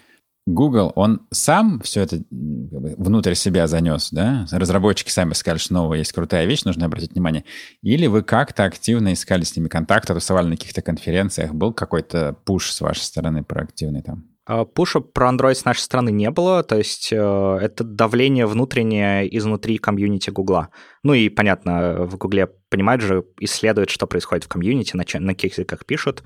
Google, 0.47 0.93
он 0.97 1.27
сам 1.31 1.81
все 1.81 2.01
это 2.01 2.21
внутрь 2.31 3.35
себя 3.35 3.69
занес, 3.69 4.11
да? 4.11 4.47
Разработчики 4.51 5.09
сами 5.09 5.35
сказали, 5.35 5.59
что 5.59 5.75
новая 5.75 5.99
есть 5.99 6.13
крутая 6.13 6.47
вещь, 6.47 6.65
нужно 6.65 6.87
обратить 6.87 7.13
внимание. 7.13 7.45
Или 7.83 8.09
вы 8.09 8.23
как-то 8.23 8.65
активно 8.65 9.13
искали 9.13 9.45
с 9.45 9.57
ними 9.57 9.69
контакты, 9.69 10.15
тусовали 10.15 10.49
на 10.49 10.57
каких-то 10.57 10.83
конференциях, 10.83 11.55
был 11.55 11.73
какой-то 11.73 12.37
пуш 12.45 12.73
с 12.73 12.81
вашей 12.81 13.03
стороны 13.03 13.45
проактивный 13.45 14.03
там? 14.03 14.32
А, 14.45 14.65
пуша 14.65 15.01
про 15.01 15.29
Android 15.31 15.55
с 15.55 15.65
нашей 15.65 15.81
стороны 15.81 16.11
не 16.11 16.31
было, 16.31 16.65
то 16.65 16.77
есть 16.77 17.13
э, 17.13 17.17
это 17.17 17.85
давление 17.85 18.47
внутреннее 18.47 19.37
изнутри 19.37 19.79
комьюнити 19.79 20.31
Гугла. 20.31 20.71
Ну 21.05 21.15
и, 21.15 21.29
понятно, 21.29 22.07
в 22.07 22.17
Гугле 22.17 22.49
понимают 22.69 23.03
же, 23.03 23.25
исследуют, 23.39 23.91
что 23.91 24.07
происходит 24.09 24.45
в 24.45 24.49
комьюнити, 24.49 24.97
на, 24.97 25.05
на 25.21 25.35
каких 25.35 25.53
языках 25.53 25.87
пишут, 25.87 26.25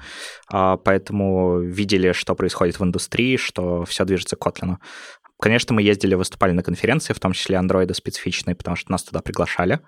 э, 0.51 0.79
поэтому 0.83 1.61
видели, 1.61 2.13
что 2.13 2.35
происходит 2.35 2.81
в 2.81 2.85
индустрии, 2.85 3.37
что 3.37 3.85
все 3.85 4.05
движется 4.07 4.37
к 4.37 4.47
Kotlin. 4.47 4.77
Конечно, 5.39 5.75
мы 5.75 5.83
ездили, 5.83 6.15
выступали 6.15 6.53
на 6.53 6.63
конференции, 6.63 7.13
в 7.13 7.21
том 7.21 7.33
числе 7.33 7.59
андроида 7.59 7.93
специфичные, 7.93 8.57
потому 8.57 8.75
что 8.77 8.91
нас 8.91 9.03
туда 9.05 9.21
приглашали 9.21 9.81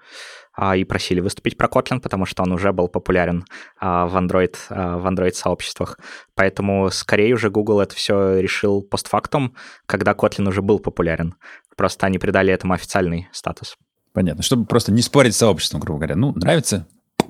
а, 0.48 0.48
и 0.61 0.85
просили 0.85 1.21
выступить 1.21 1.57
про 1.57 1.69
Kotlin, 1.69 2.01
потому 2.01 2.27
что 2.27 2.43
он 2.43 2.53
уже 2.53 2.73
был 2.73 2.89
популярен 2.89 3.45
а, 3.79 4.07
в 4.07 4.17
Android, 4.17 4.57
а, 4.71 4.99
в 4.99 5.07
Android 5.07 5.33
сообществах. 5.33 5.99
Поэтому 6.35 6.91
скорее 6.91 7.35
уже 7.35 7.49
Google 7.49 7.81
это 7.81 7.95
все 7.95 8.41
решил 8.41 8.83
постфактум, 8.83 9.55
когда 9.87 10.13
Kotlin 10.13 10.49
уже 10.49 10.61
был 10.61 10.81
популярен. 10.81 11.35
Просто 11.77 12.07
они 12.07 12.19
придали 12.19 12.53
этому 12.53 12.73
официальный 12.73 13.29
статус. 13.33 13.77
Понятно. 14.13 14.43
Чтобы 14.43 14.67
просто 14.67 14.91
не 14.91 15.03
спорить 15.03 15.35
с 15.35 15.39
сообществом, 15.39 15.81
грубо 15.81 16.01
говоря. 16.01 16.17
Ну, 16.17 16.33
нравится, 16.35 16.89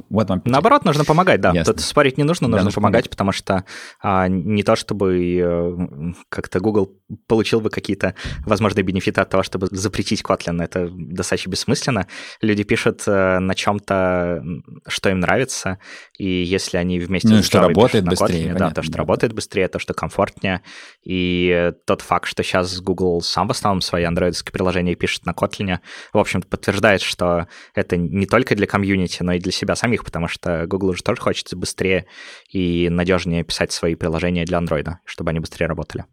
вот 0.08 0.28
вам 0.28 0.42
Наоборот, 0.44 0.84
нужно 0.84 1.04
помогать, 1.04 1.40
да. 1.40 1.52
Ясно. 1.52 1.72
Тут 1.72 1.82
спорить 1.82 2.18
не 2.18 2.24
нужно, 2.24 2.48
нужно 2.48 2.70
да, 2.70 2.74
помогать, 2.74 2.98
помогать, 2.98 3.10
потому 3.10 3.32
что 3.32 3.64
а, 4.02 4.28
не 4.28 4.62
то, 4.62 4.76
чтобы 4.76 5.38
э, 5.40 6.12
как-то 6.28 6.60
Google 6.60 6.96
получил 7.26 7.60
бы 7.60 7.70
какие-то 7.70 8.14
возможные 8.46 8.84
бенефиты 8.84 9.20
от 9.20 9.28
того, 9.28 9.42
чтобы 9.42 9.68
запретить 9.70 10.22
Kotlin. 10.22 10.62
Это 10.62 10.88
достаточно 10.90 11.50
бессмысленно. 11.50 12.06
Люди 12.42 12.64
пишут 12.64 13.02
э, 13.06 13.38
на 13.38 13.54
чем-то, 13.54 14.42
что 14.86 15.10
им 15.10 15.20
нравится, 15.20 15.78
и 16.18 16.28
если 16.28 16.76
они 16.76 16.98
вместе 16.98 17.28
ну, 17.28 17.42
с 17.42 17.46
что 17.46 17.60
работает 17.60 18.04
быстрее, 18.04 18.52
Kotlin, 18.52 18.58
да, 18.58 18.70
то, 18.70 18.82
что 18.82 18.92
да. 18.92 18.98
работает 18.98 19.32
быстрее, 19.32 19.68
то, 19.68 19.78
что 19.78 19.94
комфортнее. 19.94 20.62
И 21.04 21.72
тот 21.86 22.02
факт, 22.02 22.28
что 22.28 22.42
сейчас 22.42 22.80
Google 22.80 23.20
сам 23.22 23.48
в 23.48 23.52
основном 23.52 23.80
свои 23.80 24.04
андроидские 24.04 24.52
приложения 24.52 24.94
пишет 24.94 25.26
на 25.26 25.30
Kotlin, 25.30 25.78
в 26.12 26.18
общем-то, 26.18 26.48
подтверждает, 26.48 27.00
что 27.00 27.48
это 27.74 27.96
не 27.96 28.26
только 28.26 28.54
для 28.54 28.66
комьюнити, 28.66 29.22
но 29.22 29.32
и 29.32 29.38
для 29.38 29.52
себя 29.52 29.76
самих, 29.76 29.87
потому 29.96 30.28
что 30.28 30.66
Google 30.66 30.90
уже 30.90 31.02
тоже 31.02 31.20
хочет 31.20 31.52
быстрее 31.54 32.06
и 32.50 32.88
надежнее 32.88 33.44
писать 33.44 33.72
свои 33.72 33.94
приложения 33.94 34.44
для 34.44 34.58
Android, 34.58 34.96
чтобы 35.04 35.30
они 35.30 35.40
быстрее 35.40 35.66
работали. 35.66 36.04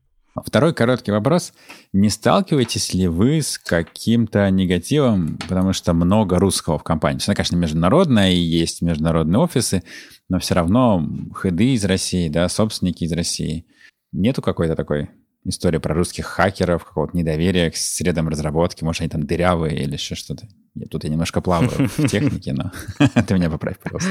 Второй 0.43 0.73
короткий 0.73 1.11
вопрос. 1.11 1.53
Не 1.93 2.09
сталкиваетесь 2.09 2.93
ли 2.93 3.07
вы 3.07 3.41
с 3.41 3.57
каким-то 3.57 4.49
негативом, 4.49 5.38
потому 5.38 5.71
что 5.71 5.93
много 5.93 6.39
русского 6.39 6.78
в 6.78 6.84
компании? 6.84 7.21
Она, 7.26 7.36
конечно, 7.36 7.55
международная, 7.55 8.32
и 8.32 8.38
есть 8.38 8.82
международные 8.82 9.39
офисы, 9.39 9.84
но 10.28 10.39
все 10.39 10.55
равно 10.55 11.07
хеды 11.41 11.73
из 11.73 11.86
России, 11.86 12.28
да, 12.28 12.49
собственники 12.49 13.05
из 13.05 13.13
России. 13.13 13.65
Нету 14.11 14.41
какой-то 14.41 14.76
такой 14.76 15.09
истории 15.45 15.78
про 15.78 15.93
русских 15.93 16.26
хакеров, 16.26 16.84
какого-то 16.84 17.15
недоверия 17.15 17.71
к 17.71 17.78
средам 17.78 18.28
разработки? 18.28 18.84
Может, 18.84 19.01
они 19.01 19.09
там 19.09 19.26
дырявые 19.26 19.84
или 19.84 19.93
еще 19.93 20.15
что-то? 20.15 20.47
Тут 20.91 21.05
я 21.05 21.09
немножко 21.09 21.39
плаваю 21.39 21.69
в 21.69 22.07
технике, 22.07 22.53
но 22.53 22.71
ты 23.28 23.34
меня 23.34 23.49
поправь, 23.49 23.78
пожалуйста. 23.82 24.09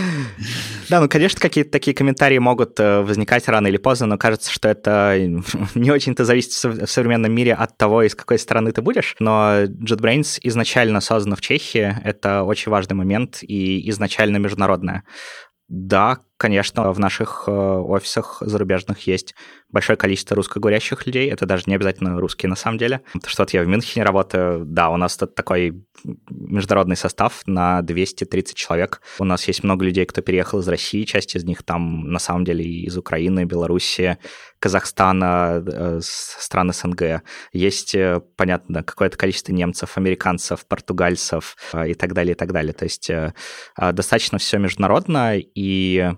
Да, 0.88 1.00
ну, 1.00 1.08
конечно, 1.08 1.38
какие-то 1.38 1.70
такие 1.70 1.94
комментарии 1.94 2.38
могут 2.38 2.80
э, 2.80 3.02
возникать 3.02 3.46
рано 3.48 3.66
или 3.66 3.76
поздно, 3.76 4.06
но 4.06 4.18
кажется, 4.18 4.50
что 4.50 4.68
это 4.68 5.14
не 5.74 5.90
очень-то 5.90 6.24
зависит 6.24 6.52
в 6.64 6.86
современном 6.86 7.32
мире 7.32 7.52
от 7.52 7.76
того, 7.76 8.02
из 8.02 8.14
какой 8.14 8.38
страны 8.38 8.72
ты 8.72 8.80
будешь. 8.80 9.14
Но 9.18 9.64
JetBrains 9.64 10.38
изначально 10.42 11.00
создано 11.00 11.36
в 11.36 11.42
Чехии, 11.42 11.96
это 12.02 12.44
очень 12.44 12.70
важный 12.70 12.96
момент 12.96 13.38
и 13.42 13.88
изначально 13.90 14.38
международное. 14.38 15.04
Да, 15.68 16.18
конечно, 16.36 16.92
в 16.92 16.98
наших 16.98 17.44
э, 17.46 17.50
офисах 17.50 18.38
зарубежных 18.40 19.06
есть 19.06 19.34
большое 19.70 19.96
количество 19.96 20.36
русскоговорящих 20.36 21.06
людей. 21.06 21.28
Это 21.28 21.46
даже 21.46 21.64
не 21.66 21.74
обязательно 21.74 22.20
русские 22.20 22.48
на 22.48 22.56
самом 22.56 22.78
деле. 22.78 23.02
Что 23.26 23.42
вот 23.42 23.50
я 23.50 23.62
в 23.62 23.66
Мюнхене 23.66 24.04
работаю, 24.04 24.64
да, 24.64 24.90
у 24.90 24.96
нас 24.96 25.16
тут 25.16 25.34
такой 25.34 25.84
международный 26.30 26.96
состав 26.96 27.42
на 27.46 27.82
230 27.82 28.56
человек. 28.56 29.00
У 29.18 29.24
нас 29.24 29.46
есть 29.48 29.64
много 29.64 29.84
людей, 29.84 30.06
кто 30.06 30.22
переехал 30.22 30.60
из 30.60 30.68
России, 30.68 31.04
часть 31.04 31.34
из 31.34 31.44
них 31.44 31.62
там 31.62 32.10
на 32.10 32.18
самом 32.18 32.44
деле 32.44 32.64
из 32.64 32.96
Украины, 32.96 33.44
Белоруссии, 33.44 34.18
Казахстана, 34.58 35.62
э, 35.66 36.00
стран 36.02 36.72
СНГ. 36.72 37.22
Есть, 37.52 37.94
э, 37.94 38.20
понятно, 38.36 38.82
какое-то 38.82 39.16
количество 39.16 39.52
немцев, 39.52 39.96
американцев, 39.96 40.66
португальцев 40.66 41.56
и 41.86 41.94
так 41.94 42.12
далее, 42.12 42.34
и 42.34 42.36
так 42.36 42.52
далее. 42.52 42.72
То 42.72 42.84
есть 42.84 43.10
достаточно 43.76 44.38
все 44.38 44.58
международно, 44.58 45.36
и 45.36 46.12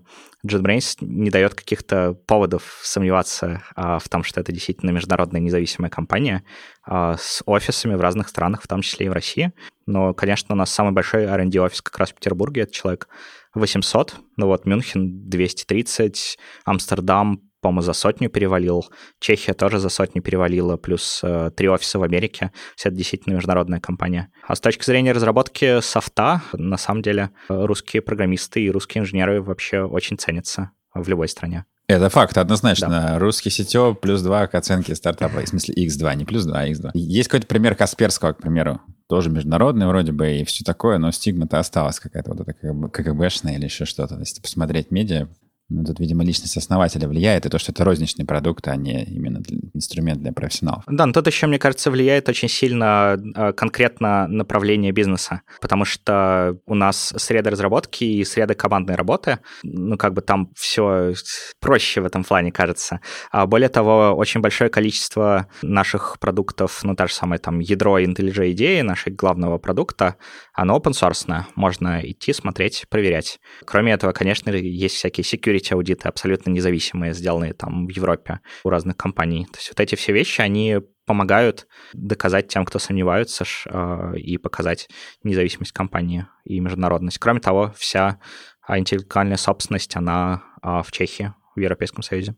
JetBrains 0.47 0.97
не 1.01 1.31
дает 1.31 1.55
каких-то 1.55 2.15
поводов 2.27 2.81
сомневаться 2.83 3.63
а, 3.75 3.99
в 3.99 4.09
том, 4.09 4.23
что 4.23 4.41
это 4.41 4.53
действительно 4.53 4.91
международная 4.91 5.41
независимая 5.41 5.91
компания 5.91 6.45
а, 6.85 7.17
с 7.19 7.43
офисами 7.47 7.95
в 7.95 8.01
разных 8.01 8.29
странах, 8.29 8.63
в 8.63 8.69
том 8.69 8.83
числе 8.83 9.07
и 9.07 9.09
в 9.09 9.13
России. 9.13 9.53
Но, 9.87 10.15
конечно, 10.15 10.55
у 10.55 10.59
нас 10.59 10.71
самый 10.71 10.93
большой 10.93 11.25
R&D 11.25 11.61
офис 11.61 11.83
как 11.83 11.99
раз 11.99 12.11
в 12.11 12.15
Петербурге, 12.15 12.63
это 12.63 12.73
человек 12.73 13.09
800, 13.55 14.17
ну 14.37 14.47
вот 14.47 14.67
Мюнхен 14.67 15.29
230, 15.29 16.39
Амстердам 16.65 17.46
по-моему, 17.61 17.83
за 17.83 17.93
сотню 17.93 18.29
перевалил. 18.29 18.87
Чехия 19.21 19.55
тоже 19.55 19.79
за 19.79 19.89
сотню 19.89 20.23
перевалила, 20.23 20.77
плюс 20.77 21.21
э, 21.23 21.51
три 21.57 21.69
офиса 21.69 21.99
в 21.99 22.03
Америке. 22.03 22.53
Все 22.77 22.89
это 22.89 22.99
действительно 22.99 23.35
международная 23.35 23.81
компания. 23.81 24.31
А 24.47 24.55
с 24.55 24.61
точки 24.61 24.85
зрения 24.85 25.13
разработки 25.13 25.81
софта, 25.81 26.43
на 26.53 26.77
самом 26.77 27.03
деле, 27.03 27.31
русские 27.49 28.03
программисты 28.03 28.63
и 28.63 28.71
русские 28.71 29.03
инженеры 29.03 29.43
вообще 29.43 29.81
очень 29.83 30.19
ценятся 30.19 30.71
в 30.95 31.09
любой 31.09 31.29
стране. 31.29 31.65
Это 31.89 32.11
факт, 32.11 32.37
однозначно. 32.37 32.89
Да. 32.89 33.19
Русский 33.19 33.51
сетё 33.51 33.95
плюс 33.95 34.21
2 34.21 34.49
к 34.49 34.55
оценке 34.57 34.97
стартапа, 34.97 35.41
в 35.41 35.49
смысле 35.49 35.87
X2, 35.87 36.17
не 36.17 36.25
плюс 36.25 36.45
2, 36.45 36.59
а 36.59 36.69
X2. 36.69 36.91
Есть 36.95 37.29
какой-то 37.29 37.47
пример 37.47 37.77
Касперского, 37.77 38.33
к 38.33 38.39
примеру, 38.39 38.81
тоже 39.09 39.31
международный 39.31 39.87
вроде 39.87 40.11
бы 40.11 40.39
и 40.39 40.45
все 40.45 40.65
такое, 40.65 40.99
но 40.99 41.13
стигма-то 41.13 41.61
осталась 41.61 42.01
какая-то 42.01 42.33
вот 42.33 42.41
эта 42.41 42.53
КГБшная 42.53 43.55
или 43.55 43.65
еще 43.65 43.85
что-то. 43.85 44.19
Если 44.19 44.41
посмотреть 44.41 44.91
медиа, 44.91 45.29
ну, 45.69 45.85
тут, 45.85 45.99
видимо, 45.99 46.25
личность 46.25 46.57
основателя 46.57 47.09
влияет, 47.09 47.45
и 47.45 47.49
то, 47.49 47.59
что 47.59 47.73
это 47.73 47.85
розничный 47.85 48.25
продукт, 48.25 48.69
а 48.69 48.77
не 48.77 49.03
именно 49.05 49.43
инструмент 49.75 50.23
для 50.23 50.33
профессионалов. 50.33 50.85
Да, 50.87 51.07
но 51.07 51.13
тут 51.13 51.27
еще, 51.27 51.49
мне 51.49 51.59
кажется, 51.59 51.91
влияет 51.91 52.29
очень 52.29 52.49
сильно 52.49 53.19
а, 53.35 53.53
конкретно 53.53 54.29
направление 54.29 54.93
бизнеса, 54.93 55.43
потому 55.61 55.85
что 55.85 56.57
у 56.67 56.75
нас 56.75 57.13
среда 57.17 57.51
разработки 57.51 58.05
и 58.05 58.25
среда 58.25 58.55
командной 58.55 58.95
работы, 58.95 59.41
ну, 59.65 59.97
как 59.97 60.15
бы 60.15 60.21
там 60.21 60.51
все 60.55 61.15
проще 61.61 62.01
в 62.01 62.07
этом 62.07 62.23
плане, 62.23 62.53
кажется. 62.53 63.01
А 63.33 63.47
более 63.47 63.69
того, 63.69 64.15
очень 64.17 64.41
большое 64.41 64.71
количество 64.71 65.49
наших 65.63 66.19
продуктов, 66.21 66.85
ну, 66.85 66.95
та 66.95 67.09
же 67.09 67.15
самая 67.15 67.41
там 67.41 67.59
ядро 67.59 67.99
IntelliJ 67.99 68.53
идеи, 68.53 68.83
нашего 68.83 69.15
главного 69.15 69.59
продукта, 69.59 70.17
оно 70.55 70.79
open 70.79 70.93
source, 70.93 71.45
можно 71.57 72.01
идти, 72.05 72.33
смотреть, 72.33 72.85
проверять. 72.89 73.41
Кроме 73.65 73.93
этого, 73.93 74.13
конечно, 74.13 74.51
есть 74.51 74.95
всякие 74.95 75.25
security 75.25 75.56
security 75.57 75.75
аудиты 75.75 76.09
абсолютно 76.09 76.51
независимые, 76.51 77.15
сделанные 77.15 77.55
там 77.55 77.87
в 77.87 77.91
Европе 77.91 78.41
у 78.65 78.71
разных 78.71 78.97
компаний. 78.97 79.47
То 79.47 79.59
есть 79.59 79.69
вот 79.71 79.81
эти 79.81 79.95
все 79.95 80.13
вещи, 80.13 80.41
они 80.41 80.81
помогают 81.07 81.67
доказать 81.93 82.49
тем, 82.49 82.65
кто 82.65 82.79
сомневаются, 82.79 83.45
а, 83.67 84.13
и 84.15 84.39
показать 84.39 84.89
независимость 85.23 85.73
компании 85.73 86.27
и 86.45 86.61
международность. 86.61 87.19
Кроме 87.19 87.41
того, 87.41 87.73
вся 87.77 88.21
интеллектуальная 88.69 89.37
собственность, 89.37 89.95
она 89.97 90.43
а, 90.63 90.83
в 90.83 90.93
Чехии, 90.93 91.33
в 91.55 91.61
Европейском 91.61 92.03
Союзе. 92.03 92.35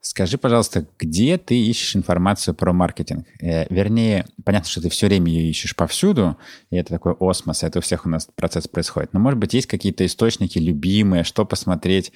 Скажи, 0.00 0.38
пожалуйста, 0.38 0.86
где 0.98 1.38
ты 1.38 1.58
ищешь 1.60 1.96
информацию 1.96 2.54
про 2.54 2.72
маркетинг? 2.72 3.26
Э, 3.40 3.66
вернее, 3.68 4.26
понятно, 4.44 4.68
что 4.68 4.80
ты 4.80 4.90
все 4.90 5.08
время 5.08 5.32
ее 5.32 5.50
ищешь 5.50 5.74
повсюду, 5.74 6.36
и 6.70 6.76
это 6.76 6.90
такой 6.90 7.16
осмос, 7.18 7.64
это 7.64 7.80
у 7.80 7.82
всех 7.82 8.06
у 8.06 8.08
нас 8.08 8.28
процесс 8.36 8.68
происходит. 8.68 9.12
Но, 9.12 9.18
может 9.18 9.40
быть, 9.40 9.54
есть 9.54 9.66
какие-то 9.66 10.06
источники 10.06 10.58
любимые, 10.58 11.24
что 11.24 11.44
посмотреть 11.44 12.12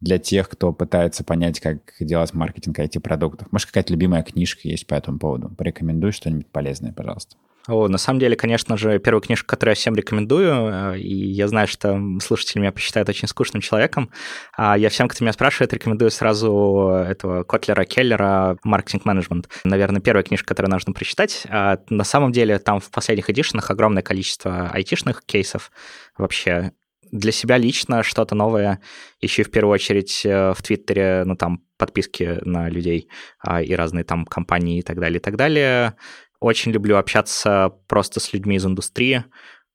для 0.00 0.18
тех, 0.18 0.48
кто 0.48 0.72
пытается 0.72 1.24
понять, 1.24 1.60
как 1.60 1.94
делать 2.00 2.32
маркетинг 2.32 2.78
IT-продуктов? 2.78 3.52
Может, 3.52 3.66
какая-то 3.66 3.92
любимая 3.92 4.22
книжка 4.22 4.68
есть 4.68 4.86
по 4.86 4.94
этому 4.94 5.18
поводу? 5.18 5.50
Порекомендуй 5.50 6.12
что-нибудь 6.12 6.46
полезное, 6.46 6.92
пожалуйста. 6.92 7.36
О, 7.68 7.88
на 7.88 7.98
самом 7.98 8.20
деле, 8.20 8.36
конечно 8.36 8.76
же, 8.76 8.98
первая 8.98 9.20
книжка, 9.20 9.46
которую 9.46 9.72
я 9.72 9.76
всем 9.76 9.94
рекомендую, 9.94 10.94
э, 10.94 10.98
и 10.98 11.14
я 11.14 11.48
знаю, 11.48 11.66
что 11.66 12.00
слушатели 12.22 12.60
меня 12.60 12.72
посчитают 12.72 13.08
очень 13.08 13.26
скучным 13.26 13.60
человеком, 13.60 14.10
а 14.56 14.78
я 14.78 14.88
всем, 14.88 15.08
кто 15.08 15.24
меня 15.24 15.32
спрашивает, 15.32 15.72
рекомендую 15.72 16.10
сразу 16.10 17.04
этого 17.06 17.42
Котлера 17.42 17.84
Келлера 17.84 18.56
«Маркетинг 18.62 19.04
менеджмент». 19.04 19.48
Наверное, 19.64 20.00
первая 20.00 20.22
книжка, 20.22 20.46
которую 20.46 20.72
нужно 20.72 20.92
прочитать. 20.92 21.44
А 21.48 21.78
на 21.90 22.04
самом 22.04 22.32
деле, 22.32 22.58
там 22.58 22.80
в 22.80 22.90
последних 22.90 23.30
эдишенах 23.30 23.70
огромное 23.70 24.02
количество 24.02 24.68
айтишных 24.68 25.24
кейсов 25.24 25.72
вообще 26.16 26.72
для 27.12 27.32
себя 27.32 27.56
лично 27.56 28.02
что-то 28.02 28.34
новое 28.34 28.80
ищу 29.20 29.44
в 29.44 29.50
первую 29.50 29.74
очередь 29.74 30.22
э, 30.24 30.52
в 30.52 30.62
Твиттере, 30.62 31.22
ну 31.24 31.36
там 31.36 31.62
подписки 31.78 32.38
на 32.42 32.68
людей 32.68 33.08
а, 33.38 33.62
и 33.62 33.74
разные 33.74 34.04
там 34.04 34.24
компании 34.24 34.78
и 34.78 34.82
так 34.82 34.98
далее, 34.98 35.18
и 35.18 35.22
так 35.22 35.36
далее. 35.36 35.94
Очень 36.40 36.72
люблю 36.72 36.96
общаться 36.96 37.72
просто 37.88 38.20
с 38.20 38.32
людьми 38.32 38.56
из 38.56 38.66
индустрии. 38.66 39.24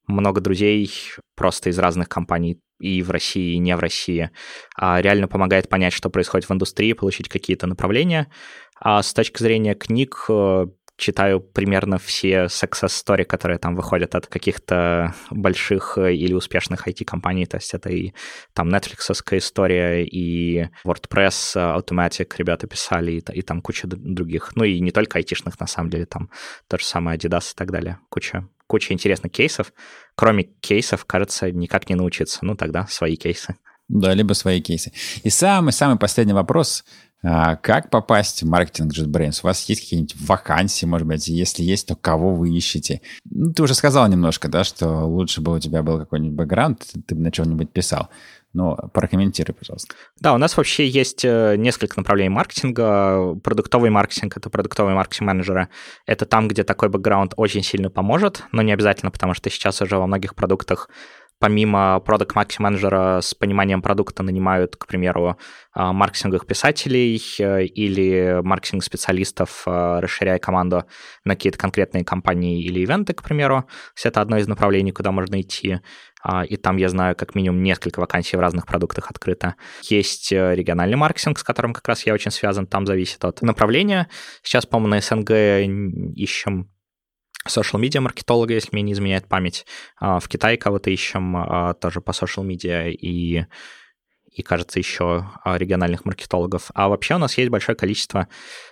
Много 0.08 0.42
друзей 0.42 0.92
просто 1.36 1.70
из 1.70 1.80
разных 1.80 2.10
компаний 2.10 2.60
и 2.80 3.02
в 3.02 3.12
России, 3.12 3.54
и 3.54 3.60
не 3.60 3.76
в 3.76 3.80
России. 3.80 4.32
А 4.76 5.02
реально 5.02 5.28
помогает 5.28 5.70
понять, 5.70 5.94
что 5.94 6.10
происходит 6.10 6.50
в 6.50 6.54
индустрии, 6.54 6.94
получить 6.94 7.30
какие-то 7.30 7.68
направления. 7.68 8.32
А 8.80 9.04
с 9.04 9.14
точки 9.14 9.42
зрения 9.42 9.76
книг, 9.76 10.26
э, 10.28 10.66
читаю 11.02 11.40
примерно 11.40 11.98
все 11.98 12.46
success 12.46 12.90
story, 12.90 13.24
которые 13.24 13.58
там 13.58 13.76
выходят 13.76 14.14
от 14.14 14.28
каких-то 14.28 15.16
больших 15.32 15.98
э, 15.98 16.14
или 16.14 16.34
успешных 16.34 16.88
IT-компаний. 16.88 17.48
То 17.48 17.58
есть 17.58 17.74
это 17.74 17.90
и 17.90 18.14
там 18.54 18.70
Netflix 18.70 19.38
история, 19.38 20.06
и 20.06 20.70
WordPress, 20.86 21.56
э, 21.56 21.80
Automatic 21.80 22.36
ребята 22.38 22.68
писали, 22.68 23.14
и, 23.14 23.24
и 23.34 23.42
там 23.42 23.62
куча 23.62 23.88
других. 23.88 24.52
Ну 24.56 24.64
и 24.64 24.80
не 24.80 24.92
только 24.92 25.18
айтишных, 25.18 25.60
на 25.60 25.68
самом 25.68 25.90
деле, 25.90 26.06
там 26.06 26.30
то 26.68 26.78
же 26.78 26.86
самое 26.86 27.18
Adidas 27.18 27.52
и 27.52 27.56
так 27.56 27.72
далее. 27.72 27.98
Куча, 28.10 28.48
куча 28.68 28.94
интересных 28.94 29.32
кейсов. 29.32 29.74
Кроме 30.16 30.44
кейсов, 30.44 31.06
кажется, 31.06 31.52
никак 31.52 31.90
не 31.90 31.96
научиться. 31.96 32.40
Ну 32.44 32.56
тогда 32.56 32.86
свои 32.86 33.16
кейсы. 33.16 33.56
Да, 33.88 34.14
либо 34.14 34.34
свои 34.34 34.62
кейсы. 34.62 34.94
И 35.24 35.30
самый-самый 35.32 35.98
последний 35.98 36.34
вопрос— 36.34 36.86
как 37.22 37.90
попасть 37.90 38.42
в 38.42 38.48
маркетинг 38.48 38.94
JetBrains? 38.94 39.40
У 39.44 39.48
вас 39.48 39.68
есть 39.70 39.82
какие-нибудь 39.82 40.16
вакансии, 40.22 40.86
может 40.86 41.08
быть? 41.08 41.28
Если 41.28 41.64
есть, 41.64 41.88
то 41.88 41.96
кого 41.96 42.34
вы 42.34 42.50
ищете? 42.50 43.02
Ну, 43.30 43.54
ты 43.54 43.64
уже 43.64 43.76
сказал 43.76 44.08
немножко, 44.08 44.48
да, 44.48 44.64
что 44.64 45.06
лучше 45.06 45.42
бы 45.42 45.54
у 45.56 45.60
тебя 45.60 45.84
был 45.84 46.00
какой-нибудь 46.00 46.36
бэкграунд, 46.36 46.86
ты 47.06 47.16
бы 47.16 47.22
на 47.22 47.32
чем-нибудь 47.32 47.72
писал. 47.72 48.10
Но 48.54 48.76
прокомментируй, 48.94 49.56
пожалуйста. 49.56 49.96
Да, 50.20 50.34
у 50.34 50.38
нас 50.38 50.58
вообще 50.58 50.86
есть 50.86 51.24
э, 51.24 51.56
несколько 51.58 51.98
направлений 51.98 52.30
маркетинга. 52.30 53.36
Продуктовый 53.36 53.90
маркетинг— 53.90 54.36
это 54.38 54.50
продуктовый 54.50 54.94
маркетинг 54.94 55.28
менеджера. 55.28 55.70
Это 56.06 56.26
там, 56.26 56.50
где 56.50 56.66
такой 56.66 56.90
бэкграунд 56.90 57.34
очень 57.38 57.64
сильно 57.64 57.90
поможет, 57.90 58.44
но 58.52 58.62
не 58.62 58.74
обязательно, 58.74 59.10
потому 59.10 59.34
что 59.34 59.50
сейчас 59.50 59.82
уже 59.82 59.98
во 59.98 60.06
многих 60.06 60.36
продуктах 60.36 60.90
помимо 61.42 62.00
продукт 62.00 62.36
менеджера 62.60 63.20
с 63.20 63.34
пониманием 63.34 63.82
продукта 63.82 64.22
нанимают, 64.22 64.76
к 64.76 64.86
примеру, 64.86 65.38
а, 65.74 65.92
маркетинговых 65.92 66.46
писателей 66.46 67.20
э, 67.40 67.66
или 67.66 68.42
маркетинг-специалистов, 68.44 69.64
э, 69.66 70.00
расширяя 70.00 70.38
команду 70.38 70.86
на 71.26 71.36
какие-то 71.36 71.58
конкретные 71.58 72.06
компании 72.06 72.64
или 72.64 72.82
ивенты, 72.82 73.14
к 73.14 73.24
примеру. 73.24 73.66
Это 74.04 74.22
одно 74.22 74.38
из 74.38 74.48
направлений, 74.48 74.92
куда 74.92 75.12
можно 75.12 75.42
идти. 75.42 75.80
А, 76.24 76.46
и 76.46 76.58
там 76.58 76.78
я 76.78 76.90
знаю 76.90 77.16
как 77.16 77.34
минимум 77.34 77.64
несколько 77.64 78.00
вакансий 78.00 78.38
в 78.38 78.40
разных 78.40 78.68
продуктах 78.68 79.10
открыто. 79.10 79.56
Есть 79.82 80.32
э, 80.32 80.54
региональный 80.54 80.98
маркетинг, 80.98 81.40
с 81.40 81.44
которым 81.44 81.74
как 81.74 81.88
раз 81.88 82.06
я 82.06 82.14
очень 82.14 82.30
связан, 82.30 82.68
там 82.68 82.86
зависит 82.86 83.26
от 83.26 83.42
направления. 83.42 84.10
Сейчас, 84.44 84.68
по-моему, 84.68 84.90
на 84.90 85.02
СНГ 85.02 85.32
ищем 86.16 86.70
social 87.48 87.80
media 87.80 88.00
маркетолога, 88.00 88.54
если 88.54 88.70
мне 88.72 88.84
не 88.84 88.94
изменяет 88.94 89.28
память. 89.28 89.66
А, 90.00 90.20
в 90.20 90.28
Китае 90.28 90.58
кого-то 90.58 90.90
ищем 90.90 91.36
а, 91.38 91.74
тоже 91.74 92.02
по 92.02 92.12
social 92.12 92.46
media 92.46 92.90
и 92.90 93.46
и, 94.34 94.44
кажется, 94.44 94.80
еще 94.80 95.30
а, 95.44 95.58
региональных 95.58 96.06
маркетологов. 96.06 96.72
А 96.74 96.88
вообще 96.88 97.16
у 97.16 97.18
нас 97.18 97.38
есть 97.38 97.50
большое 97.50 97.78
количество 97.78 98.30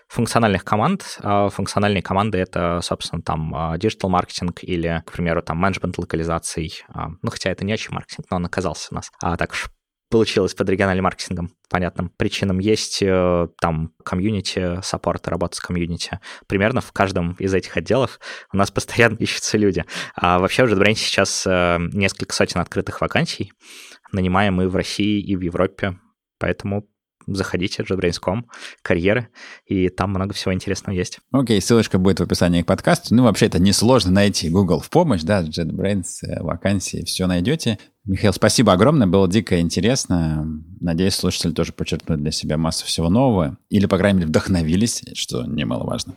функциональных 0.08 0.64
команд. 0.64 1.20
Функциональные 1.22 2.02
команды— 2.02 2.38
это, 2.40 2.80
собственно, 2.82 3.22
там 3.22 3.76
digital 3.78 4.10
маркетинг 4.10 4.64
или, 4.64 5.04
к 5.06 5.12
примеру, 5.12 5.42
там 5.42 5.58
менеджмент 5.58 5.98
локализаций. 5.98 6.82
Ну, 7.22 7.30
хотя 7.30 7.52
это 7.52 7.66
не 7.66 7.74
очень 7.74 7.94
маркетинг, 7.94 8.28
но 8.32 8.38
он 8.38 8.46
оказался 8.46 8.88
у 8.92 8.96
нас. 8.96 9.12
А 9.22 9.36
так 9.36 9.52
уж 9.52 9.70
получилось 10.10 10.54
под 10.54 10.70
региональным 10.70 11.04
маркетингом 11.04 11.52
понятным 11.70 12.10
причинам. 12.10 12.60
Есть 12.60 13.02
э, 13.02 13.48
там 13.62 13.94
community 14.04 14.82
support, 14.82 15.28
работа 15.28 15.56
с 15.56 15.60
комьюнити. 15.60 16.20
Примерно 16.48 16.82
в 16.82 16.92
каждом 16.92 17.34
из 17.34 17.54
этих 17.54 17.78
отделов 17.78 18.20
у 18.52 18.58
нас 18.58 18.72
постоянно 18.80 19.16
ищутся 19.16 19.58
люди. 19.58 19.86
А 20.16 20.40
вообще 20.40 20.66
в 20.66 20.74
JetBrains 20.74 20.96
сейчас 20.96 21.46
э, 21.46 21.78
несколько 21.94 22.34
сотен 22.34 22.60
открытых 22.60 23.02
вакансий. 23.02 23.54
Нанимаем 24.12 24.56
мы 24.56 24.68
в 24.68 24.76
России 24.76 25.22
и 25.22 25.36
в 25.36 25.42
Европе. 25.42 26.00
Поэтому 26.40 26.88
заходите, 27.28 27.84
JetBrains.com, 27.84 28.48
карьеры, 28.82 29.30
и 29.66 29.90
там 29.90 30.10
много 30.12 30.34
всего 30.34 30.54
интересного 30.54 30.96
есть. 30.96 31.20
Окей, 31.32 31.58
okay, 31.58 31.62
ссылочка 31.62 31.98
будет 31.98 32.20
в 32.20 32.24
описании 32.24 32.62
к 32.62 32.66
подкасту. 32.66 33.14
Ну, 33.16 33.24
вообще, 33.24 33.46
это 33.46 33.60
несложно 33.60 34.12
найти 34.12 34.50
Google 34.50 34.80
в 34.80 34.90
помощь, 34.90 35.22
да, 35.22 35.44
JetBrains, 35.44 36.24
э, 36.24 36.42
вакансии, 36.42 37.04
все 37.06 37.28
найдете. 37.28 37.78
Михаил, 38.10 38.34
спасибо 38.34 38.74
огромное, 38.74 39.06
было 39.06 39.30
дико 39.30 39.60
интересно. 39.60 40.44
Надеюсь, 40.80 41.14
слушатели 41.14 41.52
тоже 41.52 41.74
подчеркнут 41.74 42.20
для 42.20 42.32
себя 42.32 42.58
массу 42.58 42.88
всего 42.88 43.08
нового, 43.08 43.60
или, 43.70 43.86
по 43.86 44.00
крайней 44.00 44.18
мере, 44.18 44.30
вдохновились, 44.30 45.04
что 45.14 45.46
немаловажно. 45.46 46.16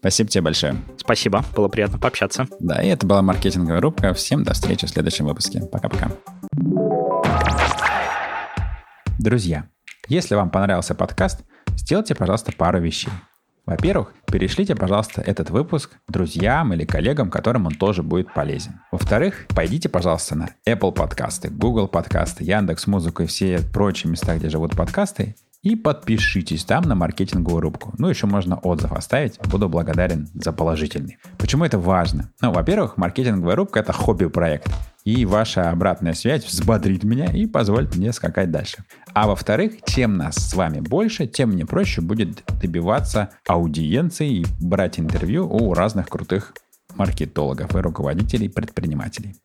Спасибо 0.00 0.28
тебе 0.28 0.42
большое. 0.42 0.76
Спасибо, 0.98 1.42
было 1.56 1.68
приятно 1.68 1.98
пообщаться. 1.98 2.46
Да, 2.60 2.82
и 2.82 2.88
это 2.88 3.06
была 3.06 3.22
маркетинговая 3.22 3.80
рубка. 3.80 4.12
Всем 4.12 4.44
до 4.44 4.52
встречи 4.52 4.86
в 4.86 4.90
следующем 4.90 5.24
выпуске. 5.24 5.62
Пока-пока. 5.62 6.12
Друзья, 9.18 9.66
если 10.08 10.34
вам 10.34 10.50
понравился 10.50 10.94
подкаст, 10.94 11.40
сделайте, 11.74 12.14
пожалуйста, 12.14 12.52
пару 12.52 12.82
вещей. 12.82 13.08
Во-первых, 13.70 14.12
перешлите, 14.26 14.74
пожалуйста, 14.74 15.22
этот 15.22 15.50
выпуск 15.50 15.92
друзьям 16.08 16.74
или 16.74 16.84
коллегам, 16.84 17.30
которым 17.30 17.66
он 17.66 17.72
тоже 17.72 18.02
будет 18.02 18.34
полезен. 18.34 18.80
Во-вторых, 18.90 19.46
пойдите, 19.54 19.88
пожалуйста, 19.88 20.34
на 20.34 20.48
Apple 20.66 20.90
подкасты, 20.90 21.50
Google 21.50 21.86
подкасты, 21.86 22.42
Яндекс 22.42 22.88
Музыку 22.88 23.22
и 23.22 23.26
все 23.26 23.60
прочие 23.72 24.10
места, 24.10 24.36
где 24.36 24.48
живут 24.48 24.74
подкасты, 24.76 25.36
и 25.62 25.76
подпишитесь 25.76 26.64
там 26.64 26.84
на 26.84 26.94
маркетинговую 26.94 27.60
рубку. 27.60 27.92
Ну, 27.98 28.08
еще 28.08 28.26
можно 28.26 28.56
отзыв 28.56 28.92
оставить. 28.92 29.38
Буду 29.46 29.68
благодарен 29.68 30.28
за 30.34 30.52
положительный. 30.52 31.18
Почему 31.38 31.64
это 31.64 31.78
важно? 31.78 32.32
Ну, 32.40 32.52
во-первых, 32.52 32.96
маркетинговая 32.96 33.56
рубка— 33.56 33.80
это 33.80 33.92
хобби-проект. 33.92 34.72
И 35.04 35.24
ваша 35.24 35.70
обратная 35.70 36.14
связь 36.14 36.44
взбодрит 36.44 37.04
меня 37.04 37.26
и 37.26 37.46
позволит 37.46 37.96
мне 37.96 38.12
скакать 38.12 38.50
дальше. 38.50 38.84
А 39.12 39.26
во-вторых, 39.26 39.74
чем 39.86 40.16
нас 40.16 40.36
с 40.36 40.54
вами 40.54 40.80
больше, 40.80 41.26
тем 41.26 41.50
мне 41.50 41.66
проще 41.66 42.00
будет 42.00 42.42
добиваться 42.60 43.30
аудиенции 43.46 44.40
и 44.40 44.46
брать 44.60 44.98
интервью 44.98 45.48
у 45.48 45.74
разных 45.74 46.08
крутых 46.08 46.54
маркетологов 46.96 47.74
и 47.74 47.80
руководителей 47.80 48.48
предпринимателей. 48.48 49.36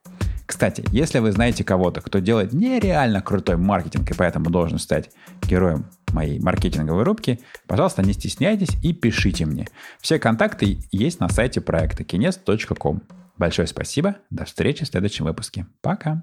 Кстати, 0.45 0.84
если 0.91 1.20
вы 1.20 1.32
знаете 1.32 1.63
кого-то, 1.63 2.01
кто 2.01 2.20
делает 2.20 2.53
нереально 2.53 3.22
крутой 3.22 3.57
маркетинг 3.57 4.11
и 4.11 4.13
поэтому 4.13 4.49
должен 4.49 4.78
стать 4.78 5.09
героем 5.47 5.89
моей 6.13 6.39
маркетинговой 6.39 7.03
рубки, 7.03 7.39
пожалуйста, 7.67 8.01
не 8.01 8.13
стесняйтесь 8.13 8.75
и 8.83 8.93
пишите 8.93 9.45
мне. 9.45 9.67
Все 10.01 10.19
контакты 10.19 10.79
есть 10.91 11.19
на 11.19 11.29
сайте 11.29 11.61
проекта 11.61 12.03
kines.com. 12.03 13.01
Большое 13.37 13.67
спасибо. 13.67 14.15
До 14.29 14.45
встречи 14.45 14.85
в 14.85 14.87
следующем 14.87 15.25
выпуске. 15.25 15.65
Пока. 15.81 16.21